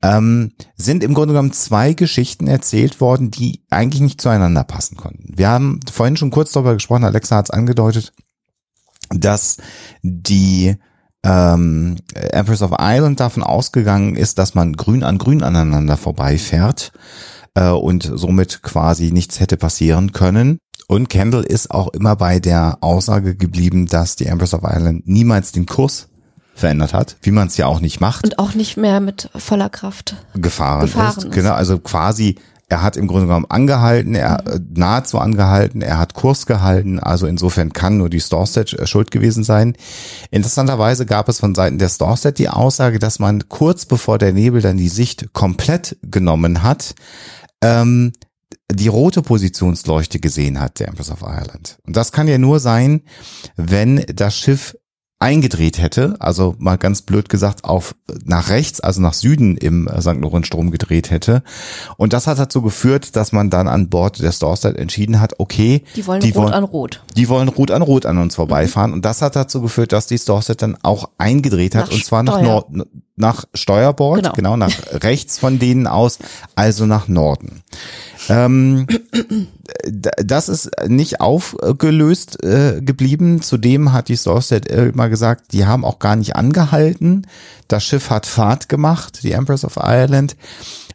ähm, 0.00 0.52
sind 0.76 1.02
im 1.02 1.12
Grunde 1.12 1.34
genommen 1.34 1.52
zwei 1.52 1.92
Geschichten 1.92 2.46
erzählt 2.46 3.00
worden, 3.00 3.32
die 3.32 3.64
eigentlich 3.68 4.00
nicht 4.00 4.20
zueinander 4.20 4.62
passen 4.62 4.96
konnten. 4.96 5.32
Wir 5.36 5.48
haben 5.48 5.80
vorhin 5.90 6.16
schon 6.16 6.30
kurz 6.30 6.52
darüber 6.52 6.74
gesprochen, 6.74 7.02
Alexa 7.02 7.36
hat 7.36 7.46
es 7.46 7.50
angedeutet, 7.50 8.12
dass 9.10 9.56
die 10.02 10.76
ähm, 11.24 11.96
Empress 12.14 12.62
of 12.62 12.70
Ireland 12.78 13.18
davon 13.18 13.42
ausgegangen 13.42 14.14
ist, 14.14 14.38
dass 14.38 14.54
man 14.54 14.74
grün 14.74 15.02
an 15.02 15.18
grün 15.18 15.42
aneinander 15.42 15.96
vorbeifährt 15.96 16.92
äh, 17.54 17.70
und 17.70 18.08
somit 18.14 18.62
quasi 18.62 19.10
nichts 19.10 19.40
hätte 19.40 19.56
passieren 19.56 20.12
können. 20.12 20.58
Und 20.90 21.08
Kendall 21.08 21.44
ist 21.44 21.70
auch 21.70 21.86
immer 21.92 22.16
bei 22.16 22.40
der 22.40 22.78
Aussage 22.80 23.36
geblieben, 23.36 23.86
dass 23.86 24.16
die 24.16 24.26
Empress 24.26 24.54
of 24.54 24.64
Ireland 24.64 25.06
niemals 25.06 25.52
den 25.52 25.64
Kurs 25.64 26.08
verändert 26.56 26.94
hat, 26.94 27.16
wie 27.22 27.30
man 27.30 27.46
es 27.46 27.56
ja 27.56 27.66
auch 27.66 27.78
nicht 27.78 28.00
macht. 28.00 28.24
Und 28.24 28.40
auch 28.40 28.54
nicht 28.54 28.76
mehr 28.76 28.98
mit 28.98 29.30
voller 29.36 29.68
Kraft 29.68 30.16
gefahren, 30.34 30.80
gefahren 30.80 31.16
ist. 31.16 31.24
ist. 31.26 31.32
Genau, 31.32 31.52
also 31.52 31.78
quasi 31.78 32.38
er 32.68 32.82
hat 32.82 32.96
im 32.96 33.06
Grunde 33.06 33.28
genommen 33.28 33.46
angehalten, 33.48 34.16
er 34.16 34.42
mhm. 34.44 34.66
nahezu 34.74 35.20
angehalten, 35.20 35.80
er 35.80 35.96
hat 35.96 36.14
Kurs 36.14 36.46
gehalten, 36.46 36.98
also 36.98 37.28
insofern 37.28 37.72
kann 37.72 37.96
nur 37.96 38.10
die 38.10 38.18
Storstead 38.18 38.72
äh, 38.72 38.84
schuld 38.88 39.12
gewesen 39.12 39.44
sein. 39.44 39.76
Interessanterweise 40.32 41.06
gab 41.06 41.28
es 41.28 41.38
von 41.38 41.54
Seiten 41.54 41.78
der 41.78 41.88
Storstead 41.88 42.36
die 42.36 42.48
Aussage, 42.48 42.98
dass 42.98 43.20
man 43.20 43.48
kurz 43.48 43.86
bevor 43.86 44.18
der 44.18 44.32
Nebel 44.32 44.60
dann 44.60 44.76
die 44.76 44.88
Sicht 44.88 45.32
komplett 45.34 45.98
genommen 46.02 46.64
hat, 46.64 46.96
ähm, 47.62 48.10
die 48.70 48.88
rote 48.88 49.22
Positionsleuchte 49.22 50.20
gesehen 50.20 50.60
hat, 50.60 50.80
der 50.80 50.88
Empress 50.88 51.10
of 51.10 51.22
Ireland. 51.22 51.78
Und 51.86 51.96
das 51.96 52.12
kann 52.12 52.28
ja 52.28 52.38
nur 52.38 52.60
sein, 52.60 53.02
wenn 53.56 54.04
das 54.14 54.36
Schiff 54.36 54.74
eingedreht 55.20 55.78
hätte, 55.78 56.16
also 56.18 56.54
mal 56.58 56.78
ganz 56.78 57.02
blöd 57.02 57.28
gesagt, 57.28 57.64
auf 57.64 57.94
nach 58.24 58.48
rechts, 58.48 58.80
also 58.80 59.02
nach 59.02 59.12
Süden 59.12 59.58
im 59.58 59.86
St. 60.00 60.14
Lorenz-Strom 60.14 60.70
gedreht 60.70 61.10
hätte. 61.10 61.42
Und 61.98 62.14
das 62.14 62.26
hat 62.26 62.38
dazu 62.38 62.62
geführt, 62.62 63.16
dass 63.16 63.30
man 63.30 63.50
dann 63.50 63.68
an 63.68 63.90
Bord 63.90 64.20
der 64.22 64.32
Storstead 64.32 64.76
entschieden 64.76 65.20
hat, 65.20 65.34
okay, 65.38 65.84
die 65.94 66.06
wollen 66.06 66.22
die 66.22 66.30
Rot 66.30 66.36
wollen, 66.36 66.54
an 66.54 66.64
Rot. 66.64 67.02
Die 67.16 67.28
wollen 67.28 67.48
Rot 67.48 67.70
an 67.70 67.82
Rot 67.82 68.06
an 68.06 68.16
uns 68.16 68.34
vorbeifahren. 68.34 68.92
Mhm. 68.92 68.94
Und 68.94 69.04
das 69.04 69.20
hat 69.20 69.36
dazu 69.36 69.60
geführt, 69.60 69.92
dass 69.92 70.06
die 70.06 70.16
Storstead 70.16 70.62
dann 70.62 70.78
auch 70.82 71.10
eingedreht 71.18 71.74
hat, 71.74 71.88
nach 71.88 71.94
und 71.94 72.02
zwar 72.02 72.22
nach 72.22 72.40
Nord, 72.40 72.68
nach 73.16 73.44
Steuerbord, 73.52 74.22
genau. 74.22 74.32
genau, 74.32 74.56
nach 74.56 74.72
rechts 75.02 75.38
von 75.38 75.58
denen 75.58 75.86
aus, 75.86 76.18
also 76.54 76.86
nach 76.86 77.08
Norden. 77.08 77.62
Ähm, 78.30 78.86
das 79.84 80.48
ist 80.48 80.70
nicht 80.86 81.20
aufgelöst 81.20 82.42
äh, 82.44 82.80
geblieben. 82.80 83.42
Zudem 83.42 83.92
hat 83.92 84.08
die 84.08 84.16
Storstead 84.16 84.68
immer 84.68 85.08
gesagt, 85.08 85.52
die 85.52 85.66
haben 85.66 85.84
auch 85.84 85.98
gar 85.98 86.14
nicht 86.14 86.36
angehalten. 86.36 87.26
Das 87.66 87.84
Schiff 87.84 88.08
hat 88.10 88.26
Fahrt 88.26 88.68
gemacht, 88.68 89.22
die 89.24 89.32
Empress 89.32 89.64
of 89.64 89.76
Ireland. 89.76 90.36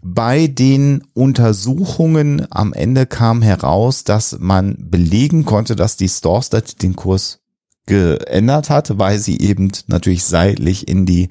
Bei 0.02 0.48
den 0.48 1.04
Untersuchungen 1.14 2.48
am 2.52 2.74
Ende 2.74 3.06
kam 3.06 3.42
heraus, 3.42 4.04
dass 4.06 4.38
man 4.40 4.76
belegen 4.80 5.46
konnte, 5.46 5.76
dass 5.76 5.98
die 5.98 6.10
Storstead 6.10 6.82
den 6.84 6.96
Kurs 6.96 7.40
geändert 7.86 8.70
hat, 8.70 8.98
weil 8.98 9.20
sie 9.20 9.40
eben 9.40 9.72
natürlich 9.88 10.24
seitlich 10.24 10.88
in 10.88 11.06
die 11.06 11.30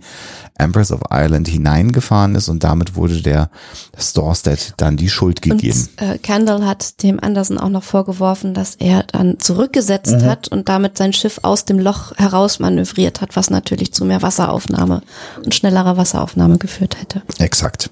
Empress 0.56 0.92
of 0.92 1.00
Ireland 1.10 1.48
hineingefahren 1.48 2.36
ist 2.36 2.48
und 2.48 2.62
damit 2.62 2.94
wurde 2.94 3.22
der 3.22 3.50
Storstead 3.98 4.74
dann 4.76 4.96
die 4.96 5.08
Schuld 5.08 5.42
gegeben. 5.42 5.88
Und 5.98 6.08
äh, 6.08 6.18
Kendall 6.18 6.64
hat 6.64 7.02
dem 7.02 7.18
Anderson 7.18 7.58
auch 7.58 7.68
noch 7.68 7.82
vorgeworfen, 7.82 8.54
dass 8.54 8.76
er 8.76 9.02
dann 9.04 9.40
zurückgesetzt 9.40 10.20
mhm. 10.20 10.24
hat 10.24 10.48
und 10.48 10.68
damit 10.68 10.96
sein 10.96 11.12
Schiff 11.12 11.40
aus 11.42 11.64
dem 11.64 11.80
Loch 11.80 12.16
heraus 12.16 12.60
manövriert 12.60 13.20
hat, 13.20 13.34
was 13.34 13.50
natürlich 13.50 13.92
zu 13.92 14.04
mehr 14.04 14.22
Wasseraufnahme 14.22 15.02
und 15.44 15.54
schnellerer 15.54 15.96
Wasseraufnahme 15.96 16.58
geführt 16.58 17.00
hätte. 17.00 17.22
Exakt. 17.38 17.90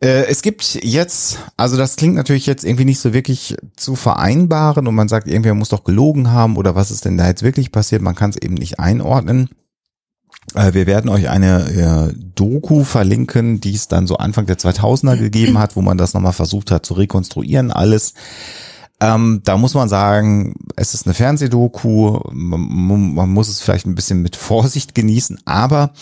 Äh, 0.00 0.26
es 0.26 0.42
gibt 0.42 0.78
jetzt, 0.82 1.38
also 1.56 1.76
das 1.76 1.96
klingt 1.96 2.14
natürlich 2.14 2.46
jetzt 2.46 2.64
irgendwie 2.64 2.84
nicht 2.84 3.00
so 3.00 3.12
wirklich 3.12 3.56
zu 3.76 3.96
vereinbaren 3.96 4.86
und 4.86 4.94
man 4.94 5.08
sagt, 5.08 5.26
irgendwer 5.26 5.54
muss 5.54 5.68
doch 5.68 5.84
gelogen 5.84 6.30
haben 6.30 6.56
oder 6.56 6.74
was 6.74 6.90
ist 6.90 7.04
denn 7.04 7.16
da 7.16 7.26
jetzt 7.26 7.42
wirklich 7.42 7.72
passiert? 7.72 8.02
Man 8.02 8.14
kann 8.14 8.30
es 8.30 8.36
eben 8.36 8.54
nicht 8.54 8.78
einordnen. 8.78 9.50
Äh, 10.54 10.74
wir 10.74 10.86
werden 10.86 11.10
euch 11.10 11.28
eine 11.28 12.10
äh, 12.10 12.14
Doku 12.34 12.84
verlinken, 12.84 13.60
die 13.60 13.74
es 13.74 13.88
dann 13.88 14.06
so 14.06 14.16
Anfang 14.16 14.46
der 14.46 14.58
2000er 14.58 15.16
gegeben 15.16 15.58
hat, 15.58 15.76
wo 15.76 15.82
man 15.82 15.98
das 15.98 16.14
nochmal 16.14 16.32
versucht 16.32 16.70
hat 16.70 16.86
zu 16.86 16.94
rekonstruieren, 16.94 17.70
alles. 17.70 18.14
Ähm, 19.02 19.40
da 19.44 19.56
muss 19.56 19.74
man 19.74 19.88
sagen, 19.88 20.54
es 20.76 20.92
ist 20.92 21.06
eine 21.06 21.14
Fernsehdoku, 21.14 22.20
man, 22.32 23.14
man, 23.14 23.30
muss 23.30 23.48
es 23.48 23.60
vielleicht 23.60 23.86
ein 23.86 23.94
bisschen 23.94 24.20
mit 24.20 24.36
Vorsicht 24.36 24.94
genießen, 24.94 25.40
aber 25.46 25.92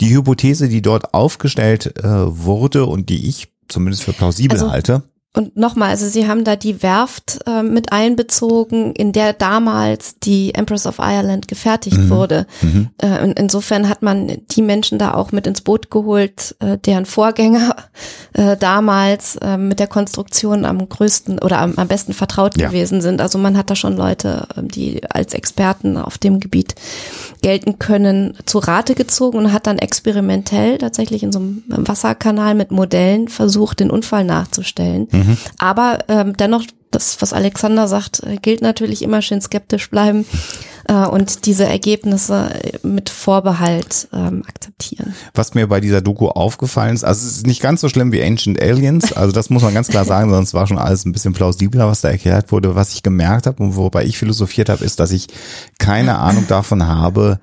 die 0.00 0.10
Hypothese, 0.10 0.68
die 0.68 0.82
dort 0.82 1.14
aufgestellt 1.14 1.98
äh, 1.98 2.02
wurde 2.04 2.86
und 2.86 3.10
die 3.10 3.28
ich 3.28 3.48
zumindest 3.68 4.02
für 4.02 4.12
plausibel 4.12 4.56
also, 4.58 4.72
halte, 4.72 5.02
und 5.34 5.56
nochmal, 5.56 5.90
also 5.90 6.08
Sie 6.08 6.26
haben 6.26 6.42
da 6.42 6.56
die 6.56 6.82
Werft 6.82 7.40
äh, 7.46 7.62
mit 7.62 7.92
einbezogen, 7.92 8.92
in 8.94 9.12
der 9.12 9.34
damals 9.34 10.18
die 10.18 10.54
Empress 10.54 10.86
of 10.86 10.98
Ireland 10.98 11.48
gefertigt 11.48 11.98
mhm. 11.98 12.10
wurde. 12.10 12.46
Mhm. 12.62 12.88
Äh, 13.00 13.24
in, 13.24 13.32
insofern 13.32 13.90
hat 13.90 14.02
man 14.02 14.38
die 14.50 14.62
Menschen 14.62 14.98
da 14.98 15.12
auch 15.12 15.30
mit 15.30 15.46
ins 15.46 15.60
Boot 15.60 15.90
geholt, 15.90 16.56
äh, 16.60 16.78
deren 16.78 17.04
Vorgänger 17.04 17.76
äh, 18.32 18.56
damals 18.56 19.36
äh, 19.36 19.58
mit 19.58 19.80
der 19.80 19.86
Konstruktion 19.86 20.64
am 20.64 20.88
größten 20.88 21.38
oder 21.40 21.58
am, 21.58 21.74
am 21.76 21.88
besten 21.88 22.14
vertraut 22.14 22.56
ja. 22.56 22.68
gewesen 22.68 23.02
sind. 23.02 23.20
Also 23.20 23.38
man 23.38 23.56
hat 23.58 23.68
da 23.68 23.76
schon 23.76 23.96
Leute, 23.96 24.48
äh, 24.56 24.62
die 24.62 25.02
als 25.10 25.34
Experten 25.34 25.98
auf 25.98 26.16
dem 26.16 26.40
Gebiet 26.40 26.74
gelten 27.42 27.78
können, 27.78 28.36
zu 28.46 28.58
Rate 28.58 28.94
gezogen 28.94 29.38
und 29.38 29.52
hat 29.52 29.66
dann 29.66 29.78
experimentell 29.78 30.78
tatsächlich 30.78 31.22
in 31.22 31.32
so 31.32 31.38
einem 31.38 31.62
Wasserkanal 31.68 32.54
mit 32.54 32.70
Modellen 32.70 33.28
versucht, 33.28 33.80
den 33.80 33.90
Unfall 33.90 34.24
nachzustellen. 34.24 35.06
Mhm. 35.12 35.17
Mhm. 35.18 35.38
Aber 35.58 36.00
ähm, 36.08 36.36
dennoch, 36.36 36.64
das, 36.90 37.20
was 37.20 37.32
Alexander 37.32 37.88
sagt, 37.88 38.22
äh, 38.22 38.36
gilt 38.36 38.62
natürlich 38.62 39.02
immer 39.02 39.20
schön 39.20 39.40
skeptisch 39.40 39.90
bleiben 39.90 40.24
äh, 40.88 40.94
und 40.94 41.46
diese 41.46 41.64
Ergebnisse 41.66 42.50
äh, 42.54 42.86
mit 42.86 43.10
Vorbehalt 43.10 44.08
ähm, 44.12 44.42
akzeptieren. 44.48 45.14
Was 45.34 45.54
mir 45.54 45.66
bei 45.66 45.80
dieser 45.80 46.00
Doku 46.00 46.28
aufgefallen 46.28 46.94
ist, 46.94 47.04
also 47.04 47.26
es 47.26 47.36
ist 47.36 47.46
nicht 47.46 47.60
ganz 47.60 47.80
so 47.80 47.88
schlimm 47.88 48.12
wie 48.12 48.22
Ancient 48.22 48.60
Aliens, 48.60 49.12
also 49.12 49.32
das 49.32 49.50
muss 49.50 49.62
man 49.62 49.74
ganz 49.74 49.88
klar 49.88 50.04
sagen, 50.04 50.30
sonst 50.30 50.54
war 50.54 50.66
schon 50.66 50.78
alles 50.78 51.04
ein 51.04 51.12
bisschen 51.12 51.34
plausibler, 51.34 51.88
was 51.88 52.00
da 52.00 52.08
erklärt 52.08 52.52
wurde. 52.52 52.74
Was 52.74 52.94
ich 52.94 53.02
gemerkt 53.02 53.46
habe 53.46 53.62
und 53.62 53.76
wobei 53.76 54.04
ich 54.04 54.18
philosophiert 54.18 54.68
habe, 54.68 54.84
ist, 54.84 55.00
dass 55.00 55.10
ich 55.10 55.26
keine 55.78 56.18
Ahnung 56.18 56.46
davon 56.48 56.86
habe, 56.86 57.38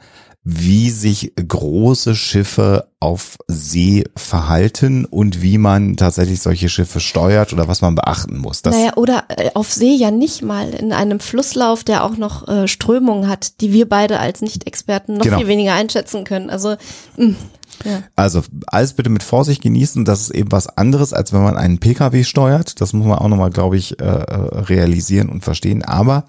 wie 0.48 0.92
sich 0.92 1.34
große 1.36 2.14
Schiffe 2.14 2.88
auf 3.00 3.38
See 3.48 4.04
verhalten 4.16 5.06
und 5.06 5.42
wie 5.42 5.58
man 5.58 5.98
tatsächlich 5.98 6.40
solche 6.40 6.70
Schiffe 6.70 7.00
steuert 7.00 7.52
oder 7.52 7.68
was 7.68 7.82
man 7.82 7.96
beachten 7.96 8.38
muss. 8.38 8.62
Das 8.62 8.76
naja, 8.76 8.94
oder 8.96 9.24
äh, 9.30 9.50
auf 9.56 9.74
See 9.74 9.96
ja 9.96 10.12
nicht 10.12 10.44
mal 10.44 10.70
in 10.70 10.94
einem 10.94 11.20
Flusslauf, 11.20 11.84
der 11.84 12.04
auch 12.04 12.18
noch 12.18 12.48
äh, 12.48 12.68
Strömungen 12.68 13.28
hat, 13.28 13.60
die 13.60 13.74
wir 13.74 13.90
beide 13.90 14.20
als 14.20 14.42
Nicht-Experten 14.42 15.16
noch 15.16 15.24
genau. 15.24 15.40
viel 15.40 15.48
weniger 15.48 15.74
einschätzen 15.74 16.26
können. 16.26 16.52
Also 16.52 16.76
mh. 17.18 17.26
Mm, 17.26 17.36
ja. 17.84 18.04
Also 18.16 18.44
alles 18.68 18.94
bitte 18.94 19.10
mit 19.10 19.24
Vorsicht 19.24 19.64
genießen. 19.64 20.06
Das 20.06 20.22
ist 20.22 20.30
eben 20.30 20.52
was 20.52 20.68
anderes, 20.68 21.12
als 21.12 21.34
wenn 21.34 21.44
man 21.44 21.58
einen 21.58 21.80
Pkw 21.80 22.24
steuert. 22.24 22.80
Das 22.82 22.94
muss 22.94 23.08
man 23.08 23.18
auch 23.18 23.28
nochmal, 23.28 23.50
glaube 23.50 23.78
ich, 23.78 24.00
äh, 24.00 24.04
äh, 24.06 24.60
realisieren 24.60 25.30
und 25.30 25.44
verstehen. 25.44 25.84
Aber 25.84 26.26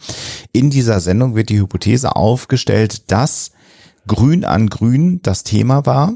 in 0.52 0.70
dieser 0.70 1.00
Sendung 1.00 1.34
wird 1.34 1.50
die 1.50 1.60
Hypothese 1.60 2.16
aufgestellt, 2.16 3.10
dass 3.10 3.52
Grün 4.06 4.44
an 4.44 4.68
Grün 4.68 5.20
das 5.22 5.44
Thema 5.44 5.86
war. 5.86 6.14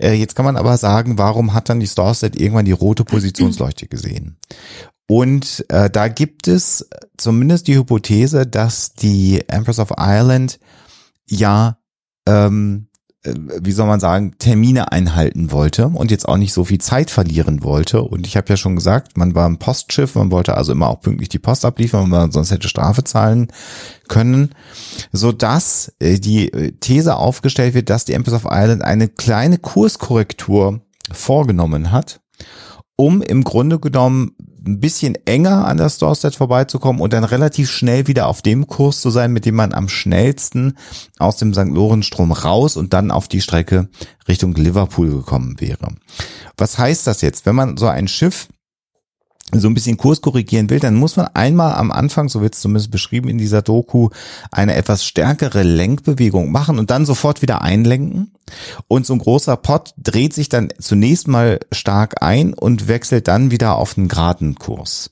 Äh, 0.00 0.14
jetzt 0.14 0.34
kann 0.34 0.44
man 0.44 0.56
aber 0.56 0.76
sagen, 0.76 1.18
warum 1.18 1.54
hat 1.54 1.68
dann 1.68 1.80
die 1.80 1.86
Starset 1.86 2.36
irgendwann 2.40 2.64
die 2.64 2.72
rote 2.72 3.04
Positionsleuchte 3.04 3.88
gesehen? 3.88 4.38
Und 5.06 5.64
äh, 5.68 5.88
da 5.88 6.08
gibt 6.08 6.48
es 6.48 6.88
zumindest 7.16 7.66
die 7.66 7.76
Hypothese, 7.76 8.46
dass 8.46 8.92
die 8.92 9.42
Empress 9.48 9.78
of 9.78 9.92
Ireland 9.96 10.60
ja 11.28 11.78
ähm, 12.26 12.87
äh, 12.87 12.87
wie 13.24 13.72
soll 13.72 13.86
man 13.88 13.98
sagen, 13.98 14.34
Termine 14.38 14.92
einhalten 14.92 15.50
wollte 15.50 15.86
und 15.88 16.10
jetzt 16.10 16.28
auch 16.28 16.36
nicht 16.36 16.52
so 16.52 16.64
viel 16.64 16.78
Zeit 16.78 17.10
verlieren 17.10 17.64
wollte. 17.64 18.02
Und 18.02 18.26
ich 18.26 18.36
habe 18.36 18.48
ja 18.48 18.56
schon 18.56 18.76
gesagt, 18.76 19.16
man 19.16 19.34
war 19.34 19.48
ein 19.48 19.58
Postschiff, 19.58 20.14
man 20.14 20.30
wollte 20.30 20.56
also 20.56 20.70
immer 20.72 20.88
auch 20.88 21.00
pünktlich 21.00 21.28
die 21.28 21.40
Post 21.40 21.64
abliefern, 21.64 22.02
weil 22.02 22.20
man 22.20 22.32
sonst 22.32 22.52
hätte 22.52 22.68
Strafe 22.68 23.02
zahlen 23.02 23.48
können, 24.06 24.54
so 25.12 25.32
dass 25.32 25.92
äh, 25.98 26.20
die 26.20 26.52
äh, 26.52 26.72
These 26.78 27.16
aufgestellt 27.16 27.74
wird, 27.74 27.90
dass 27.90 28.04
die 28.04 28.12
Empress 28.12 28.34
of 28.34 28.44
Ireland 28.44 28.82
eine 28.82 29.08
kleine 29.08 29.58
Kurskorrektur 29.58 30.80
vorgenommen 31.10 31.90
hat, 31.90 32.20
um 32.96 33.20
im 33.20 33.42
Grunde 33.42 33.80
genommen 33.80 34.36
ein 34.68 34.80
bisschen 34.80 35.16
enger 35.24 35.66
an 35.66 35.78
der 35.78 35.88
Storestead 35.88 36.34
vorbeizukommen 36.34 37.00
und 37.00 37.12
dann 37.12 37.24
relativ 37.24 37.70
schnell 37.70 38.06
wieder 38.06 38.26
auf 38.26 38.42
dem 38.42 38.66
Kurs 38.66 39.00
zu 39.00 39.10
sein, 39.10 39.32
mit 39.32 39.46
dem 39.46 39.54
man 39.54 39.72
am 39.72 39.88
schnellsten 39.88 40.76
aus 41.18 41.36
dem 41.36 41.54
St. 41.54 41.68
Lorenzstrom 41.68 42.32
raus 42.32 42.76
und 42.76 42.92
dann 42.92 43.10
auf 43.10 43.28
die 43.28 43.40
Strecke 43.40 43.88
Richtung 44.28 44.54
Liverpool 44.54 45.10
gekommen 45.10 45.56
wäre. 45.58 45.88
Was 46.56 46.78
heißt 46.78 47.06
das 47.06 47.22
jetzt? 47.22 47.46
Wenn 47.46 47.54
man 47.54 47.76
so 47.76 47.86
ein 47.86 48.08
Schiff 48.08 48.48
so 49.52 49.68
ein 49.68 49.74
bisschen 49.74 49.96
Kurs 49.96 50.20
korrigieren 50.20 50.68
will, 50.68 50.78
dann 50.78 50.94
muss 50.94 51.16
man 51.16 51.28
einmal 51.28 51.74
am 51.74 51.90
Anfang, 51.90 52.28
so 52.28 52.42
wird 52.42 52.54
es 52.54 52.60
zumindest 52.60 52.90
beschrieben 52.90 53.28
in 53.28 53.38
dieser 53.38 53.62
Doku, 53.62 54.10
eine 54.50 54.74
etwas 54.74 55.04
stärkere 55.04 55.62
Lenkbewegung 55.62 56.52
machen 56.52 56.78
und 56.78 56.90
dann 56.90 57.06
sofort 57.06 57.40
wieder 57.40 57.62
einlenken. 57.62 58.32
Und 58.88 59.06
so 59.06 59.14
ein 59.14 59.18
großer 59.18 59.56
Pot 59.56 59.94
dreht 59.96 60.34
sich 60.34 60.48
dann 60.48 60.68
zunächst 60.78 61.28
mal 61.28 61.60
stark 61.72 62.22
ein 62.22 62.52
und 62.52 62.88
wechselt 62.88 63.28
dann 63.28 63.50
wieder 63.50 63.76
auf 63.76 63.96
einen 63.96 64.08
geraden 64.08 64.56
Kurs. 64.56 65.10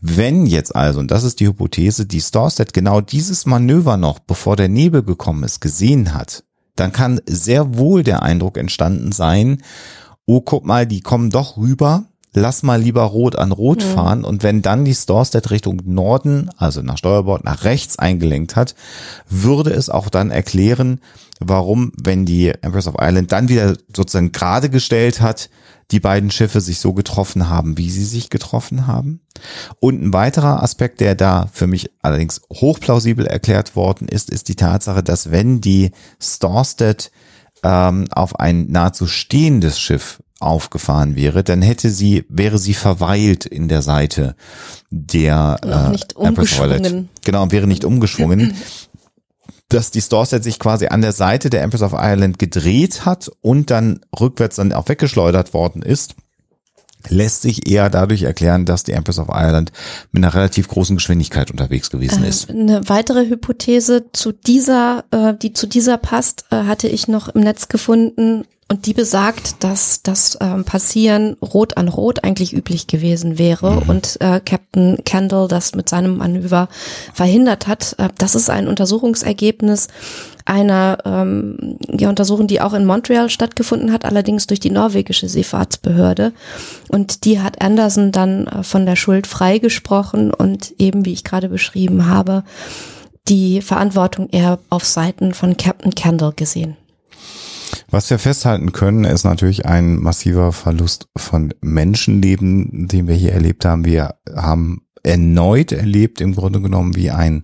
Wenn 0.00 0.46
jetzt 0.46 0.74
also, 0.74 1.00
und 1.00 1.10
das 1.10 1.24
ist 1.24 1.40
die 1.40 1.46
Hypothese, 1.46 2.06
die 2.06 2.20
Storstead 2.20 2.72
genau 2.72 3.00
dieses 3.02 3.44
Manöver 3.44 3.96
noch, 3.96 4.18
bevor 4.18 4.56
der 4.56 4.68
Nebel 4.68 5.02
gekommen 5.02 5.44
ist, 5.44 5.60
gesehen 5.60 6.14
hat, 6.14 6.44
dann 6.76 6.92
kann 6.92 7.20
sehr 7.26 7.76
wohl 7.76 8.02
der 8.02 8.22
Eindruck 8.22 8.56
entstanden 8.56 9.12
sein, 9.12 9.62
oh, 10.26 10.40
guck 10.40 10.64
mal, 10.64 10.86
die 10.86 11.02
kommen 11.02 11.30
doch 11.30 11.56
rüber 11.56 12.06
lass 12.34 12.62
mal 12.62 12.80
lieber 12.80 13.02
rot 13.02 13.36
an 13.36 13.52
rot 13.52 13.84
mhm. 13.84 13.94
fahren 13.94 14.24
und 14.24 14.42
wenn 14.42 14.62
dann 14.62 14.84
die 14.84 14.94
Storstead 14.94 15.50
Richtung 15.50 15.80
Norden, 15.84 16.50
also 16.56 16.82
nach 16.82 16.98
Steuerbord 16.98 17.44
nach 17.44 17.64
rechts 17.64 17.98
eingelenkt 17.98 18.56
hat, 18.56 18.74
würde 19.28 19.70
es 19.70 19.88
auch 19.88 20.08
dann 20.08 20.30
erklären, 20.30 21.00
warum, 21.40 21.92
wenn 21.96 22.26
die 22.26 22.48
Empress 22.48 22.86
of 22.86 22.96
Ireland 22.98 23.32
dann 23.32 23.48
wieder 23.48 23.76
sozusagen 23.94 24.32
gerade 24.32 24.70
gestellt 24.70 25.20
hat, 25.20 25.48
die 25.90 26.00
beiden 26.00 26.30
Schiffe 26.30 26.60
sich 26.60 26.78
so 26.78 26.94
getroffen 26.94 27.48
haben, 27.48 27.76
wie 27.76 27.90
sie 27.90 28.04
sich 28.04 28.30
getroffen 28.30 28.86
haben. 28.86 29.20
Und 29.80 30.02
ein 30.02 30.12
weiterer 30.12 30.62
Aspekt, 30.62 31.00
der 31.00 31.14
da 31.14 31.48
für 31.52 31.66
mich 31.66 31.90
allerdings 32.00 32.40
hochplausibel 32.52 33.26
erklärt 33.26 33.76
worden 33.76 34.08
ist, 34.08 34.30
ist 34.30 34.48
die 34.48 34.56
Tatsache, 34.56 35.02
dass 35.02 35.30
wenn 35.30 35.60
die 35.60 35.90
Storstead 36.20 37.10
ähm, 37.62 38.06
auf 38.10 38.38
ein 38.40 38.70
nahezu 38.70 39.06
stehendes 39.06 39.78
Schiff 39.78 40.22
aufgefahren 40.40 41.16
wäre, 41.16 41.44
dann 41.44 41.62
hätte 41.62 41.90
sie, 41.90 42.24
wäre 42.28 42.58
sie 42.58 42.74
verweilt 42.74 43.46
in 43.46 43.68
der 43.68 43.82
Seite 43.82 44.34
der 44.90 45.58
äh, 45.62 45.90
nicht 45.90 46.16
umgeschwungen. 46.16 47.08
Genau, 47.24 47.50
wäre 47.50 47.66
nicht 47.66 47.84
umgeschwungen. 47.84 48.54
dass 49.68 49.90
die 49.90 50.02
Storset 50.02 50.44
sich 50.44 50.58
quasi 50.58 50.86
an 50.86 51.00
der 51.00 51.12
Seite 51.12 51.50
der 51.50 51.62
Empress 51.62 51.82
of 51.82 51.94
Ireland 51.94 52.38
gedreht 52.38 53.06
hat 53.06 53.30
und 53.40 53.70
dann 53.70 54.00
rückwärts 54.18 54.56
dann 54.56 54.72
auch 54.72 54.88
weggeschleudert 54.88 55.54
worden 55.54 55.82
ist, 55.82 56.14
lässt 57.08 57.42
sich 57.42 57.68
eher 57.68 57.90
dadurch 57.90 58.22
erklären, 58.22 58.64
dass 58.64 58.84
die 58.84 58.92
Empress 58.92 59.18
of 59.18 59.28
Ireland 59.28 59.72
mit 60.12 60.24
einer 60.24 60.34
relativ 60.34 60.68
großen 60.68 60.96
Geschwindigkeit 60.96 61.50
unterwegs 61.50 61.90
gewesen 61.90 62.24
äh, 62.24 62.28
ist. 62.28 62.50
Eine 62.50 62.88
weitere 62.88 63.28
Hypothese 63.28 64.04
zu 64.12 64.32
dieser, 64.32 65.04
äh, 65.10 65.34
die 65.34 65.52
zu 65.52 65.66
dieser 65.66 65.98
passt, 65.98 66.46
äh, 66.50 66.64
hatte 66.64 66.88
ich 66.88 67.08
noch 67.08 67.28
im 67.28 67.42
Netz 67.42 67.68
gefunden 67.68 68.44
und 68.68 68.86
die 68.86 68.94
besagt, 68.94 69.62
dass 69.62 70.02
das 70.02 70.38
ähm, 70.40 70.64
Passieren 70.64 71.36
Rot 71.42 71.76
an 71.76 71.88
Rot 71.88 72.24
eigentlich 72.24 72.54
üblich 72.54 72.86
gewesen 72.86 73.38
wäre 73.38 73.82
mhm. 73.82 73.90
und 73.90 74.20
äh, 74.20 74.40
Captain 74.40 74.98
Kendall 75.04 75.48
das 75.48 75.74
mit 75.74 75.88
seinem 75.88 76.16
Manöver 76.16 76.68
verhindert 77.12 77.66
hat. 77.66 77.94
Äh, 77.98 78.08
das 78.16 78.34
ist 78.34 78.48
ein 78.48 78.66
Untersuchungsergebnis 78.66 79.88
einer 80.44 80.98
ähm, 81.04 81.78
ja, 81.90 82.08
Untersuchung, 82.08 82.46
die 82.46 82.60
auch 82.60 82.74
in 82.74 82.84
Montreal 82.84 83.30
stattgefunden 83.30 83.92
hat, 83.92 84.04
allerdings 84.04 84.46
durch 84.46 84.60
die 84.60 84.70
norwegische 84.70 85.28
Seefahrtsbehörde. 85.28 86.32
Und 86.88 87.24
die 87.24 87.40
hat 87.40 87.62
Anderson 87.62 88.12
dann 88.12 88.46
äh, 88.46 88.62
von 88.62 88.84
der 88.86 88.96
Schuld 88.96 89.26
freigesprochen 89.26 90.32
und 90.32 90.74
eben, 90.78 91.04
wie 91.04 91.12
ich 91.12 91.24
gerade 91.24 91.48
beschrieben 91.48 92.06
habe, 92.06 92.44
die 93.28 93.62
Verantwortung 93.62 94.28
eher 94.30 94.58
auf 94.68 94.84
Seiten 94.84 95.32
von 95.32 95.56
Captain 95.56 95.94
Kendall 95.94 96.32
gesehen. 96.34 96.76
Was 97.90 98.10
wir 98.10 98.18
festhalten 98.18 98.72
können, 98.72 99.04
ist 99.04 99.24
natürlich 99.24 99.66
ein 99.66 99.96
massiver 99.96 100.52
Verlust 100.52 101.08
von 101.16 101.54
Menschenleben, 101.60 102.86
den 102.88 103.08
wir 103.08 103.14
hier 103.14 103.32
erlebt 103.32 103.64
haben. 103.64 103.84
Wir 103.84 104.16
haben 104.34 104.82
erneut 105.02 105.72
erlebt, 105.72 106.20
im 106.20 106.34
Grunde 106.34 106.60
genommen, 106.60 106.96
wie 106.96 107.10
ein 107.10 107.42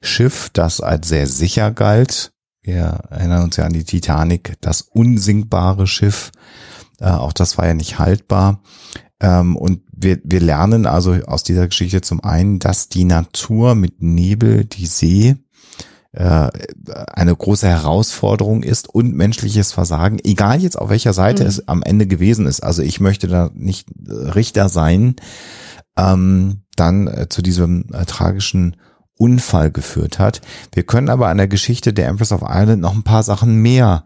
Schiff, 0.00 0.50
das 0.52 0.80
als 0.80 1.08
sehr 1.08 1.26
sicher 1.26 1.70
galt. 1.70 2.32
Wir 2.66 2.98
erinnern 3.10 3.44
uns 3.44 3.56
ja 3.56 3.64
an 3.64 3.72
die 3.72 3.84
Titanic, 3.84 4.54
das 4.60 4.80
unsinkbare 4.82 5.86
Schiff. 5.86 6.32
Äh, 6.98 7.10
auch 7.10 7.32
das 7.32 7.58
war 7.58 7.66
ja 7.68 7.74
nicht 7.74 8.00
haltbar. 8.00 8.60
Ähm, 9.20 9.56
und 9.56 9.82
wir, 9.92 10.18
wir 10.24 10.40
lernen 10.40 10.84
also 10.84 11.12
aus 11.12 11.44
dieser 11.44 11.68
Geschichte 11.68 12.00
zum 12.00 12.24
einen, 12.24 12.58
dass 12.58 12.88
die 12.88 13.04
Natur 13.04 13.76
mit 13.76 14.02
Nebel 14.02 14.64
die 14.64 14.86
See 14.86 15.36
äh, 16.10 16.50
eine 17.12 17.36
große 17.36 17.68
Herausforderung 17.68 18.64
ist 18.64 18.92
und 18.92 19.14
menschliches 19.14 19.70
Versagen, 19.70 20.18
egal 20.24 20.60
jetzt 20.60 20.76
auf 20.76 20.90
welcher 20.90 21.12
Seite 21.12 21.44
mhm. 21.44 21.48
es 21.48 21.68
am 21.68 21.84
Ende 21.84 22.08
gewesen 22.08 22.46
ist. 22.46 22.64
Also 22.64 22.82
ich 22.82 22.98
möchte 22.98 23.28
da 23.28 23.48
nicht 23.54 23.86
Richter 24.08 24.68
sein, 24.68 25.14
ähm, 25.96 26.62
dann 26.74 27.06
äh, 27.06 27.28
zu 27.28 27.42
diesem 27.42 27.86
äh, 27.92 28.04
tragischen 28.06 28.74
Unfall 29.18 29.70
geführt 29.70 30.18
hat. 30.18 30.40
Wir 30.72 30.82
können 30.82 31.08
aber 31.08 31.28
an 31.28 31.38
der 31.38 31.48
Geschichte 31.48 31.92
der 31.92 32.08
Empress 32.08 32.32
of 32.32 32.42
Ireland 32.42 32.82
noch 32.82 32.94
ein 32.94 33.02
paar 33.02 33.22
Sachen 33.22 33.56
mehr 33.56 34.04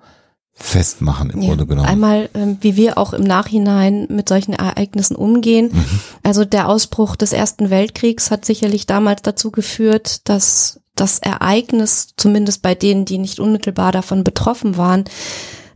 festmachen 0.52 1.30
im 1.30 1.40
ja, 1.40 1.48
Grunde 1.48 1.66
genommen. 1.66 1.88
Einmal, 1.88 2.28
ähm, 2.34 2.58
wie 2.60 2.76
wir 2.76 2.98
auch 2.98 3.12
im 3.12 3.24
Nachhinein 3.24 4.06
mit 4.10 4.28
solchen 4.28 4.52
Ereignissen 4.52 5.16
umgehen. 5.16 5.70
Mhm. 5.72 6.00
Also 6.22 6.44
der 6.44 6.68
Ausbruch 6.68 7.16
des 7.16 7.32
Ersten 7.32 7.70
Weltkriegs 7.70 8.30
hat 8.30 8.44
sicherlich 8.44 8.86
damals 8.86 9.22
dazu 9.22 9.50
geführt, 9.50 10.28
dass 10.28 10.80
das 10.94 11.18
Ereignis, 11.18 12.08
zumindest 12.16 12.62
bei 12.62 12.74
denen, 12.74 13.06
die 13.06 13.18
nicht 13.18 13.40
unmittelbar 13.40 13.90
davon 13.90 14.22
betroffen 14.22 14.76
waren, 14.76 15.04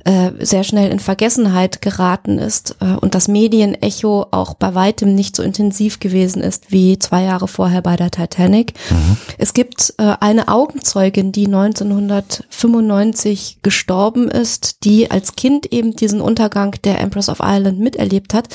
äh, 0.04 0.30
sehr 0.38 0.62
schnell 0.64 0.90
in 0.90 1.00
Vergessenheit 1.00 1.82
geraten 1.82 2.38
ist 2.38 2.76
äh, 2.80 2.96
und 2.96 3.14
das 3.14 3.26
Medienecho 3.26 4.26
auch 4.30 4.54
bei 4.54 4.74
weitem 4.74 5.14
nicht 5.14 5.34
so 5.34 5.42
intensiv 5.42 5.98
gewesen 5.98 6.42
ist 6.42 6.70
wie 6.70 6.98
zwei 6.98 7.22
Jahre 7.22 7.48
vorher 7.48 7.80
bei 7.80 7.96
der 7.96 8.10
Titanic. 8.10 8.74
Mhm. 8.90 9.16
Es 9.38 9.54
gibt 9.54 9.94
äh, 9.98 10.16
eine 10.20 10.48
Augenzeugin, 10.48 11.32
die 11.32 11.46
1995 11.46 13.60
gestorben 13.62 14.30
ist, 14.30 14.84
die 14.84 15.10
als 15.10 15.36
Kind 15.36 15.72
eben 15.72 15.96
diesen 15.96 16.20
Untergang 16.20 16.76
der 16.84 17.00
Empress 17.00 17.30
of 17.30 17.40
Ireland 17.40 17.80
miterlebt 17.80 18.34
hat. 18.34 18.48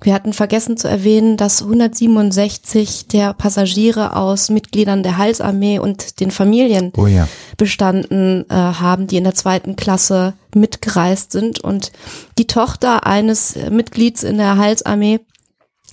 Wir 0.00 0.14
hatten 0.14 0.32
vergessen 0.32 0.78
zu 0.78 0.88
erwähnen, 0.88 1.36
dass 1.36 1.62
167 1.62 3.08
der 3.08 3.34
Passagiere 3.34 4.16
aus 4.16 4.48
Mitgliedern 4.48 5.02
der 5.02 5.18
Heilsarmee 5.18 5.78
und 5.78 6.20
den 6.20 6.30
Familien 6.30 6.92
oh 6.96 7.06
ja. 7.06 7.28
bestanden 7.58 8.46
äh, 8.48 8.54
haben, 8.54 9.06
die 9.06 9.18
in 9.18 9.24
der 9.24 9.34
zweiten 9.34 9.76
Klasse 9.76 10.32
mitgereist 10.54 11.32
sind. 11.32 11.60
Und 11.60 11.92
die 12.38 12.46
Tochter 12.46 13.06
eines 13.06 13.56
Mitglieds 13.70 14.22
in 14.22 14.38
der 14.38 14.56
Heilsarmee 14.58 15.20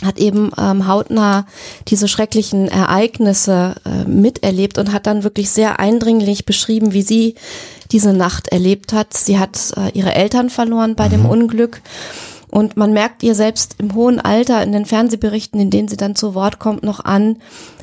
hat 0.03 0.17
eben 0.17 0.51
ähm, 0.57 0.87
hautnah 0.87 1.45
diese 1.87 2.07
schrecklichen 2.07 2.67
Ereignisse 2.67 3.75
äh, 3.85 4.07
miterlebt 4.09 4.77
und 4.77 4.91
hat 4.91 5.05
dann 5.05 5.23
wirklich 5.23 5.51
sehr 5.51 5.79
eindringlich 5.79 6.45
beschrieben, 6.45 6.93
wie 6.93 7.03
sie 7.03 7.35
diese 7.91 8.13
Nacht 8.13 8.47
erlebt 8.47 8.93
hat. 8.93 9.13
Sie 9.13 9.37
hat 9.37 9.73
äh, 9.77 9.91
ihre 9.93 10.15
Eltern 10.15 10.49
verloren 10.49 10.95
bei 10.95 11.07
mhm. 11.07 11.11
dem 11.11 11.25
Unglück 11.27 11.81
und 12.51 12.75
man 12.75 12.91
merkt 12.93 13.23
ihr 13.23 13.33
selbst 13.33 13.75
im 13.79 13.95
hohen 13.95 14.19
Alter 14.19 14.61
in 14.61 14.73
den 14.73 14.85
Fernsehberichten, 14.85 15.59
in 15.59 15.69
denen 15.69 15.87
sie 15.87 15.97
dann 15.97 16.15
zu 16.15 16.35
Wort 16.35 16.59
kommt, 16.59 16.83
noch 16.83 16.99
an, 17.03 17.37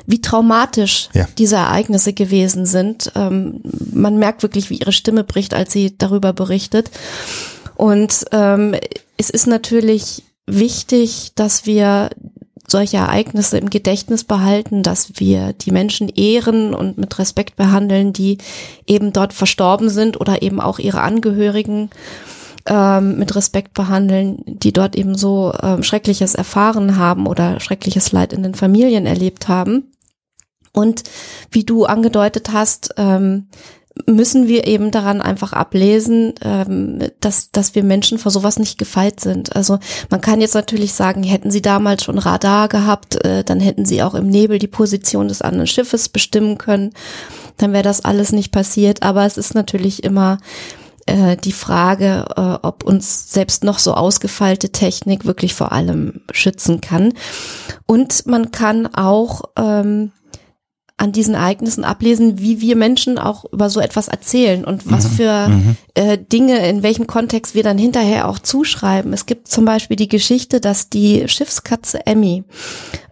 wie 0.09 0.21
traumatisch 0.21 1.07
ja. 1.13 1.27
diese 1.37 1.57
Ereignisse 1.57 2.13
gewesen 2.13 2.65
sind. 2.65 3.11
Ähm, 3.15 3.61
man 3.93 4.17
merkt 4.17 4.41
wirklich, 4.41 4.71
wie 4.71 4.79
ihre 4.79 4.91
Stimme 4.91 5.23
bricht, 5.23 5.53
als 5.53 5.71
sie 5.71 5.95
darüber 5.95 6.33
berichtet. 6.33 6.89
Und 7.75 8.25
ähm, 8.31 8.75
es 9.17 9.29
ist 9.29 9.45
natürlich 9.45 10.23
wichtig, 10.47 11.33
dass 11.35 11.67
wir 11.67 12.09
solche 12.67 12.97
Ereignisse 12.97 13.59
im 13.59 13.69
Gedächtnis 13.69 14.23
behalten, 14.23 14.81
dass 14.81 15.19
wir 15.19 15.53
die 15.53 15.71
Menschen 15.71 16.09
ehren 16.09 16.73
und 16.73 16.97
mit 16.97 17.19
Respekt 17.19 17.55
behandeln, 17.55 18.11
die 18.11 18.39
eben 18.87 19.13
dort 19.13 19.33
verstorben 19.33 19.89
sind 19.89 20.19
oder 20.19 20.41
eben 20.41 20.59
auch 20.59 20.79
ihre 20.79 21.01
Angehörigen 21.01 21.91
ähm, 22.65 23.19
mit 23.19 23.35
Respekt 23.35 23.75
behandeln, 23.75 24.39
die 24.45 24.73
dort 24.73 24.95
eben 24.95 25.15
so 25.15 25.53
ähm, 25.61 25.83
Schreckliches 25.83 26.33
erfahren 26.33 26.97
haben 26.97 27.27
oder 27.27 27.59
schreckliches 27.59 28.11
Leid 28.11 28.33
in 28.33 28.41
den 28.41 28.55
Familien 28.55 29.05
erlebt 29.05 29.47
haben. 29.47 29.91
Und 30.73 31.03
wie 31.51 31.63
du 31.63 31.85
angedeutet 31.85 32.51
hast, 32.51 32.93
ähm, 32.97 33.47
müssen 34.05 34.47
wir 34.47 34.67
eben 34.67 34.91
daran 34.91 35.21
einfach 35.21 35.53
ablesen, 35.53 36.33
ähm, 36.41 36.99
dass, 37.19 37.51
dass 37.51 37.75
wir 37.75 37.83
Menschen 37.83 38.17
vor 38.17 38.31
sowas 38.31 38.59
nicht 38.59 38.77
gefeit 38.77 39.19
sind. 39.19 39.55
Also 39.55 39.79
man 40.09 40.21
kann 40.21 40.41
jetzt 40.41 40.53
natürlich 40.53 40.93
sagen, 40.93 41.23
hätten 41.23 41.51
sie 41.51 41.61
damals 41.61 42.03
schon 42.03 42.17
Radar 42.17 42.69
gehabt, 42.69 43.23
äh, 43.25 43.43
dann 43.43 43.59
hätten 43.59 43.85
sie 43.85 44.03
auch 44.03 44.15
im 44.15 44.27
Nebel 44.27 44.59
die 44.59 44.67
Position 44.67 45.27
des 45.27 45.41
anderen 45.41 45.67
Schiffes 45.67 46.09
bestimmen 46.09 46.57
können. 46.57 46.93
Dann 47.57 47.73
wäre 47.73 47.83
das 47.83 48.05
alles 48.05 48.31
nicht 48.31 48.51
passiert. 48.51 49.03
Aber 49.03 49.25
es 49.25 49.37
ist 49.37 49.53
natürlich 49.53 50.03
immer 50.03 50.37
äh, 51.05 51.35
die 51.37 51.51
Frage, 51.51 52.25
äh, 52.35 52.65
ob 52.65 52.83
uns 52.83 53.31
selbst 53.31 53.63
noch 53.63 53.79
so 53.79 53.93
ausgefeilte 53.93 54.69
Technik 54.69 55.25
wirklich 55.25 55.53
vor 55.53 55.71
allem 55.71 56.21
schützen 56.31 56.81
kann. 56.81 57.13
Und 57.85 58.27
man 58.27 58.51
kann 58.51 58.87
auch 58.93 59.43
ähm, 59.57 60.11
an 60.99 61.11
diesen 61.11 61.33
Ereignissen 61.33 61.83
ablesen, 61.83 62.39
wie 62.39 62.61
wir 62.61 62.75
Menschen 62.75 63.17
auch 63.17 63.45
über 63.51 63.69
so 63.69 63.79
etwas 63.79 64.09
erzählen 64.09 64.65
und 64.65 64.89
was 64.91 65.05
mhm. 65.05 65.11
für 65.11 65.47
mhm. 65.47 65.77
Äh, 65.95 66.17
Dinge, 66.17 66.65
in 66.67 66.83
welchem 66.83 67.07
Kontext 67.07 67.55
wir 67.55 67.63
dann 67.63 67.77
hinterher 67.77 68.27
auch 68.27 68.39
zuschreiben. 68.39 69.11
Es 69.11 69.25
gibt 69.25 69.47
zum 69.47 69.65
Beispiel 69.65 69.97
die 69.97 70.07
Geschichte, 70.07 70.61
dass 70.61 70.89
die 70.89 71.27
Schiffskatze 71.27 72.05
Emmy 72.05 72.43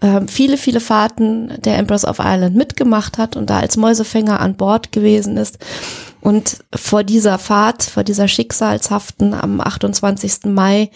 äh, 0.02 0.22
viele, 0.28 0.58
viele 0.58 0.80
Fahrten 0.80 1.54
der 1.64 1.78
Empress 1.78 2.06
of 2.06 2.20
Ireland 2.20 2.56
mitgemacht 2.56 3.18
hat 3.18 3.36
und 3.36 3.50
da 3.50 3.60
als 3.60 3.78
Mäusefänger 3.78 4.40
an 4.40 4.56
Bord 4.56 4.92
gewesen 4.92 5.38
ist. 5.38 5.60
Und 6.22 6.58
vor 6.76 7.04
dieser 7.04 7.38
Fahrt, 7.38 7.84
vor 7.84 8.04
dieser 8.04 8.28
Schicksalshaften 8.28 9.34
am 9.34 9.62
28. 9.62 10.46
Mai 10.46 10.90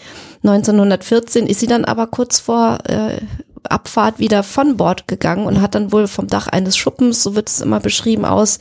1914 0.44 1.46
ist 1.46 1.60
sie 1.60 1.66
dann 1.66 1.84
aber 1.84 2.06
kurz 2.06 2.38
vor 2.38 2.78
äh, 2.88 3.16
Abfahrt 3.64 4.18
wieder 4.18 4.42
von 4.42 4.76
Bord 4.76 5.08
gegangen 5.08 5.46
und 5.46 5.60
hat 5.60 5.74
dann 5.74 5.92
wohl 5.92 6.06
vom 6.06 6.26
Dach 6.26 6.48
eines 6.48 6.76
Schuppens, 6.76 7.22
so 7.22 7.34
wird 7.34 7.48
es 7.48 7.60
immer 7.60 7.80
beschrieben, 7.80 8.24
aus 8.24 8.58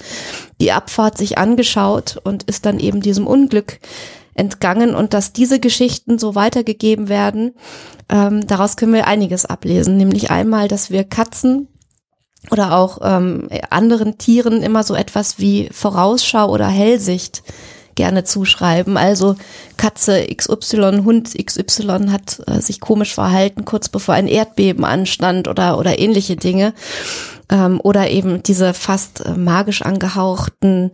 die 0.60 0.72
Abfahrt 0.72 1.18
sich 1.18 1.38
angeschaut 1.38 2.20
und 2.24 2.44
ist 2.44 2.66
dann 2.66 2.80
eben 2.80 3.02
diesem 3.02 3.28
Unglück 3.28 3.80
entgangen. 4.34 4.96
Und 4.96 5.14
dass 5.14 5.34
diese 5.34 5.60
Geschichten 5.60 6.20
so 6.20 6.36
weitergegeben 6.36 7.10
werden, 7.10 7.54
ähm, 8.10 8.46
daraus 8.48 8.78
können 8.78 8.94
wir 8.94 9.08
einiges 9.08 9.46
ablesen, 9.46 9.98
nämlich 9.98 10.32
einmal, 10.32 10.68
dass 10.68 10.92
wir 10.92 11.04
Katzen 11.04 11.68
oder 12.50 12.74
auch 12.74 13.00
ähm, 13.04 13.50
anderen 13.70 14.18
Tieren 14.18 14.64
immer 14.64 14.84
so 14.84 14.96
etwas 14.96 15.40
wie 15.40 15.70
Vorausschau 15.72 16.50
oder 16.50 16.68
Hellsicht 16.68 17.44
gerne 17.96 18.24
zuschreiben. 18.24 18.98
Also 18.98 19.36
Katze 19.78 20.26
XY, 20.28 21.02
Hund 21.04 21.34
XY 21.34 22.10
hat 22.10 22.42
äh, 22.48 22.60
sich 22.62 22.80
komisch 22.80 23.14
verhalten, 23.14 23.66
kurz 23.66 23.90
bevor 23.90 24.16
ein 24.16 24.28
Erdbeben 24.28 24.86
anstand 24.86 25.48
oder, 25.48 25.78
oder 25.78 26.00
ähnliche 26.00 26.36
Dinge. 26.36 26.74
Ähm, 27.50 27.80
oder 27.84 28.10
eben 28.10 28.44
diese 28.44 28.74
fast 28.74 29.26
äh, 29.26 29.32
magisch 29.32 29.82
angehauchten 29.82 30.92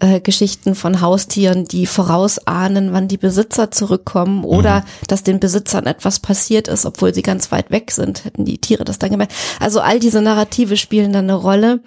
äh, 0.00 0.20
Geschichten 0.20 0.74
von 0.74 1.00
Haustieren, 1.00 1.64
die 1.64 1.86
vorausahnen, 1.86 2.92
wann 2.92 3.08
die 3.08 3.16
Besitzer 3.16 3.70
zurückkommen 3.70 4.44
oder 4.44 4.80
mhm. 4.80 4.84
dass 5.08 5.22
den 5.22 5.40
Besitzern 5.40 5.86
etwas 5.86 6.20
passiert 6.20 6.68
ist, 6.68 6.86
obwohl 6.86 7.12
sie 7.12 7.22
ganz 7.22 7.50
weit 7.50 7.70
weg 7.70 7.90
sind, 7.90 8.24
hätten 8.24 8.44
die 8.44 8.58
Tiere 8.58 8.84
das 8.84 8.98
dann 8.98 9.10
gemerkt. 9.10 9.32
Also 9.60 9.80
all 9.80 9.98
diese 9.98 10.22
Narrative 10.22 10.76
spielen 10.76 11.12
dann 11.12 11.24
eine 11.24 11.34
Rolle 11.34 11.80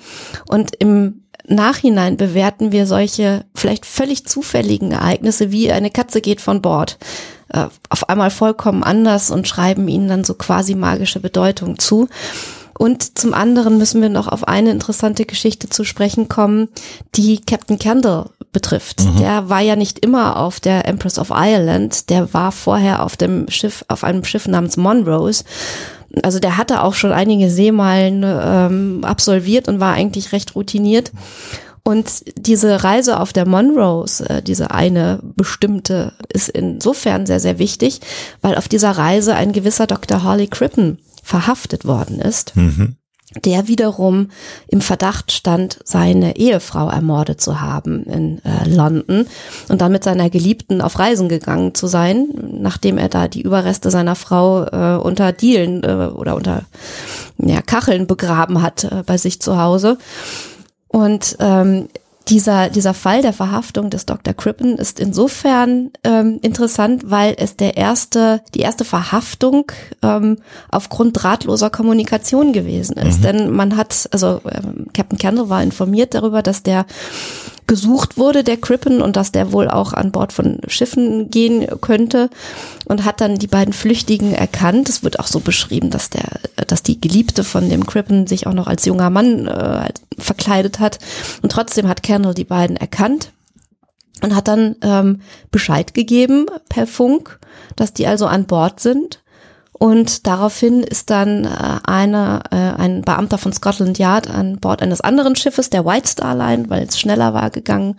und 0.50 0.76
im 0.80 1.24
Nachhinein 1.56 2.18
bewerten 2.18 2.72
wir 2.72 2.86
solche 2.86 3.46
vielleicht 3.56 3.86
völlig 3.86 4.26
zufälligen 4.26 4.92
Ereignisse, 4.92 5.52
wie 5.52 5.72
eine 5.72 5.92
Katze 5.92 6.22
geht 6.22 6.42
von 6.42 6.62
Bord, 6.62 6.98
äh, 7.50 7.68
auf 7.90 8.10
einmal 8.10 8.32
vollkommen 8.32 8.84
anders 8.84 9.32
und 9.32 9.48
schreiben 9.48 9.88
ihnen 9.88 10.08
dann 10.08 10.24
so 10.24 10.34
quasi 10.34 10.76
magische 10.76 11.20
Bedeutung 11.20 11.80
zu. 11.80 12.08
Und 12.78 13.20
zum 13.20 13.36
anderen 13.36 13.78
müssen 13.78 14.02
wir 14.02 14.10
noch 14.10 14.28
auf 14.28 14.48
eine 14.48 14.72
interessante 14.72 15.26
Geschichte 15.26 15.70
zu 15.70 15.84
sprechen 15.84 16.30
kommen, 16.30 16.68
die 17.14 17.40
Captain 17.40 17.78
Kendall 17.78 18.32
betrifft. 18.52 19.04
Mhm. 19.04 19.18
Der 19.18 19.50
war 19.50 19.62
ja 19.62 19.76
nicht 19.76 20.00
immer 20.00 20.38
auf 20.38 20.60
der 20.60 20.88
Empress 20.88 21.20
of 21.20 21.30
Ireland, 21.30 22.10
der 22.10 22.34
war 22.34 22.52
vorher 22.52 23.04
auf 23.04 23.18
dem 23.18 23.48
Schiff, 23.50 23.86
auf 23.88 24.04
einem 24.04 24.24
Schiff 24.24 24.48
namens 24.48 24.78
Monrose. 24.78 25.44
Also 26.24 26.40
der 26.40 26.58
hatte 26.58 26.84
auch 26.84 26.94
schon 26.94 27.12
einige 27.12 27.50
Seemeilen 27.50 28.24
ähm, 28.26 29.04
absolviert 29.04 29.68
und 29.68 29.80
war 29.80 29.94
eigentlich 29.94 30.32
recht 30.32 30.56
routiniert. 30.56 31.12
Und 31.84 32.24
diese 32.38 32.84
Reise 32.84 33.20
auf 33.20 33.34
der 33.34 33.48
Monrose, 33.48 34.30
äh, 34.30 34.42
diese 34.44 34.72
eine 34.72 35.20
bestimmte, 35.24 36.14
ist 36.32 36.50
insofern 36.50 37.26
sehr, 37.26 37.40
sehr 37.40 37.58
wichtig, 37.58 38.02
weil 38.42 38.56
auf 38.56 38.68
dieser 38.68 38.92
Reise 38.92 39.36
ein 39.36 39.52
gewisser 39.52 39.88
Dr. 39.88 40.24
Harley 40.24 40.48
Crippen 40.48 41.00
verhaftet 41.24 41.86
worden 41.86 42.20
ist. 42.20 42.56
Mhm. 42.56 42.98
Der 43.46 43.68
wiederum 43.68 44.30
im 44.68 44.82
Verdacht 44.82 45.32
stand, 45.32 45.80
seine 45.86 46.36
Ehefrau 46.36 46.90
ermordet 46.90 47.40
zu 47.40 47.62
haben 47.62 48.04
in 48.04 48.42
äh, 48.44 48.68
London 48.68 49.26
und 49.70 49.82
dann 49.82 49.92
mit 49.92 50.04
seiner 50.04 50.30
Geliebten 50.30 50.82
auf 50.82 51.00
Reisen 51.00 51.30
gegangen 51.30 51.74
zu 51.74 51.88
sein, 51.88 52.28
nachdem 52.52 52.98
er 52.98 53.08
da 53.08 53.28
die 53.28 53.42
Überreste 53.42 53.90
seiner 53.90 54.16
Frau 54.16 54.66
äh, 54.66 54.98
unter 55.02 55.32
Dielen 55.32 55.84
äh, 55.84 56.10
oder 56.14 56.36
unter 56.36 56.64
ja, 57.38 57.62
Kacheln 57.62 58.06
begraben 58.06 58.62
hat 58.62 58.84
äh, 58.84 59.04
bei 59.06 59.18
sich 59.18 59.42
zu 59.42 59.58
Hause. 59.58 59.98
Und 60.90 61.38
ähm, 61.40 61.88
dieser, 62.28 62.70
dieser 62.70 62.94
Fall 62.94 63.22
der 63.22 63.34
Verhaftung 63.34 63.90
des 63.90 64.06
Dr. 64.06 64.34
Crippen 64.34 64.78
ist 64.78 65.00
insofern 65.00 65.92
ähm, 66.04 66.40
interessant, 66.42 67.10
weil 67.10 67.36
es 67.38 67.58
der 67.58 67.78
erste, 67.78 68.42
die 68.54 68.60
erste 68.60 68.86
Verhaftung 68.86 69.72
ähm, 70.02 70.38
aufgrund 70.70 71.22
drahtloser 71.22 71.70
Kommunikation 71.70 72.54
gewesen 72.54 72.98
ist. 72.98 73.20
Mhm. 73.20 73.24
Denn 73.24 73.52
man 73.52 73.76
hat, 73.76 74.08
also 74.12 74.42
ähm, 74.50 74.88
Captain 74.94 75.18
Kendall 75.18 75.50
war 75.50 75.64
informiert 75.64 76.14
darüber, 76.14 76.42
dass 76.42 76.64
der 76.64 76.86
gesucht 77.68 78.18
wurde, 78.18 78.44
der 78.44 78.58
Crippen, 78.58 79.02
und 79.02 79.16
dass 79.16 79.32
der 79.32 79.52
wohl 79.52 79.70
auch 79.70 79.94
an 79.94 80.12
Bord 80.12 80.34
von 80.34 80.60
Schiffen 80.68 81.30
gehen 81.30 81.68
könnte 81.82 82.30
und 82.86 83.06
hat 83.06 83.22
dann 83.22 83.38
die 83.38 83.48
beiden 83.48 83.74
Flüchtigen 83.74 84.34
erkannt. 84.34 84.90
Es 84.90 85.04
wird 85.04 85.20
auch 85.20 85.28
so 85.28 85.40
beschrieben, 85.40 85.90
dass 85.90 86.10
der, 86.10 86.40
dass 86.68 86.84
die 86.84 87.00
Geliebte 87.00 87.44
von 87.44 87.70
dem 87.70 87.86
Crippen 87.86 88.28
sich 88.28 88.48
auch 88.48 88.54
noch 88.54 88.68
als 88.68 88.86
junger 88.86 89.10
Mann 89.10 89.48
äh, 89.48 89.90
verkleidet 90.18 90.80
hat. 90.80 91.00
Und 91.42 91.52
trotzdem 91.52 91.88
hat 91.88 92.04
Kendall 92.04 92.34
die 92.34 92.44
beiden 92.44 92.78
erkannt 92.78 93.32
und 94.22 94.36
hat 94.36 94.48
dann 94.48 94.76
ähm, 94.82 95.22
Bescheid 95.52 95.94
gegeben 95.94 96.48
per 96.70 96.88
Funk, 96.88 97.40
dass 97.76 97.94
die 97.94 98.08
also 98.08 98.26
an 98.26 98.46
Bord 98.46 98.80
sind 98.80 99.21
und 99.82 100.28
daraufhin 100.28 100.84
ist 100.84 101.10
dann 101.10 101.44
äh, 101.46 101.80
eine, 101.86 102.44
äh, 102.52 102.56
ein 102.56 103.02
Beamter 103.02 103.40
von 103.40 103.52
Scotland 103.52 103.98
Yard 103.98 104.30
an 104.30 104.60
Bord 104.60 104.84
eines 104.84 105.02
anderen 105.02 105.36
Schiffes, 105.36 105.72
der 105.72 105.88
White 105.88 106.08
Star 106.08 106.36
Line, 106.36 106.70
weil 106.70 106.84
es 106.84 107.00
schneller 107.00 107.34
war, 107.34 107.50
gegangen 107.50 107.96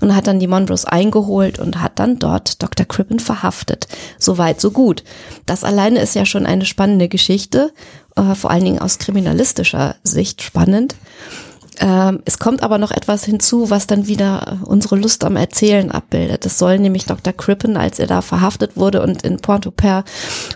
und 0.00 0.16
hat 0.16 0.28
dann 0.28 0.40
die 0.40 0.46
Monbros 0.46 0.86
eingeholt 0.86 1.58
und 1.58 1.82
hat 1.82 1.98
dann 1.98 2.18
dort 2.18 2.62
Dr. 2.62 2.86
Crippen 2.86 3.18
verhaftet. 3.18 3.86
Soweit, 4.18 4.62
so 4.62 4.70
gut. 4.70 5.04
Das 5.44 5.62
alleine 5.62 6.00
ist 6.00 6.14
ja 6.14 6.24
schon 6.24 6.46
eine 6.46 6.64
spannende 6.64 7.06
Geschichte, 7.06 7.70
äh, 8.16 8.34
vor 8.34 8.50
allen 8.50 8.64
Dingen 8.64 8.78
aus 8.78 8.96
kriminalistischer 8.96 9.96
Sicht 10.04 10.40
spannend. 10.40 10.94
Ähm, 11.80 12.20
es 12.24 12.38
kommt 12.38 12.62
aber 12.62 12.78
noch 12.78 12.90
etwas 12.90 13.24
hinzu, 13.24 13.70
was 13.70 13.86
dann 13.86 14.06
wieder 14.06 14.58
unsere 14.64 14.96
Lust 14.96 15.24
am 15.24 15.36
Erzählen 15.36 15.90
abbildet. 15.90 16.46
Es 16.46 16.58
soll 16.58 16.78
nämlich 16.78 17.04
Dr. 17.04 17.32
Crippen, 17.32 17.76
als 17.76 17.98
er 17.98 18.06
da 18.06 18.22
verhaftet 18.22 18.76
wurde 18.76 19.02
und 19.02 19.22
in 19.22 19.38
Port-au-Père 19.38 20.04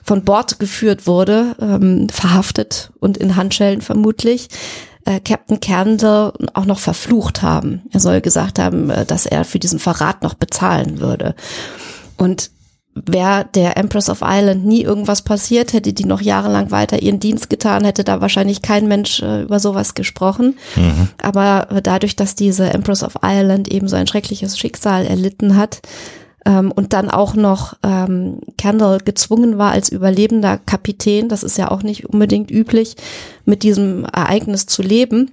von 0.03 0.25
Bord 0.25 0.59
geführt 0.59 1.07
wurde, 1.07 1.57
ähm, 1.61 2.09
verhaftet 2.09 2.91
und 3.01 3.19
in 3.19 3.37
Handschellen 3.37 3.83
vermutlich, 3.83 4.49
äh, 5.05 5.21
Captain 5.21 5.61
Candle 5.61 6.33
auch 6.55 6.67
noch 6.67 6.79
verflucht 6.79 7.43
haben. 7.43 7.83
Er 7.93 8.01
soll 8.01 8.21
gesagt 8.21 8.59
haben, 8.59 8.91
äh, 8.91 9.05
dass 9.05 9.27
er 9.27 9.45
für 9.45 9.59
diesen 9.59 9.79
Verrat 9.79 10.23
noch 10.23 10.35
bezahlen 10.35 11.01
würde. 11.01 11.35
Und 12.17 12.51
wäre 12.95 13.47
der 13.55 13.77
Empress 13.77 14.11
of 14.11 14.21
Ireland 14.21 14.67
nie 14.67 14.83
irgendwas 14.83 15.23
passiert, 15.23 15.73
hätte 15.73 15.93
die 15.93 16.05
noch 16.05 16.21
jahrelang 16.21 16.71
weiter 16.71 17.01
ihren 17.01 17.21
Dienst 17.21 17.49
getan, 17.49 17.85
hätte 17.85 18.05
da 18.05 18.21
wahrscheinlich 18.21 18.63
kein 18.63 18.89
Mensch 18.89 19.23
äh, 19.23 19.43
über 19.43 19.61
sowas 19.61 19.95
gesprochen. 19.95 20.59
Mhm. 20.77 21.09
Aber 21.23 21.69
dadurch, 21.83 22.17
dass 22.17 22.35
diese 22.35 22.71
Empress 22.71 23.03
of 23.03 23.15
Ireland 23.23 23.69
eben 23.69 23.89
so 23.89 23.97
ein 23.97 24.07
schreckliches 24.07 24.59
Schicksal 24.59 25.07
erlitten 25.07 25.57
hat, 25.57 25.81
ähm, 26.47 26.73
und 26.73 26.93
dann 26.93 27.11
auch 27.11 27.35
noch 27.35 27.75
ähm, 27.83 28.41
Kendall 28.57 28.99
gezwungen 28.99 29.59
war 29.59 29.73
als 29.73 29.91
überlebender 29.91 30.59
Kapitän, 30.59 31.29
das 31.29 31.43
ist 31.43 31.59
ja 31.59 31.71
auch 31.71 31.83
nicht 31.83 32.07
unbedingt 32.07 32.51
üblich, 32.51 32.97
mit 33.45 33.63
diesem 33.63 34.05
Ereignis 34.05 34.67
zu 34.67 34.83
leben, 34.83 35.33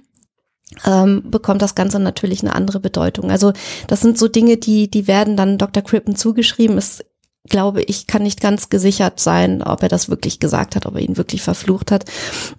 ähm, 0.84 1.22
bekommt 1.30 1.62
das 1.62 1.74
Ganze 1.74 1.98
natürlich 1.98 2.42
eine 2.42 2.54
andere 2.54 2.78
Bedeutung. 2.80 3.30
Also 3.30 3.52
das 3.86 4.00
sind 4.00 4.18
so 4.18 4.28
Dinge, 4.28 4.58
die, 4.58 4.90
die 4.90 5.06
werden 5.06 5.36
dann 5.36 5.58
Dr. 5.58 5.82
Crippen 5.82 6.14
zugeschrieben. 6.14 6.76
Es 6.76 7.04
glaube 7.48 7.82
ich, 7.82 8.06
kann 8.06 8.22
nicht 8.22 8.40
ganz 8.40 8.68
gesichert 8.68 9.20
sein, 9.20 9.62
ob 9.62 9.82
er 9.82 9.88
das 9.88 10.08
wirklich 10.08 10.40
gesagt 10.40 10.76
hat, 10.76 10.86
ob 10.86 10.94
er 10.94 11.02
ihn 11.02 11.16
wirklich 11.16 11.42
verflucht 11.42 11.90
hat. 11.90 12.04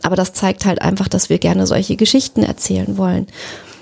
Aber 0.01 0.15
das 0.15 0.33
zeigt 0.33 0.65
halt 0.65 0.81
einfach, 0.81 1.07
dass 1.07 1.29
wir 1.29 1.39
gerne 1.39 1.67
solche 1.67 1.95
Geschichten 1.95 2.43
erzählen 2.43 2.97
wollen. 2.97 3.27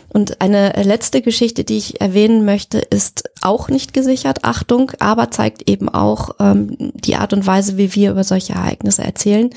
Und 0.10 0.42
eine 0.42 0.72
letzte 0.84 1.22
Geschichte, 1.22 1.64
die 1.64 1.78
ich 1.78 2.02
erwähnen 2.02 2.46
möchte, 2.46 2.80
ist 2.80 3.30
auch 3.42 3.68
nicht 3.68 3.94
gesichert, 3.94 4.46
Achtung, 4.46 4.92
aber 5.00 5.32
zeigt 5.32 5.70
eben 5.70 5.90
auch 5.90 6.32
ähm, 6.40 6.76
die 6.94 7.18
Art 7.18 7.34
und 7.34 7.46
Weise, 7.46 7.78
wie 7.78 7.94
wir 7.94 8.12
über 8.12 8.24
solche 8.24 8.54
Ereignisse 8.54 9.04
erzählen. 9.04 9.50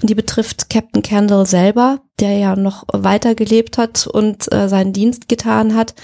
Und 0.00 0.10
die 0.10 0.14
betrifft 0.14 0.68
Captain 0.68 1.02
Candle 1.02 1.46
selber, 1.46 2.00
der 2.18 2.36
ja 2.36 2.56
noch 2.56 2.84
weiter 2.92 3.34
gelebt 3.34 3.78
hat 3.78 4.06
und 4.06 4.52
äh, 4.52 4.68
seinen 4.68 4.92
Dienst 4.92 5.28
getan 5.28 5.76
hat. 5.76 5.94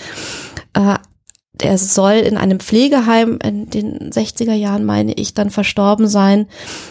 Äh, 0.74 0.94
er 1.62 1.78
soll 1.78 2.14
in 2.14 2.36
einem 2.36 2.60
Pflegeheim 2.60 3.38
in 3.42 3.70
den 3.70 4.10
60er 4.10 4.54
Jahren, 4.54 4.84
meine 4.84 5.12
ich, 5.14 5.34
dann 5.34 5.50
verstorben 5.50 6.08
sein 6.08 6.46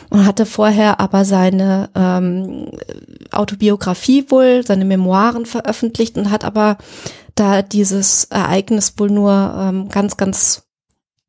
und 0.10 0.26
hatte 0.26 0.46
vorher 0.46 1.00
aber 1.00 1.26
seine 1.26 1.90
ähm, 1.96 2.72
Autobiografie 3.32 4.26
wohl, 4.30 4.66
seine 4.66 4.86
Memoiren 4.86 5.46
veröffentlicht 5.46 6.18
und 6.18 6.32
hat 6.32 6.44
aber 6.44 6.78
da 7.36 7.62
dieses 7.62 8.26
Ereignis 8.26 8.94
wohl 8.98 9.10
nur 9.10 9.56
ähm, 9.58 9.90
ganz, 9.90 10.18
ganz 10.18 10.64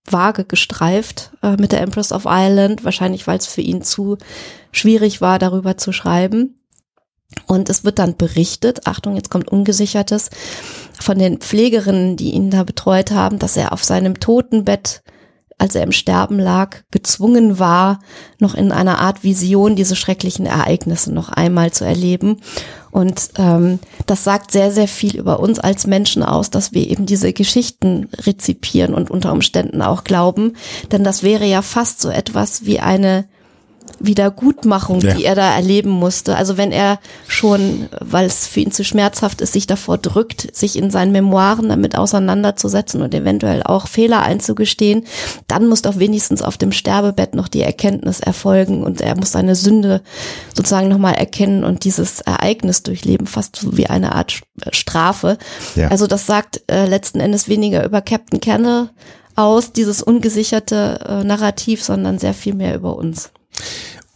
vage 0.04 0.44
gestreift 0.44 1.32
äh, 1.42 1.56
mit 1.56 1.72
der 1.72 1.82
Empress 1.82 2.12
of 2.12 2.24
Ireland, 2.24 2.84
wahrscheinlich 2.84 3.26
weil 3.26 3.38
es 3.38 3.46
für 3.46 3.60
ihn 3.60 3.82
zu 3.82 4.16
schwierig 4.72 5.20
war, 5.20 5.38
darüber 5.38 5.76
zu 5.76 5.92
schreiben. 5.92 6.54
Und 7.46 7.68
es 7.68 7.84
wird 7.84 7.98
dann 7.98 8.16
berichtet, 8.16 8.86
Achtung, 8.86 9.14
jetzt 9.14 9.30
kommt 9.30 9.48
ungesichertes, 9.48 10.30
von 11.00 11.18
den 11.18 11.38
Pflegerinnen, 11.38 12.16
die 12.16 12.32
ihn 12.32 12.50
da 12.50 12.64
betreut 12.64 13.10
haben, 13.10 13.38
dass 13.38 13.56
er 13.56 13.72
auf 13.72 13.84
seinem 13.84 14.20
Totenbett, 14.20 15.02
als 15.58 15.74
er 15.74 15.82
im 15.82 15.92
Sterben 15.92 16.38
lag, 16.38 16.82
gezwungen 16.90 17.58
war, 17.58 18.00
noch 18.38 18.54
in 18.54 18.70
einer 18.70 19.00
Art 19.00 19.24
Vision 19.24 19.76
diese 19.76 19.96
schrecklichen 19.96 20.46
Ereignisse 20.46 21.12
noch 21.12 21.30
einmal 21.30 21.72
zu 21.72 21.84
erleben. 21.84 22.40
Und 22.90 23.30
ähm, 23.36 23.80
das 24.06 24.24
sagt 24.24 24.50
sehr, 24.50 24.70
sehr 24.70 24.88
viel 24.88 25.16
über 25.16 25.40
uns 25.40 25.58
als 25.58 25.86
Menschen 25.86 26.22
aus, 26.22 26.50
dass 26.50 26.72
wir 26.72 26.88
eben 26.88 27.06
diese 27.06 27.32
Geschichten 27.32 28.08
rezipieren 28.24 28.94
und 28.94 29.10
unter 29.10 29.32
Umständen 29.32 29.82
auch 29.82 30.04
glauben. 30.04 30.54
Denn 30.92 31.04
das 31.04 31.22
wäre 31.22 31.44
ja 31.44 31.62
fast 31.62 32.00
so 32.00 32.08
etwas 32.08 32.64
wie 32.64 32.80
eine 32.80 33.26
Wiedergutmachung, 34.00 35.00
ja. 35.00 35.14
die 35.14 35.24
er 35.24 35.34
da 35.34 35.54
erleben 35.54 35.90
musste. 35.90 36.36
Also 36.36 36.56
wenn 36.56 36.72
er 36.72 36.98
schon, 37.26 37.88
weil 38.00 38.26
es 38.26 38.46
für 38.46 38.60
ihn 38.60 38.72
zu 38.72 38.84
schmerzhaft 38.84 39.40
ist, 39.40 39.52
sich 39.52 39.66
davor 39.66 39.98
drückt, 39.98 40.54
sich 40.54 40.76
in 40.76 40.90
seinen 40.90 41.12
Memoiren 41.12 41.68
damit 41.68 41.96
auseinanderzusetzen 41.96 43.02
und 43.02 43.14
eventuell 43.14 43.62
auch 43.62 43.88
Fehler 43.88 44.22
einzugestehen, 44.22 45.04
dann 45.46 45.66
muss 45.66 45.82
doch 45.82 45.98
wenigstens 45.98 46.42
auf 46.42 46.56
dem 46.56 46.72
Sterbebett 46.72 47.34
noch 47.34 47.48
die 47.48 47.62
Erkenntnis 47.62 48.20
erfolgen 48.20 48.84
und 48.84 49.00
er 49.00 49.16
muss 49.16 49.32
seine 49.32 49.54
Sünde 49.54 50.02
sozusagen 50.54 50.88
nochmal 50.88 51.14
erkennen 51.14 51.64
und 51.64 51.84
dieses 51.84 52.20
Ereignis 52.20 52.82
durchleben, 52.82 53.26
fast 53.26 53.56
so 53.56 53.76
wie 53.76 53.86
eine 53.86 54.14
Art 54.14 54.40
Strafe. 54.72 55.38
Ja. 55.74 55.88
Also 55.88 56.06
das 56.06 56.26
sagt 56.26 56.62
äh, 56.70 56.86
letzten 56.86 57.20
Endes 57.20 57.48
weniger 57.48 57.84
über 57.84 58.00
Captain 58.00 58.40
Kennel 58.40 58.90
aus, 59.38 59.72
dieses 59.72 60.02
ungesicherte 60.02 60.98
äh, 61.06 61.24
Narrativ, 61.24 61.82
sondern 61.82 62.18
sehr 62.18 62.34
viel 62.34 62.54
mehr 62.54 62.74
über 62.74 62.96
uns. 62.96 63.30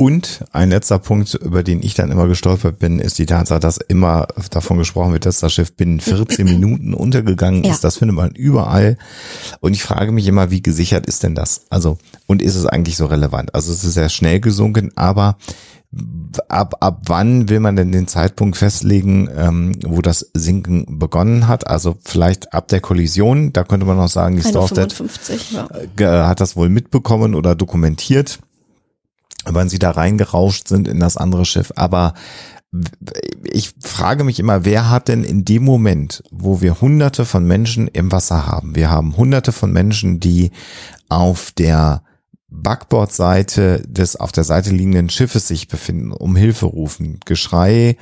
Und 0.03 0.45
ein 0.51 0.71
letzter 0.71 0.99
Punkt, 0.99 1.35
über 1.35 1.63
den 1.63 1.81
ich 1.81 1.95
dann 1.95 2.11
immer 2.11 2.27
gestolpert 2.27 2.81
bin, 2.81 2.99
ist 2.99 3.21
die 3.21 3.27
Tatsache, 3.27 3.61
dass 3.61 3.77
immer 3.77 4.27
davon 4.51 4.79
gesprochen 4.79 5.13
wird, 5.13 5.27
dass 5.27 5.39
das 5.39 5.53
Schiff 5.53 5.77
binnen 5.77 6.01
14 6.01 6.45
Minuten 6.59 6.93
untergegangen 6.93 7.63
ist. 7.63 7.69
Ja. 7.69 7.79
Das 7.83 7.99
findet 7.99 8.17
man 8.17 8.33
überall. 8.33 8.99
Und 9.61 9.75
ich 9.75 9.85
frage 9.85 10.11
mich 10.11 10.27
immer, 10.27 10.51
wie 10.51 10.61
gesichert 10.61 11.07
ist 11.07 11.23
denn 11.23 11.37
das? 11.37 11.67
Also, 11.71 11.99
und 12.27 12.43
ist 12.43 12.57
es 12.57 12.67
eigentlich 12.67 12.97
so 12.97 13.07
relevant? 13.07 13.55
Also 13.55 13.73
es 13.73 13.85
ist 13.85 13.95
sehr 13.95 14.09
schnell 14.09 14.41
gesunken, 14.41 14.91
aber 14.97 15.37
ab, 16.49 16.75
ab 16.81 17.03
wann 17.07 17.49
will 17.49 17.61
man 17.61 17.77
denn 17.77 17.93
den 17.93 18.09
Zeitpunkt 18.09 18.57
festlegen, 18.57 19.29
ähm, 19.37 19.73
wo 19.87 20.01
das 20.01 20.31
Sinken 20.35 20.99
begonnen 20.99 21.47
hat? 21.47 21.69
Also 21.69 21.97
vielleicht 22.03 22.55
ab 22.55 22.67
der 22.67 22.81
Kollision, 22.81 23.53
da 23.53 23.63
könnte 23.63 23.87
man 23.87 23.99
noch 23.99 24.09
sagen, 24.09 24.35
die 24.35 24.43
Storstedt 24.43 25.01
ja. 25.53 25.69
Äh, 25.97 26.27
hat 26.27 26.41
das 26.41 26.57
wohl 26.57 26.71
mitbekommen 26.71 27.37
oder 27.37 27.55
dokumentiert 27.55 28.41
wann 29.45 29.69
sie 29.69 29.79
da 29.79 29.91
reingerauscht 29.91 30.69
sind 30.69 30.89
in 30.89 31.01
das 31.01 31.17
andere 31.17 31.45
Schiff. 31.45 31.73
Aber 31.77 32.15
ich 33.45 33.75
frage 33.81 34.25
mich 34.25 34.39
immer, 34.39 34.65
wer 34.65 34.89
hat 34.89 35.09
denn 35.09 35.25
in 35.25 35.45
dem 35.45 35.63
Moment, 35.63 36.23
wo 36.31 36.61
wir 36.63 36.81
hunderte 36.81 37.25
von 37.25 37.45
Menschen 37.45 37.89
im 37.89 38.11
Wasser 38.13 38.47
haben, 38.47 38.75
wir 38.75 38.91
haben 38.91 39.17
hunderte 39.17 39.53
von 39.53 39.73
Menschen, 39.73 40.21
die 40.21 40.53
auf 41.09 41.51
der 41.53 42.03
Backbordseite 42.49 43.83
des 43.87 44.17
auf 44.17 44.33
der 44.33 44.45
Seite 44.45 44.71
liegenden 44.71 45.11
Schiffes 45.11 45.49
sich 45.49 45.69
befinden, 45.69 46.13
um 46.13 46.37
Hilfe 46.37 46.67
rufen, 46.67 47.19
Geschrei, 47.25 47.97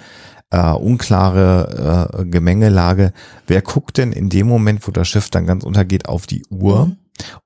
äh, 0.51 0.71
unklare 0.71 2.19
äh, 2.21 2.25
Gemengelage. 2.25 3.13
Wer 3.47 3.63
guckt 3.63 3.99
denn 3.99 4.13
in 4.13 4.29
dem 4.29 4.49
Moment, 4.49 4.87
wo 4.87 4.93
das 4.93 5.09
Schiff 5.09 5.31
dann 5.31 5.47
ganz 5.47 5.65
untergeht, 5.65 6.09
auf 6.09 6.27
die 6.27 6.45
Uhr? 6.51 6.87
Mhm 6.87 6.97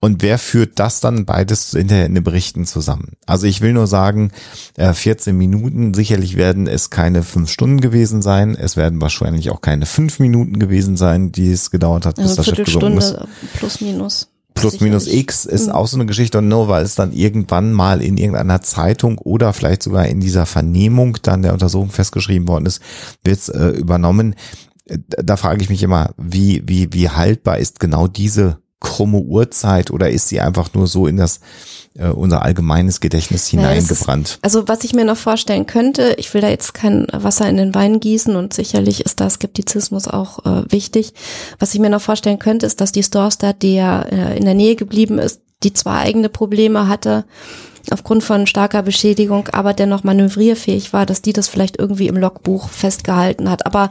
Und 0.00 0.22
wer 0.22 0.38
führt 0.38 0.78
das 0.78 1.00
dann 1.00 1.24
beides 1.24 1.70
hinterher 1.70 2.06
in 2.06 2.14
den 2.14 2.24
Berichten 2.24 2.64
zusammen? 2.66 3.12
Also 3.26 3.46
ich 3.46 3.60
will 3.60 3.72
nur 3.72 3.86
sagen, 3.86 4.30
14 4.76 5.36
Minuten, 5.36 5.94
sicherlich 5.94 6.36
werden 6.36 6.66
es 6.66 6.90
keine 6.90 7.22
fünf 7.22 7.50
Stunden 7.50 7.80
gewesen 7.80 8.22
sein. 8.22 8.56
Es 8.58 8.76
werden 8.76 9.00
wahrscheinlich 9.00 9.50
auch 9.50 9.60
keine 9.60 9.86
fünf 9.86 10.18
Minuten 10.18 10.58
gewesen 10.58 10.96
sein, 10.96 11.32
die 11.32 11.50
es 11.52 11.70
gedauert 11.70 12.06
hat, 12.06 12.16
bis 12.16 12.24
Also 12.26 12.36
das 12.36 12.46
Schiff 12.46 12.64
gesunken 12.66 12.98
ist. 12.98 13.16
Plus 13.58 13.80
minus. 13.80 14.28
Plus 14.54 14.80
minus. 14.80 15.08
X 15.08 15.46
ist 15.46 15.66
Mhm. 15.66 15.72
auch 15.72 15.86
so 15.88 15.96
eine 15.96 16.06
Geschichte 16.06 16.38
und 16.38 16.46
nur 16.48 16.68
weil 16.68 16.84
es 16.84 16.94
dann 16.94 17.12
irgendwann 17.12 17.72
mal 17.72 18.00
in 18.00 18.16
irgendeiner 18.16 18.62
Zeitung 18.62 19.18
oder 19.18 19.52
vielleicht 19.52 19.82
sogar 19.82 20.06
in 20.06 20.20
dieser 20.20 20.46
Vernehmung 20.46 21.18
dann 21.22 21.42
der 21.42 21.52
Untersuchung 21.52 21.90
festgeschrieben 21.90 22.46
worden 22.46 22.66
ist, 22.66 22.80
wird 23.24 23.38
es 23.38 23.48
äh, 23.48 23.68
übernommen. 23.70 24.36
Äh, 24.86 24.98
Da 25.08 25.36
frage 25.36 25.60
ich 25.62 25.70
mich 25.70 25.82
immer, 25.82 26.10
wie, 26.16 26.62
wie, 26.66 26.92
wie 26.92 27.08
haltbar 27.08 27.58
ist 27.58 27.80
genau 27.80 28.06
diese 28.06 28.58
krumme 28.84 29.18
Uhrzeit 29.18 29.90
oder 29.90 30.10
ist 30.10 30.28
sie 30.28 30.40
einfach 30.40 30.72
nur 30.74 30.86
so 30.86 31.06
in 31.06 31.16
das 31.16 31.40
äh, 31.98 32.08
unser 32.08 32.42
allgemeines 32.42 33.00
Gedächtnis 33.00 33.50
Ja, 33.50 33.62
das 33.62 33.68
ist- 33.70 33.74
hineingebrannt? 33.78 34.38
Also 34.42 34.68
was 34.68 34.84
ich 34.84 34.92
mir 34.94 35.04
noch 35.04 35.16
vorstellen 35.16 35.66
könnte, 35.66 36.14
ich 36.18 36.32
will 36.34 36.40
da 36.42 36.48
jetzt 36.48 36.74
kein 36.74 37.06
Wasser 37.12 37.48
in 37.48 37.56
den 37.56 37.74
Wein 37.74 37.98
gießen 38.00 38.36
und 38.36 38.52
sicherlich 38.52 39.04
ist 39.04 39.20
da 39.20 39.30
Skeptizismus 39.30 40.06
auch 40.06 40.44
äh, 40.44 40.70
wichtig. 40.70 41.14
Was 41.58 41.74
ich 41.74 41.80
mir 41.80 41.90
noch 41.90 42.02
vorstellen 42.02 42.38
könnte, 42.38 42.66
ist, 42.66 42.80
dass 42.80 42.92
die 42.92 43.02
Storestat, 43.02 43.62
die 43.62 43.74
ja 43.74 44.02
äh, 44.02 44.36
in 44.36 44.44
der 44.44 44.54
Nähe 44.54 44.76
geblieben 44.76 45.18
ist, 45.18 45.40
die 45.62 45.72
zwar 45.72 46.00
eigene 46.00 46.28
Probleme 46.28 46.88
hatte 46.88 47.24
aufgrund 47.90 48.24
von 48.24 48.46
starker 48.46 48.82
Beschädigung, 48.82 49.48
aber 49.52 49.74
dennoch 49.74 50.04
manövrierfähig 50.04 50.92
war, 50.92 51.06
dass 51.06 51.22
die 51.22 51.32
das 51.32 51.48
vielleicht 51.48 51.78
irgendwie 51.78 52.08
im 52.08 52.16
Logbuch 52.16 52.68
festgehalten 52.68 53.50
hat. 53.50 53.66
Aber 53.66 53.90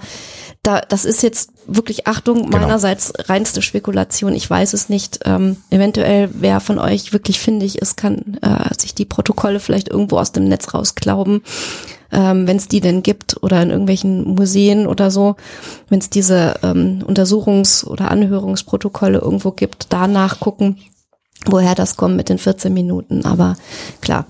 da, 0.63 0.81
das 0.81 1.05
ist 1.05 1.21
jetzt 1.23 1.51
wirklich 1.67 2.07
Achtung 2.07 2.43
Genau. 2.43 2.57
meinerseits 2.57 3.13
reinste 3.29 3.61
Spekulation. 3.61 4.33
Ich 4.33 4.49
weiß 4.49 4.73
es 4.73 4.89
nicht. 4.89 5.19
Ähm, 5.25 5.57
eventuell, 5.69 6.29
wer 6.33 6.59
von 6.59 6.79
euch 6.79 7.13
wirklich 7.13 7.39
findig 7.39 7.79
ist, 7.79 7.97
kann 7.97 8.37
äh, 8.41 8.73
sich 8.79 8.95
die 8.95 9.05
Protokolle 9.05 9.59
vielleicht 9.59 9.89
irgendwo 9.89 10.17
aus 10.17 10.31
dem 10.31 10.45
Netz 10.45 10.73
rausklauben, 10.73 11.41
ähm, 12.11 12.47
wenn 12.47 12.57
es 12.57 12.67
die 12.67 12.79
denn 12.81 13.03
gibt 13.03 13.41
oder 13.43 13.61
in 13.61 13.71
irgendwelchen 13.71 14.23
Museen 14.35 14.87
oder 14.87 15.11
so, 15.11 15.35
wenn 15.89 15.99
es 15.99 16.09
diese 16.09 16.55
ähm, 16.63 17.03
Untersuchungs- 17.05 17.85
oder 17.85 18.09
Anhörungsprotokolle 18.11 19.19
irgendwo 19.19 19.51
gibt, 19.51 19.87
da 19.91 20.07
nachgucken, 20.07 20.77
woher 21.45 21.75
das 21.75 21.95
kommt 21.97 22.15
mit 22.15 22.29
den 22.29 22.37
14 22.37 22.73
Minuten. 22.73 23.25
Aber 23.25 23.55
klar, 24.01 24.25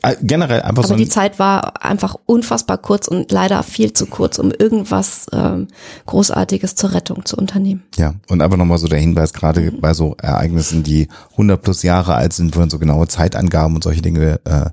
Äh, 0.00 0.16
Generell 0.22 0.62
einfach 0.62 0.84
so 0.84 0.94
aber 0.94 1.02
die 1.02 1.08
Zeit 1.08 1.38
war 1.38 1.84
einfach 1.84 2.16
unfassbar 2.24 2.78
kurz 2.78 3.08
und 3.08 3.30
leider 3.30 3.62
viel 3.62 3.92
zu 3.92 4.06
kurz, 4.06 4.38
um 4.38 4.50
irgendwas 4.50 5.26
ähm, 5.32 5.68
Großartiges 6.06 6.76
zur 6.76 6.94
Rettung 6.94 7.26
zu 7.26 7.36
unternehmen. 7.36 7.82
Ja, 7.96 8.14
und 8.28 8.40
einfach 8.40 8.56
nochmal 8.56 8.78
so 8.78 8.88
der 8.88 9.00
Hinweis, 9.00 9.34
gerade 9.34 9.70
bei 9.72 9.92
so 9.92 10.16
Ereignissen, 10.16 10.82
die 10.82 11.08
100 11.32 11.60
plus 11.60 11.82
Jahre 11.82 12.14
alt 12.14 12.32
sind, 12.32 12.56
wo 12.56 12.60
dann 12.60 12.70
so 12.70 12.78
genaue 12.78 13.06
Zeitangaben 13.06 13.74
und 13.74 13.84
solche 13.84 14.00
Dinge 14.00 14.40
äh, 14.44 14.70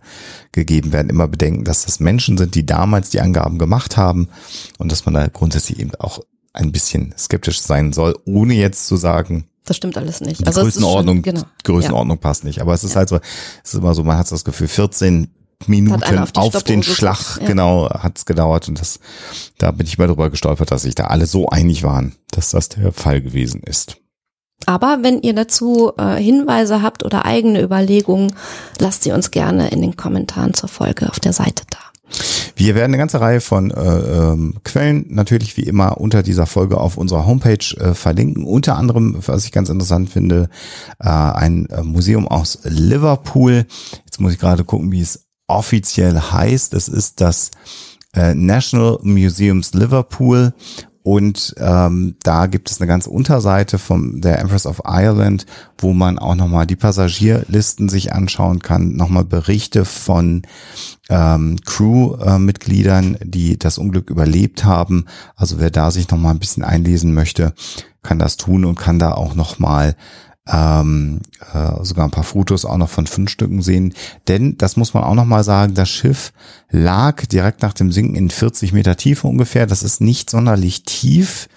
gegeben 0.54 0.94
werden, 0.94 1.10
immer 1.10 1.28
bedenken, 1.28 1.66
dass 1.66 1.84
das 1.86 2.00
Menschen 2.00 2.38
sind, 2.38 2.56
die 2.56 2.66
damals 2.66 3.10
die 3.10 3.20
Angaben 3.20 3.58
gemacht 3.58 3.98
haben 3.98 4.30
und 4.78 4.90
dass 4.90 5.04
man 5.06 5.16
da 5.16 5.28
grundsätzlich 5.28 5.80
eben 5.80 5.96
auch 5.96 6.22
ein 6.54 6.72
bisschen 6.72 7.14
skeptisch 7.18 7.62
sein 7.62 7.92
soll, 7.92 8.18
ohne 8.26 8.54
jetzt 8.54 8.88
zu 8.88 8.96
sagen, 8.96 9.49
Das 9.70 9.78
stimmt 9.78 9.98
alles 9.98 10.20
nicht. 10.20 10.42
die 10.42 10.48
Also 10.48 10.62
ist 10.62 10.74
schon- 10.74 10.82
Größenordnung, 10.82 11.22
genau. 11.22 11.42
Größenordnung 11.64 12.18
passt 12.18 12.44
nicht. 12.44 12.60
Aber 12.60 12.74
es 12.74 12.84
ist 12.84 12.96
halt 12.96 13.08
so, 13.08 13.20
es 13.64 13.74
ist 13.74 13.80
immer 13.80 13.94
so, 13.94 14.04
man 14.04 14.18
hat 14.18 14.32
das 14.32 14.44
Gefühl, 14.44 14.68
14 14.68 15.32
Minuten 15.68 16.02
auf 16.18 16.32
auf, 16.36 16.64
den 16.64 16.82
Schlag, 16.82 17.38
ja. 17.40 17.46
genau, 17.46 17.88
hat's 17.90 18.26
gedauert 18.26 18.68
und 18.68 18.80
das, 18.80 19.00
da 19.60 19.70
bin 19.70 19.86
ich 19.86 20.00
mal 20.00 20.08
drüber 20.08 20.32
gestolpert, 20.32 20.72
dass 20.72 20.82
sich 20.84 20.96
da 20.96 21.06
alle 21.06 21.28
so 21.28 21.50
einig 21.50 21.84
waren, 21.84 22.16
dass 22.32 22.50
das 22.50 22.70
der 22.70 22.92
Fall 22.94 23.22
gewesen 23.22 23.62
ist. 23.62 23.98
Aber 24.66 25.00
wenn 25.04 25.22
ihr 25.22 25.34
dazu 25.34 25.92
äh, 25.98 26.16
Hinweise 26.16 26.82
habt 26.82 27.04
oder 27.04 27.26
eigene 27.26 27.62
Überlegungen, 27.62 28.34
lasst 28.80 29.04
sie 29.04 29.12
uns 29.12 29.30
gerne 29.30 29.70
in 29.70 29.82
den 29.82 29.98
Kommentaren 29.98 30.56
zur 30.56 30.70
Folge 30.70 31.10
auf 31.10 31.20
der 31.20 31.34
Seite 31.34 31.64
da. 31.70 31.78
Wir 32.56 32.76
werden 32.76 32.92
eine 32.92 32.98
ganze 32.98 33.22
Reihe 33.22 33.42
von 33.42 33.72
äh, 33.72 33.82
ähm, 33.82 34.56
Quellen 34.64 35.06
natürlich 35.10 35.56
wie 35.58 35.64
immer 35.64 36.00
unter 36.00 36.24
dieser 36.24 36.46
Folge 36.46 36.78
auf 36.78 36.98
unserer 36.98 37.26
Homepage 37.26 37.76
äh, 37.78 37.94
verlinken. 37.94 38.44
Unter 38.44 38.76
anderem, 38.78 39.16
was 39.26 39.46
ich 39.46 39.52
ganz 39.52 39.70
interessant 39.70 40.10
finde, 40.10 40.50
äh, 41.00 41.08
ein 41.08 41.68
äh, 41.68 41.84
Museum 41.84 42.28
aus 42.28 42.60
Liverpool. 42.64 43.66
Jetzt 44.06 44.20
muss 44.20 44.34
ich 44.34 44.40
gerade 44.40 44.64
gucken, 44.64 44.92
wie 44.92 45.02
es 45.02 45.28
offiziell 45.48 46.20
heißt. 46.20 46.74
Es 46.74 46.88
ist 46.88 47.22
das 47.22 47.52
äh, 48.14 48.34
National 48.34 49.00
Museums 49.04 49.74
Liverpool 49.74 50.54
und 51.02 51.56
ähm, 51.58 52.16
da 52.24 52.48
gibt 52.48 52.70
es 52.70 52.80
eine 52.80 52.88
ganze 52.88 53.10
Unterseite 53.10 53.80
von 53.80 54.20
der 54.22 54.40
Empress 54.40 54.66
of 54.66 54.82
Ireland, 54.86 55.46
wo 55.78 55.94
man 55.94 56.20
auch 56.20 56.36
nochmal 56.36 56.68
die 56.68 56.76
Passagierlisten 56.76 57.88
sich 57.88 58.14
anschauen 58.14 58.60
kann, 58.60 58.96
nochmal 58.96 59.24
Berichte 59.24 59.86
von 59.86 60.42
ähm, 61.10 61.58
Crew-Mitgliedern, 61.66 63.18
die 63.24 63.58
das 63.58 63.78
Unglück 63.78 64.10
überlebt 64.10 64.66
haben. 64.66 65.06
Also 65.36 65.60
wer 65.60 65.72
da 65.72 65.90
sich 65.90 66.10
nochmal 66.10 66.34
ein 66.34 66.40
bisschen 66.40 66.64
einlesen 66.64 67.14
möchte, 67.14 67.54
kann 68.04 68.20
das 68.20 68.38
tun 68.38 68.66
und 68.66 68.76
kann 68.76 69.00
da 69.00 69.14
auch 69.14 69.36
nochmal 69.36 69.96
ähm, 70.52 71.20
äh, 71.54 71.84
sogar 71.84 72.06
ein 72.06 72.12
paar 72.12 72.24
Fotos 72.24 72.66
auch 72.66 72.78
noch 72.78 72.90
von 72.90 73.08
fünf 73.08 73.30
Stücken 73.30 73.62
sehen. 73.62 73.94
Denn, 74.28 74.58
das 74.58 74.78
muss 74.78 74.94
man 74.94 75.04
auch 75.04 75.16
nochmal 75.16 75.44
sagen, 75.44 75.76
das 75.76 75.90
Schiff 75.90 76.34
lag 76.70 77.26
direkt 77.28 77.62
nach 77.62 77.74
dem 77.74 77.92
Sinken 77.92 78.16
in 78.16 78.30
40 78.30 78.74
Meter 78.74 78.98
Tiefe 78.98 79.28
ungefähr. 79.28 79.68
Das 79.68 79.84
ist 79.84 80.02
nicht 80.02 80.30
sonderlich 80.30 80.84
tief 80.84 81.48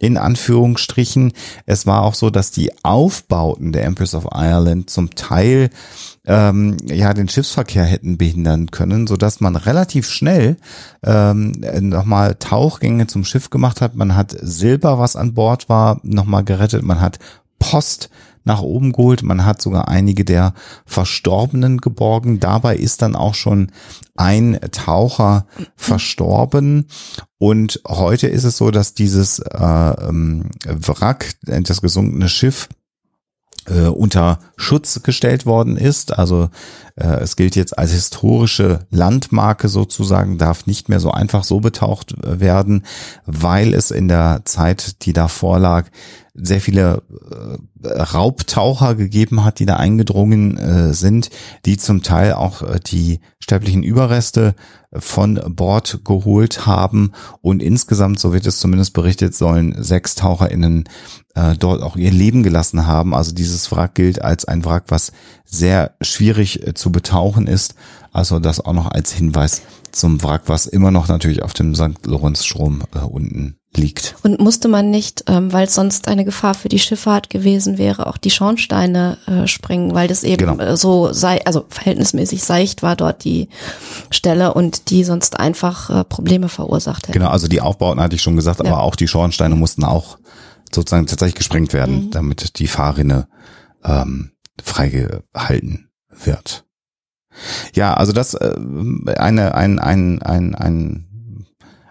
in 0.00 0.16
Anführungsstrichen. 0.16 1.32
Es 1.66 1.86
war 1.86 2.02
auch 2.02 2.14
so, 2.14 2.30
dass 2.30 2.50
die 2.50 2.72
Aufbauten 2.82 3.72
der 3.72 3.84
Empress 3.84 4.14
of 4.14 4.28
Ireland 4.32 4.88
zum 4.88 5.14
Teil 5.14 5.68
ähm, 6.26 6.78
ja 6.88 7.12
den 7.12 7.28
Schiffsverkehr 7.28 7.84
hätten 7.84 8.16
behindern 8.16 8.70
können, 8.70 9.06
so 9.06 9.16
dass 9.16 9.40
man 9.40 9.56
relativ 9.56 10.08
schnell 10.08 10.56
ähm, 11.04 11.52
nochmal 11.80 12.36
Tauchgänge 12.36 13.08
zum 13.08 13.24
Schiff 13.24 13.50
gemacht 13.50 13.82
hat. 13.82 13.94
Man 13.94 14.16
hat 14.16 14.34
Silber, 14.40 14.98
was 14.98 15.16
an 15.16 15.34
Bord 15.34 15.68
war, 15.68 16.00
nochmal 16.02 16.44
gerettet. 16.44 16.82
Man 16.82 17.00
hat 17.00 17.18
Post 17.58 18.08
nach 18.44 18.62
oben 18.62 18.92
geholt. 18.92 19.22
Man 19.22 19.44
hat 19.44 19.60
sogar 19.60 19.88
einige 19.88 20.24
der 20.24 20.54
Verstorbenen 20.86 21.78
geborgen. 21.78 22.40
Dabei 22.40 22.76
ist 22.76 23.02
dann 23.02 23.16
auch 23.16 23.34
schon 23.34 23.72
ein 24.16 24.58
Taucher 24.72 25.46
verstorben. 25.76 26.86
Und 27.38 27.80
heute 27.86 28.28
ist 28.28 28.44
es 28.44 28.56
so, 28.56 28.70
dass 28.70 28.94
dieses 28.94 29.38
äh, 29.38 29.56
ähm, 29.58 30.50
Wrack, 30.66 31.34
äh, 31.46 31.60
das 31.62 31.80
gesunkene 31.80 32.28
Schiff, 32.28 32.68
äh, 33.66 33.86
unter 33.86 34.38
Schutz 34.56 35.02
gestellt 35.02 35.46
worden 35.46 35.76
ist. 35.76 36.18
Also 36.18 36.48
äh, 36.96 37.06
es 37.20 37.36
gilt 37.36 37.56
jetzt 37.56 37.78
als 37.78 37.92
historische 37.92 38.86
Landmarke 38.90 39.68
sozusagen, 39.68 40.38
darf 40.38 40.66
nicht 40.66 40.88
mehr 40.88 41.00
so 41.00 41.10
einfach 41.10 41.44
so 41.44 41.60
betaucht 41.60 42.14
äh, 42.24 42.40
werden, 42.40 42.84
weil 43.26 43.74
es 43.74 43.90
in 43.90 44.08
der 44.08 44.42
Zeit, 44.44 45.04
die 45.04 45.12
davor 45.12 45.58
lag, 45.58 45.86
sehr 46.42 46.60
viele 46.60 47.02
äh, 47.82 47.88
Raubtaucher 47.88 48.94
gegeben 48.94 49.44
hat, 49.44 49.58
die 49.58 49.66
da 49.66 49.76
eingedrungen 49.76 50.56
äh, 50.56 50.94
sind, 50.94 51.30
die 51.64 51.76
zum 51.76 52.02
Teil 52.02 52.34
auch 52.34 52.62
äh, 52.62 52.80
die 52.80 53.20
sterblichen 53.38 53.82
Überreste 53.82 54.54
von 54.92 55.40
Bord 55.54 56.00
geholt 56.04 56.66
haben 56.66 57.12
und 57.42 57.62
insgesamt, 57.62 58.18
so 58.18 58.32
wird 58.32 58.46
es 58.46 58.58
zumindest 58.58 58.92
berichtet, 58.92 59.34
sollen 59.34 59.80
sechs 59.82 60.16
TaucherInnen 60.16 60.88
äh, 61.34 61.56
dort 61.56 61.82
auch 61.82 61.96
ihr 61.96 62.10
Leben 62.10 62.42
gelassen 62.42 62.86
haben. 62.86 63.14
Also 63.14 63.32
dieses 63.32 63.70
Wrack 63.70 63.94
gilt 63.94 64.22
als 64.22 64.46
ein 64.46 64.64
Wrack, 64.64 64.84
was 64.88 65.12
sehr 65.44 65.94
schwierig 66.00 66.66
äh, 66.66 66.74
zu 66.74 66.90
betauchen 66.90 67.46
ist. 67.46 67.74
Also 68.12 68.40
das 68.40 68.60
auch 68.60 68.72
noch 68.72 68.90
als 68.90 69.12
Hinweis 69.12 69.62
zum 69.92 70.22
Wrack, 70.22 70.42
was 70.46 70.66
immer 70.66 70.90
noch 70.90 71.06
natürlich 71.06 71.42
auf 71.42 71.52
dem 71.52 71.74
St. 71.74 72.06
Lorenz-Strom 72.06 72.82
äh, 72.94 72.98
unten 72.98 73.59
liegt. 73.76 74.16
Und 74.24 74.40
musste 74.40 74.66
man 74.68 74.90
nicht, 74.90 75.24
ähm, 75.28 75.52
weil 75.52 75.66
es 75.66 75.74
sonst 75.76 76.08
eine 76.08 76.24
Gefahr 76.24 76.54
für 76.54 76.68
die 76.68 76.80
Schifffahrt 76.80 77.30
gewesen 77.30 77.78
wäre, 77.78 78.06
auch 78.08 78.16
die 78.16 78.30
Schornsteine 78.30 79.16
äh, 79.26 79.46
sprengen, 79.46 79.94
weil 79.94 80.08
das 80.08 80.24
eben 80.24 80.38
Genau. 80.44 80.58
äh, 80.60 80.76
so 80.76 81.12
sei, 81.12 81.44
also 81.46 81.66
verhältnismäßig 81.68 82.42
seicht 82.42 82.82
war 82.82 82.96
dort 82.96 83.22
die 83.24 83.48
Stelle 84.10 84.54
und 84.54 84.90
die 84.90 85.04
sonst 85.04 85.38
einfach 85.38 85.88
äh, 85.90 86.04
Probleme 86.04 86.48
verursacht 86.48 87.04
hätte. 87.08 87.18
Genau, 87.18 87.30
also 87.30 87.46
die 87.46 87.60
Aufbauten 87.60 88.00
hatte 88.02 88.16
ich 88.16 88.22
schon 88.22 88.34
gesagt, 88.36 88.60
Ja. 88.64 88.72
aber 88.72 88.82
auch 88.82 88.96
die 88.96 89.06
Schornsteine 89.08 89.54
mussten 89.54 89.84
auch 89.84 90.18
sozusagen 90.72 91.06
tatsächlich 91.06 91.36
gesprengt 91.36 91.72
werden, 91.72 92.06
Mhm. 92.06 92.10
damit 92.10 92.58
die 92.58 92.66
Fahrrinne 92.66 93.28
ähm, 93.84 94.32
freigehalten 94.62 95.90
wird. 96.24 96.64
Ja, 97.74 97.94
also 97.94 98.12
das 98.12 98.34
äh, 98.34 98.54
eine 99.16 99.54
ein 99.54 99.78
ein 99.78 100.20
ein 100.22 100.54
ein 100.56 101.06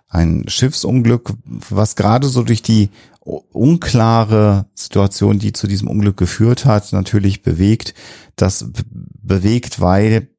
ein 0.09 0.45
Schiffsunglück, 0.47 1.33
was 1.45 1.95
gerade 1.95 2.27
so 2.27 2.43
durch 2.43 2.61
die 2.61 2.89
unklare 3.21 4.65
Situation, 4.73 5.39
die 5.39 5.53
zu 5.53 5.67
diesem 5.67 5.87
Unglück 5.87 6.17
geführt 6.17 6.65
hat, 6.65 6.91
natürlich 6.93 7.43
bewegt. 7.43 7.93
Das 8.35 8.65
bewegt, 8.73 9.79
weil 9.79 10.29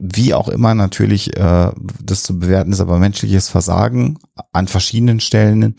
wie 0.00 0.34
auch 0.34 0.48
immer 0.48 0.74
natürlich 0.74 1.36
äh, 1.36 1.72
das 2.02 2.22
zu 2.22 2.38
bewerten 2.38 2.72
ist, 2.72 2.80
aber 2.80 2.98
menschliches 2.98 3.48
Versagen 3.48 4.18
an 4.52 4.68
verschiedenen 4.68 5.20
Stellen 5.20 5.74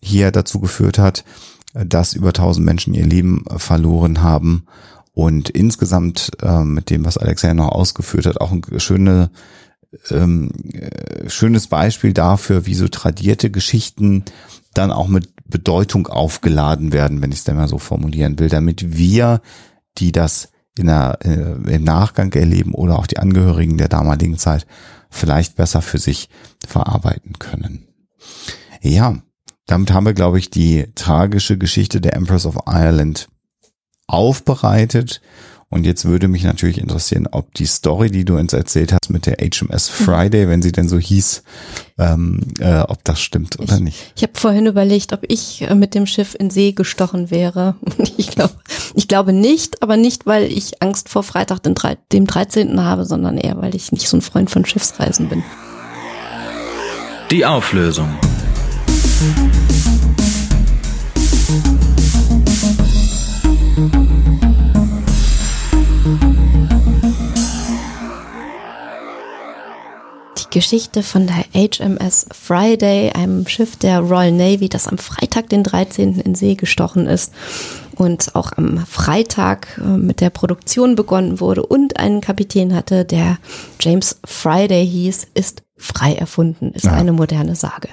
hier 0.00 0.30
dazu 0.30 0.60
geführt 0.60 0.98
hat, 0.98 1.24
dass 1.72 2.14
über 2.14 2.28
1000 2.28 2.64
Menschen 2.64 2.94
ihr 2.94 3.06
Leben 3.06 3.44
verloren 3.56 4.22
haben 4.22 4.66
und 5.14 5.50
insgesamt 5.50 6.30
äh, 6.42 6.64
mit 6.64 6.90
dem, 6.90 7.04
was 7.04 7.18
Alexei 7.18 7.52
noch 7.52 7.68
ausgeführt 7.68 8.26
hat, 8.26 8.40
auch 8.40 8.52
ein 8.52 8.62
schöne, 8.78 9.30
ähm, 10.10 10.50
äh, 10.72 11.28
schönes 11.28 11.66
Beispiel 11.66 12.12
dafür, 12.12 12.66
wie 12.66 12.74
so 12.74 12.88
tradierte 12.88 13.50
Geschichten 13.50 14.24
dann 14.74 14.90
auch 14.90 15.08
mit 15.08 15.32
Bedeutung 15.46 16.06
aufgeladen 16.06 16.92
werden, 16.92 17.20
wenn 17.20 17.32
ich 17.32 17.38
es 17.38 17.44
denn 17.44 17.56
mal 17.56 17.68
so 17.68 17.78
formulieren 17.78 18.38
will, 18.38 18.48
damit 18.48 18.96
wir, 18.96 19.42
die 19.98 20.12
das 20.12 20.50
in 20.78 20.86
der, 20.86 21.18
äh, 21.22 21.74
im 21.74 21.84
Nachgang 21.84 22.32
erleben 22.32 22.74
oder 22.74 22.98
auch 22.98 23.06
die 23.06 23.18
Angehörigen 23.18 23.76
der 23.76 23.88
damaligen 23.88 24.38
Zeit 24.38 24.66
vielleicht 25.10 25.56
besser 25.56 25.82
für 25.82 25.98
sich 25.98 26.30
verarbeiten 26.66 27.38
können. 27.38 27.86
Ja, 28.80 29.18
damit 29.66 29.92
haben 29.92 30.06
wir, 30.06 30.14
glaube 30.14 30.38
ich, 30.38 30.50
die 30.50 30.86
tragische 30.94 31.58
Geschichte 31.58 32.00
der 32.00 32.14
Empress 32.14 32.46
of 32.46 32.56
Ireland 32.66 33.28
aufbereitet. 34.06 35.20
Und 35.72 35.86
jetzt 35.86 36.04
würde 36.04 36.28
mich 36.28 36.44
natürlich 36.44 36.76
interessieren, 36.76 37.26
ob 37.30 37.54
die 37.54 37.64
Story, 37.64 38.10
die 38.10 38.26
du 38.26 38.36
uns 38.36 38.52
erzählt 38.52 38.92
hast 38.92 39.08
mit 39.08 39.24
der 39.24 39.38
HMS 39.38 39.88
Friday, 39.88 40.46
wenn 40.46 40.60
sie 40.60 40.70
denn 40.70 40.86
so 40.86 40.98
hieß, 40.98 41.42
ähm, 41.98 42.40
äh, 42.60 42.80
ob 42.80 43.02
das 43.04 43.22
stimmt 43.22 43.58
oder 43.58 43.76
ich, 43.76 43.80
nicht. 43.80 44.12
Ich 44.14 44.22
habe 44.22 44.34
vorhin 44.34 44.66
überlegt, 44.66 45.14
ob 45.14 45.20
ich 45.28 45.62
äh, 45.62 45.74
mit 45.74 45.94
dem 45.94 46.04
Schiff 46.04 46.36
in 46.38 46.50
See 46.50 46.72
gestochen 46.72 47.30
wäre. 47.30 47.74
Ich 48.18 48.30
glaube, 48.30 48.54
ich 48.94 49.08
glaube 49.08 49.32
nicht, 49.32 49.82
aber 49.82 49.96
nicht, 49.96 50.26
weil 50.26 50.44
ich 50.44 50.82
Angst 50.82 51.08
vor 51.08 51.22
Freitag, 51.22 51.60
den, 51.62 51.74
dem 52.12 52.26
13. 52.26 52.80
habe, 52.80 53.04
sondern 53.04 53.38
eher, 53.38 53.56
weil 53.56 53.74
ich 53.74 53.90
nicht 53.90 54.08
so 54.08 54.16
ein 54.16 54.22
Freund 54.22 54.50
von 54.50 54.64
Schiffsreisen 54.64 55.28
bin. 55.28 55.42
Die 57.30 57.44
Auflösung. 57.44 58.08
Geschichte 70.52 71.02
von 71.02 71.26
der 71.26 71.44
HMS 71.54 72.26
Friday, 72.30 73.10
einem 73.12 73.48
Schiff 73.48 73.76
der 73.76 74.00
Royal 74.00 74.32
Navy, 74.32 74.68
das 74.68 74.86
am 74.86 74.98
Freitag, 74.98 75.48
den 75.48 75.64
13. 75.64 76.20
in 76.20 76.34
See 76.34 76.54
gestochen 76.56 77.06
ist 77.06 77.32
und 77.96 78.34
auch 78.34 78.52
am 78.52 78.84
Freitag 78.86 79.80
äh, 79.82 79.96
mit 79.96 80.20
der 80.20 80.28
Produktion 80.28 80.94
begonnen 80.94 81.40
wurde 81.40 81.64
und 81.64 81.96
einen 81.96 82.20
Kapitän 82.20 82.74
hatte, 82.74 83.06
der 83.06 83.38
James 83.80 84.20
Friday 84.24 84.86
hieß, 84.86 85.28
ist 85.34 85.62
frei 85.78 86.14
erfunden, 86.14 86.72
ist 86.72 86.84
ja. 86.84 86.92
eine 86.92 87.12
moderne 87.12 87.56
Sage. 87.56 87.88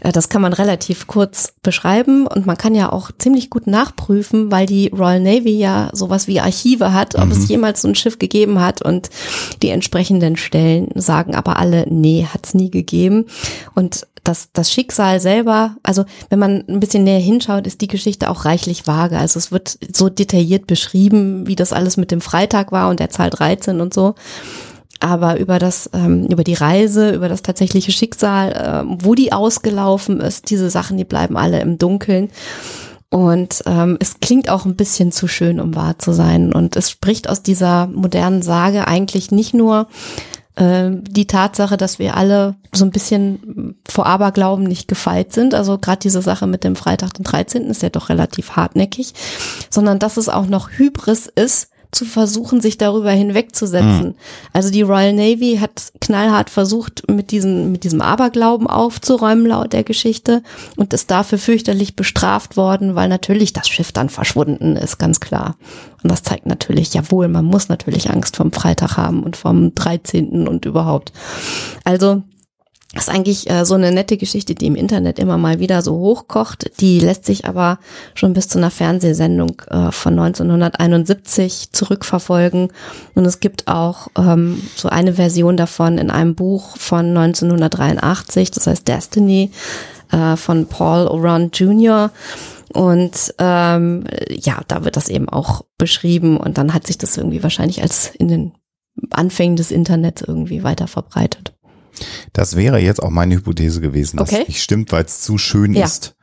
Äh, 0.00 0.12
das 0.12 0.28
kann 0.28 0.42
man 0.42 0.52
relativ 0.52 1.06
kurz 1.06 1.54
beschreiben 1.62 2.26
und 2.26 2.46
man 2.46 2.56
kann 2.56 2.74
ja 2.74 2.92
auch 2.92 3.10
ziemlich 3.18 3.50
gut 3.50 3.66
nachprüfen, 3.66 4.50
weil 4.50 4.66
die 4.66 4.88
Royal 4.88 5.20
Navy 5.20 5.58
ja 5.58 5.90
sowas 5.92 6.28
wie 6.28 6.40
Archive 6.40 6.92
hat, 6.92 7.14
ob 7.14 7.26
mhm. 7.26 7.32
es 7.32 7.48
jemals 7.48 7.82
so 7.82 7.88
ein 7.88 7.94
Schiff 7.94 8.18
gegeben 8.18 8.60
hat 8.60 8.82
und 8.82 9.10
die 9.62 9.70
entsprechenden 9.70 10.36
Stellen 10.36 10.88
sagen 10.94 11.34
aber 11.34 11.58
alle, 11.58 11.86
nee, 11.88 12.26
hat 12.32 12.46
es 12.46 12.54
nie 12.54 12.70
gegeben. 12.70 13.26
Und 13.74 14.06
das, 14.24 14.50
das 14.52 14.70
Schicksal 14.70 15.20
selber, 15.20 15.76
also 15.82 16.04
wenn 16.28 16.38
man 16.38 16.64
ein 16.68 16.80
bisschen 16.80 17.04
näher 17.04 17.20
hinschaut, 17.20 17.66
ist 17.66 17.80
die 17.80 17.88
Geschichte 17.88 18.28
auch 18.28 18.44
reichlich 18.44 18.86
vage. 18.86 19.18
Also 19.18 19.38
es 19.38 19.52
wird 19.52 19.78
so 19.92 20.10
detailliert 20.10 20.66
beschrieben, 20.66 21.46
wie 21.46 21.56
das 21.56 21.72
alles 21.72 21.96
mit 21.96 22.10
dem 22.10 22.20
Freitag 22.20 22.70
war 22.70 22.90
und 22.90 23.00
der 23.00 23.10
Zahl 23.10 23.30
13 23.30 23.80
und 23.80 23.94
so 23.94 24.14
aber 25.00 25.38
über 25.38 25.58
das, 25.58 25.90
ähm, 25.92 26.26
über 26.26 26.44
die 26.44 26.54
Reise, 26.54 27.10
über 27.10 27.28
das 27.28 27.42
tatsächliche 27.42 27.92
Schicksal, 27.92 28.52
äh, 28.52 29.04
wo 29.04 29.14
die 29.14 29.32
ausgelaufen 29.32 30.20
ist, 30.20 30.50
diese 30.50 30.70
Sachen, 30.70 30.96
die 30.96 31.04
bleiben 31.04 31.36
alle 31.36 31.60
im 31.60 31.78
Dunkeln. 31.78 32.30
Und 33.10 33.62
ähm, 33.66 33.96
es 34.00 34.20
klingt 34.20 34.50
auch 34.50 34.66
ein 34.66 34.76
bisschen 34.76 35.12
zu 35.12 35.28
schön, 35.28 35.60
um 35.60 35.74
wahr 35.74 35.98
zu 35.98 36.12
sein. 36.12 36.52
Und 36.52 36.76
es 36.76 36.90
spricht 36.90 37.28
aus 37.28 37.42
dieser 37.42 37.86
modernen 37.86 38.42
Sage 38.42 38.86
eigentlich 38.86 39.30
nicht 39.30 39.54
nur 39.54 39.88
äh, 40.56 40.90
die 40.90 41.26
Tatsache, 41.26 41.78
dass 41.78 41.98
wir 41.98 42.16
alle 42.16 42.56
so 42.74 42.84
ein 42.84 42.90
bisschen 42.90 43.76
vor 43.88 44.06
Aberglauben 44.06 44.64
nicht 44.64 44.88
gefeit 44.88 45.32
sind. 45.32 45.54
Also 45.54 45.78
gerade 45.78 46.00
diese 46.00 46.20
Sache 46.20 46.46
mit 46.46 46.64
dem 46.64 46.76
Freitag, 46.76 47.14
den 47.14 47.24
13. 47.24 47.70
ist 47.70 47.82
ja 47.82 47.88
doch 47.88 48.10
relativ 48.10 48.56
hartnäckig, 48.56 49.14
sondern 49.70 49.98
dass 49.98 50.18
es 50.18 50.28
auch 50.28 50.46
noch 50.46 50.70
Hybris 50.76 51.32
ist, 51.34 51.70
zu 51.90 52.04
versuchen, 52.04 52.60
sich 52.60 52.76
darüber 52.76 53.10
hinwegzusetzen. 53.10 54.08
Mhm. 54.08 54.14
Also 54.52 54.70
die 54.70 54.82
Royal 54.82 55.14
Navy 55.14 55.58
hat 55.58 55.92
knallhart 56.00 56.50
versucht, 56.50 57.08
mit 57.10 57.30
diesem, 57.30 57.72
mit 57.72 57.84
diesem 57.84 58.02
Aberglauben 58.02 58.66
aufzuräumen 58.66 59.46
laut 59.46 59.72
der 59.72 59.84
Geschichte 59.84 60.42
und 60.76 60.92
ist 60.92 61.10
dafür 61.10 61.38
fürchterlich 61.38 61.96
bestraft 61.96 62.56
worden, 62.56 62.94
weil 62.94 63.08
natürlich 63.08 63.54
das 63.54 63.68
Schiff 63.68 63.92
dann 63.92 64.10
verschwunden 64.10 64.76
ist, 64.76 64.98
ganz 64.98 65.20
klar. 65.20 65.56
Und 66.02 66.10
das 66.10 66.22
zeigt 66.22 66.46
natürlich, 66.46 66.92
jawohl, 66.92 67.28
man 67.28 67.46
muss 67.46 67.68
natürlich 67.68 68.10
Angst 68.10 68.36
vom 68.36 68.52
Freitag 68.52 68.96
haben 68.96 69.22
und 69.22 69.36
vom 69.36 69.74
13. 69.74 70.46
und 70.46 70.66
überhaupt. 70.66 71.12
Also 71.84 72.22
das 72.94 73.06
ist 73.06 73.14
eigentlich 73.14 73.50
äh, 73.50 73.66
so 73.66 73.74
eine 73.74 73.92
nette 73.92 74.16
Geschichte, 74.16 74.54
die 74.54 74.66
im 74.66 74.74
Internet 74.74 75.18
immer 75.18 75.36
mal 75.36 75.60
wieder 75.60 75.82
so 75.82 75.96
hochkocht. 75.96 76.80
Die 76.80 77.00
lässt 77.00 77.26
sich 77.26 77.44
aber 77.44 77.78
schon 78.14 78.32
bis 78.32 78.48
zu 78.48 78.56
einer 78.56 78.70
Fernsehsendung 78.70 79.60
äh, 79.68 79.92
von 79.92 80.18
1971 80.18 81.72
zurückverfolgen. 81.72 82.72
Und 83.14 83.26
es 83.26 83.40
gibt 83.40 83.68
auch 83.68 84.08
ähm, 84.16 84.62
so 84.74 84.88
eine 84.88 85.14
Version 85.14 85.58
davon 85.58 85.98
in 85.98 86.10
einem 86.10 86.34
Buch 86.34 86.78
von 86.78 87.14
1983, 87.14 88.52
das 88.52 88.66
heißt 88.66 88.88
Destiny, 88.88 89.50
äh, 90.10 90.36
von 90.36 90.64
Paul 90.66 91.08
Oran 91.08 91.50
Jr. 91.52 92.10
Und 92.72 93.34
ähm, 93.38 94.04
ja, 94.30 94.62
da 94.66 94.84
wird 94.84 94.96
das 94.96 95.10
eben 95.10 95.28
auch 95.28 95.62
beschrieben 95.76 96.38
und 96.38 96.56
dann 96.56 96.72
hat 96.72 96.86
sich 96.86 96.96
das 96.96 97.18
irgendwie 97.18 97.42
wahrscheinlich 97.42 97.82
als 97.82 98.12
in 98.14 98.28
den 98.28 98.52
Anfängen 99.10 99.56
des 99.56 99.70
Internets 99.70 100.22
irgendwie 100.22 100.62
weiter 100.64 100.86
verbreitet. 100.86 101.52
Das 102.32 102.56
wäre 102.56 102.78
jetzt 102.78 103.02
auch 103.02 103.10
meine 103.10 103.34
Hypothese 103.36 103.80
gewesen, 103.80 104.18
dass 104.18 104.30
okay. 104.30 104.42
es 104.42 104.48
nicht 104.48 104.62
stimmt, 104.62 104.92
weil 104.92 105.04
es 105.04 105.20
zu 105.20 105.38
schön 105.38 105.74
ja. 105.74 105.84
ist. 105.84 106.14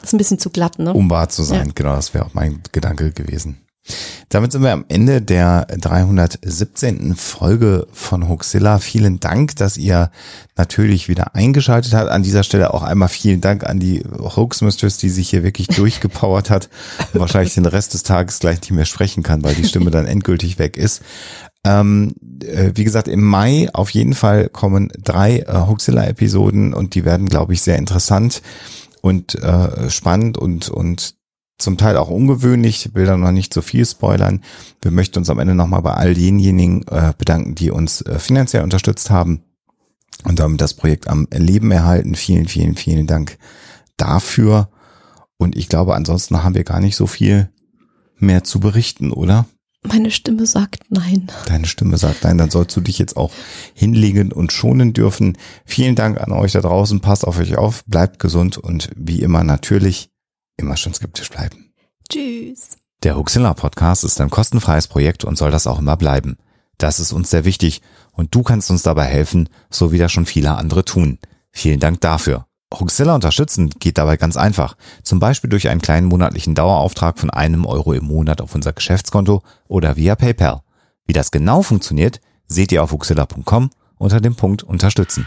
Das 0.00 0.10
ist 0.10 0.14
ein 0.14 0.18
bisschen 0.18 0.38
zu 0.38 0.50
glatt, 0.50 0.78
ne? 0.78 0.92
Um 0.92 1.10
wahr 1.10 1.28
zu 1.28 1.42
sein, 1.42 1.66
ja. 1.66 1.72
genau, 1.74 1.96
das 1.96 2.14
wäre 2.14 2.24
auch 2.24 2.34
mein 2.34 2.60
Gedanke 2.72 3.12
gewesen. 3.12 3.58
Damit 4.28 4.52
sind 4.52 4.62
wir 4.62 4.72
am 4.72 4.84
Ende 4.88 5.22
der 5.22 5.66
317. 5.66 7.14
Folge 7.16 7.86
von 7.92 8.28
Hoaxilla. 8.28 8.78
Vielen 8.78 9.20
Dank, 9.20 9.56
dass 9.56 9.78
ihr 9.78 10.10
natürlich 10.56 11.08
wieder 11.08 11.34
eingeschaltet 11.34 11.94
habt. 11.94 12.10
An 12.10 12.22
dieser 12.22 12.42
Stelle 12.42 12.74
auch 12.74 12.82
einmal 12.82 13.08
vielen 13.08 13.40
Dank 13.40 13.64
an 13.64 13.78
die 13.78 14.04
Hoax 14.04 14.60
Mistress, 14.60 14.98
die 14.98 15.08
sich 15.08 15.30
hier 15.30 15.42
wirklich 15.42 15.66
durchgepowert 15.68 16.50
hat 16.50 16.68
und 17.14 17.20
wahrscheinlich 17.20 17.54
den 17.54 17.66
Rest 17.66 17.94
des 17.94 18.02
Tages 18.02 18.38
gleich 18.38 18.60
nicht 18.60 18.72
mehr 18.72 18.84
sprechen 18.84 19.22
kann, 19.22 19.42
weil 19.42 19.54
die 19.54 19.64
Stimme 19.64 19.90
dann 19.90 20.06
endgültig 20.06 20.58
weg 20.58 20.76
ist. 20.76 21.02
Ähm, 21.64 22.14
äh, 22.42 22.72
wie 22.74 22.84
gesagt, 22.84 23.08
im 23.08 23.22
Mai 23.22 23.68
auf 23.72 23.90
jeden 23.90 24.14
Fall 24.14 24.48
kommen 24.48 24.90
drei 25.02 25.40
äh, 25.40 25.52
Hoaxilla-Episoden 25.52 26.72
und 26.72 26.94
die 26.94 27.04
werden, 27.04 27.28
glaube 27.28 27.52
ich, 27.52 27.62
sehr 27.62 27.76
interessant 27.76 28.42
und 29.00 29.34
äh, 29.36 29.90
spannend 29.90 30.38
und, 30.38 30.68
und 30.68 31.16
zum 31.58 31.76
Teil 31.76 31.96
auch 31.96 32.08
ungewöhnlich, 32.08 32.86
ich 32.86 32.94
will 32.94 33.04
da 33.04 33.16
noch 33.16 33.32
nicht 33.32 33.52
so 33.52 33.62
viel 33.62 33.84
spoilern. 33.84 34.42
Wir 34.80 34.92
möchten 34.92 35.18
uns 35.18 35.28
am 35.28 35.40
Ende 35.40 35.54
nochmal 35.54 35.82
bei 35.82 35.92
all 35.92 36.14
denjenigen 36.14 36.86
äh, 36.86 37.12
bedanken, 37.18 37.56
die 37.56 37.70
uns 37.70 38.00
äh, 38.02 38.18
finanziell 38.20 38.62
unterstützt 38.62 39.10
haben 39.10 39.42
und 40.24 40.38
damit 40.38 40.60
das 40.60 40.74
Projekt 40.74 41.08
am 41.08 41.26
Leben 41.32 41.72
erhalten. 41.72 42.14
Vielen, 42.14 42.46
vielen, 42.46 42.76
vielen 42.76 43.08
Dank 43.08 43.38
dafür. 43.96 44.70
Und 45.36 45.56
ich 45.56 45.68
glaube, 45.68 45.94
ansonsten 45.94 46.44
haben 46.44 46.54
wir 46.54 46.64
gar 46.64 46.80
nicht 46.80 46.96
so 46.96 47.06
viel 47.06 47.50
mehr 48.18 48.44
zu 48.44 48.60
berichten, 48.60 49.12
oder? 49.12 49.46
Meine 49.88 50.10
Stimme 50.10 50.44
sagt 50.44 50.84
nein. 50.90 51.28
Deine 51.46 51.66
Stimme 51.66 51.96
sagt 51.96 52.24
nein, 52.24 52.36
dann 52.36 52.50
sollst 52.50 52.76
du 52.76 52.82
dich 52.82 52.98
jetzt 52.98 53.16
auch 53.16 53.32
hinlegen 53.72 54.32
und 54.32 54.52
schonen 54.52 54.92
dürfen. 54.92 55.38
Vielen 55.64 55.94
Dank 55.94 56.20
an 56.20 56.32
euch 56.32 56.52
da 56.52 56.60
draußen. 56.60 57.00
Passt 57.00 57.26
auf 57.26 57.38
euch 57.38 57.56
auf, 57.56 57.84
bleibt 57.86 58.18
gesund 58.18 58.58
und 58.58 58.90
wie 58.96 59.22
immer 59.22 59.44
natürlich 59.44 60.10
immer 60.58 60.76
schön 60.76 60.92
skeptisch 60.92 61.30
bleiben. 61.30 61.72
Tschüss. 62.10 62.76
Der 63.02 63.16
Huxilla 63.16 63.54
Podcast 63.54 64.04
ist 64.04 64.20
ein 64.20 64.28
kostenfreies 64.30 64.88
Projekt 64.88 65.24
und 65.24 65.38
soll 65.38 65.50
das 65.50 65.66
auch 65.66 65.78
immer 65.78 65.96
bleiben. 65.96 66.36
Das 66.76 67.00
ist 67.00 67.12
uns 67.12 67.30
sehr 67.30 67.44
wichtig 67.44 67.80
und 68.12 68.34
du 68.34 68.42
kannst 68.42 68.70
uns 68.70 68.82
dabei 68.82 69.04
helfen, 69.04 69.48
so 69.70 69.90
wie 69.90 69.98
das 69.98 70.12
schon 70.12 70.26
viele 70.26 70.56
andere 70.56 70.84
tun. 70.84 71.18
Vielen 71.50 71.80
Dank 71.80 72.00
dafür. 72.00 72.47
Huxilla 72.72 73.14
unterstützen 73.14 73.70
geht 73.70 73.98
dabei 73.98 74.16
ganz 74.16 74.36
einfach. 74.36 74.76
Zum 75.02 75.18
Beispiel 75.18 75.48
durch 75.48 75.68
einen 75.68 75.80
kleinen 75.80 76.06
monatlichen 76.06 76.54
Dauerauftrag 76.54 77.18
von 77.18 77.30
einem 77.30 77.64
Euro 77.64 77.94
im 77.94 78.04
Monat 78.04 78.40
auf 78.40 78.54
unser 78.54 78.72
Geschäftskonto 78.72 79.42
oder 79.68 79.96
via 79.96 80.16
PayPal. 80.16 80.60
Wie 81.06 81.14
das 81.14 81.30
genau 81.30 81.62
funktioniert, 81.62 82.20
seht 82.46 82.72
ihr 82.72 82.82
auf 82.82 82.92
huxilla.com 82.92 83.70
unter 83.96 84.20
dem 84.20 84.34
Punkt 84.34 84.62
Unterstützen. 84.62 85.26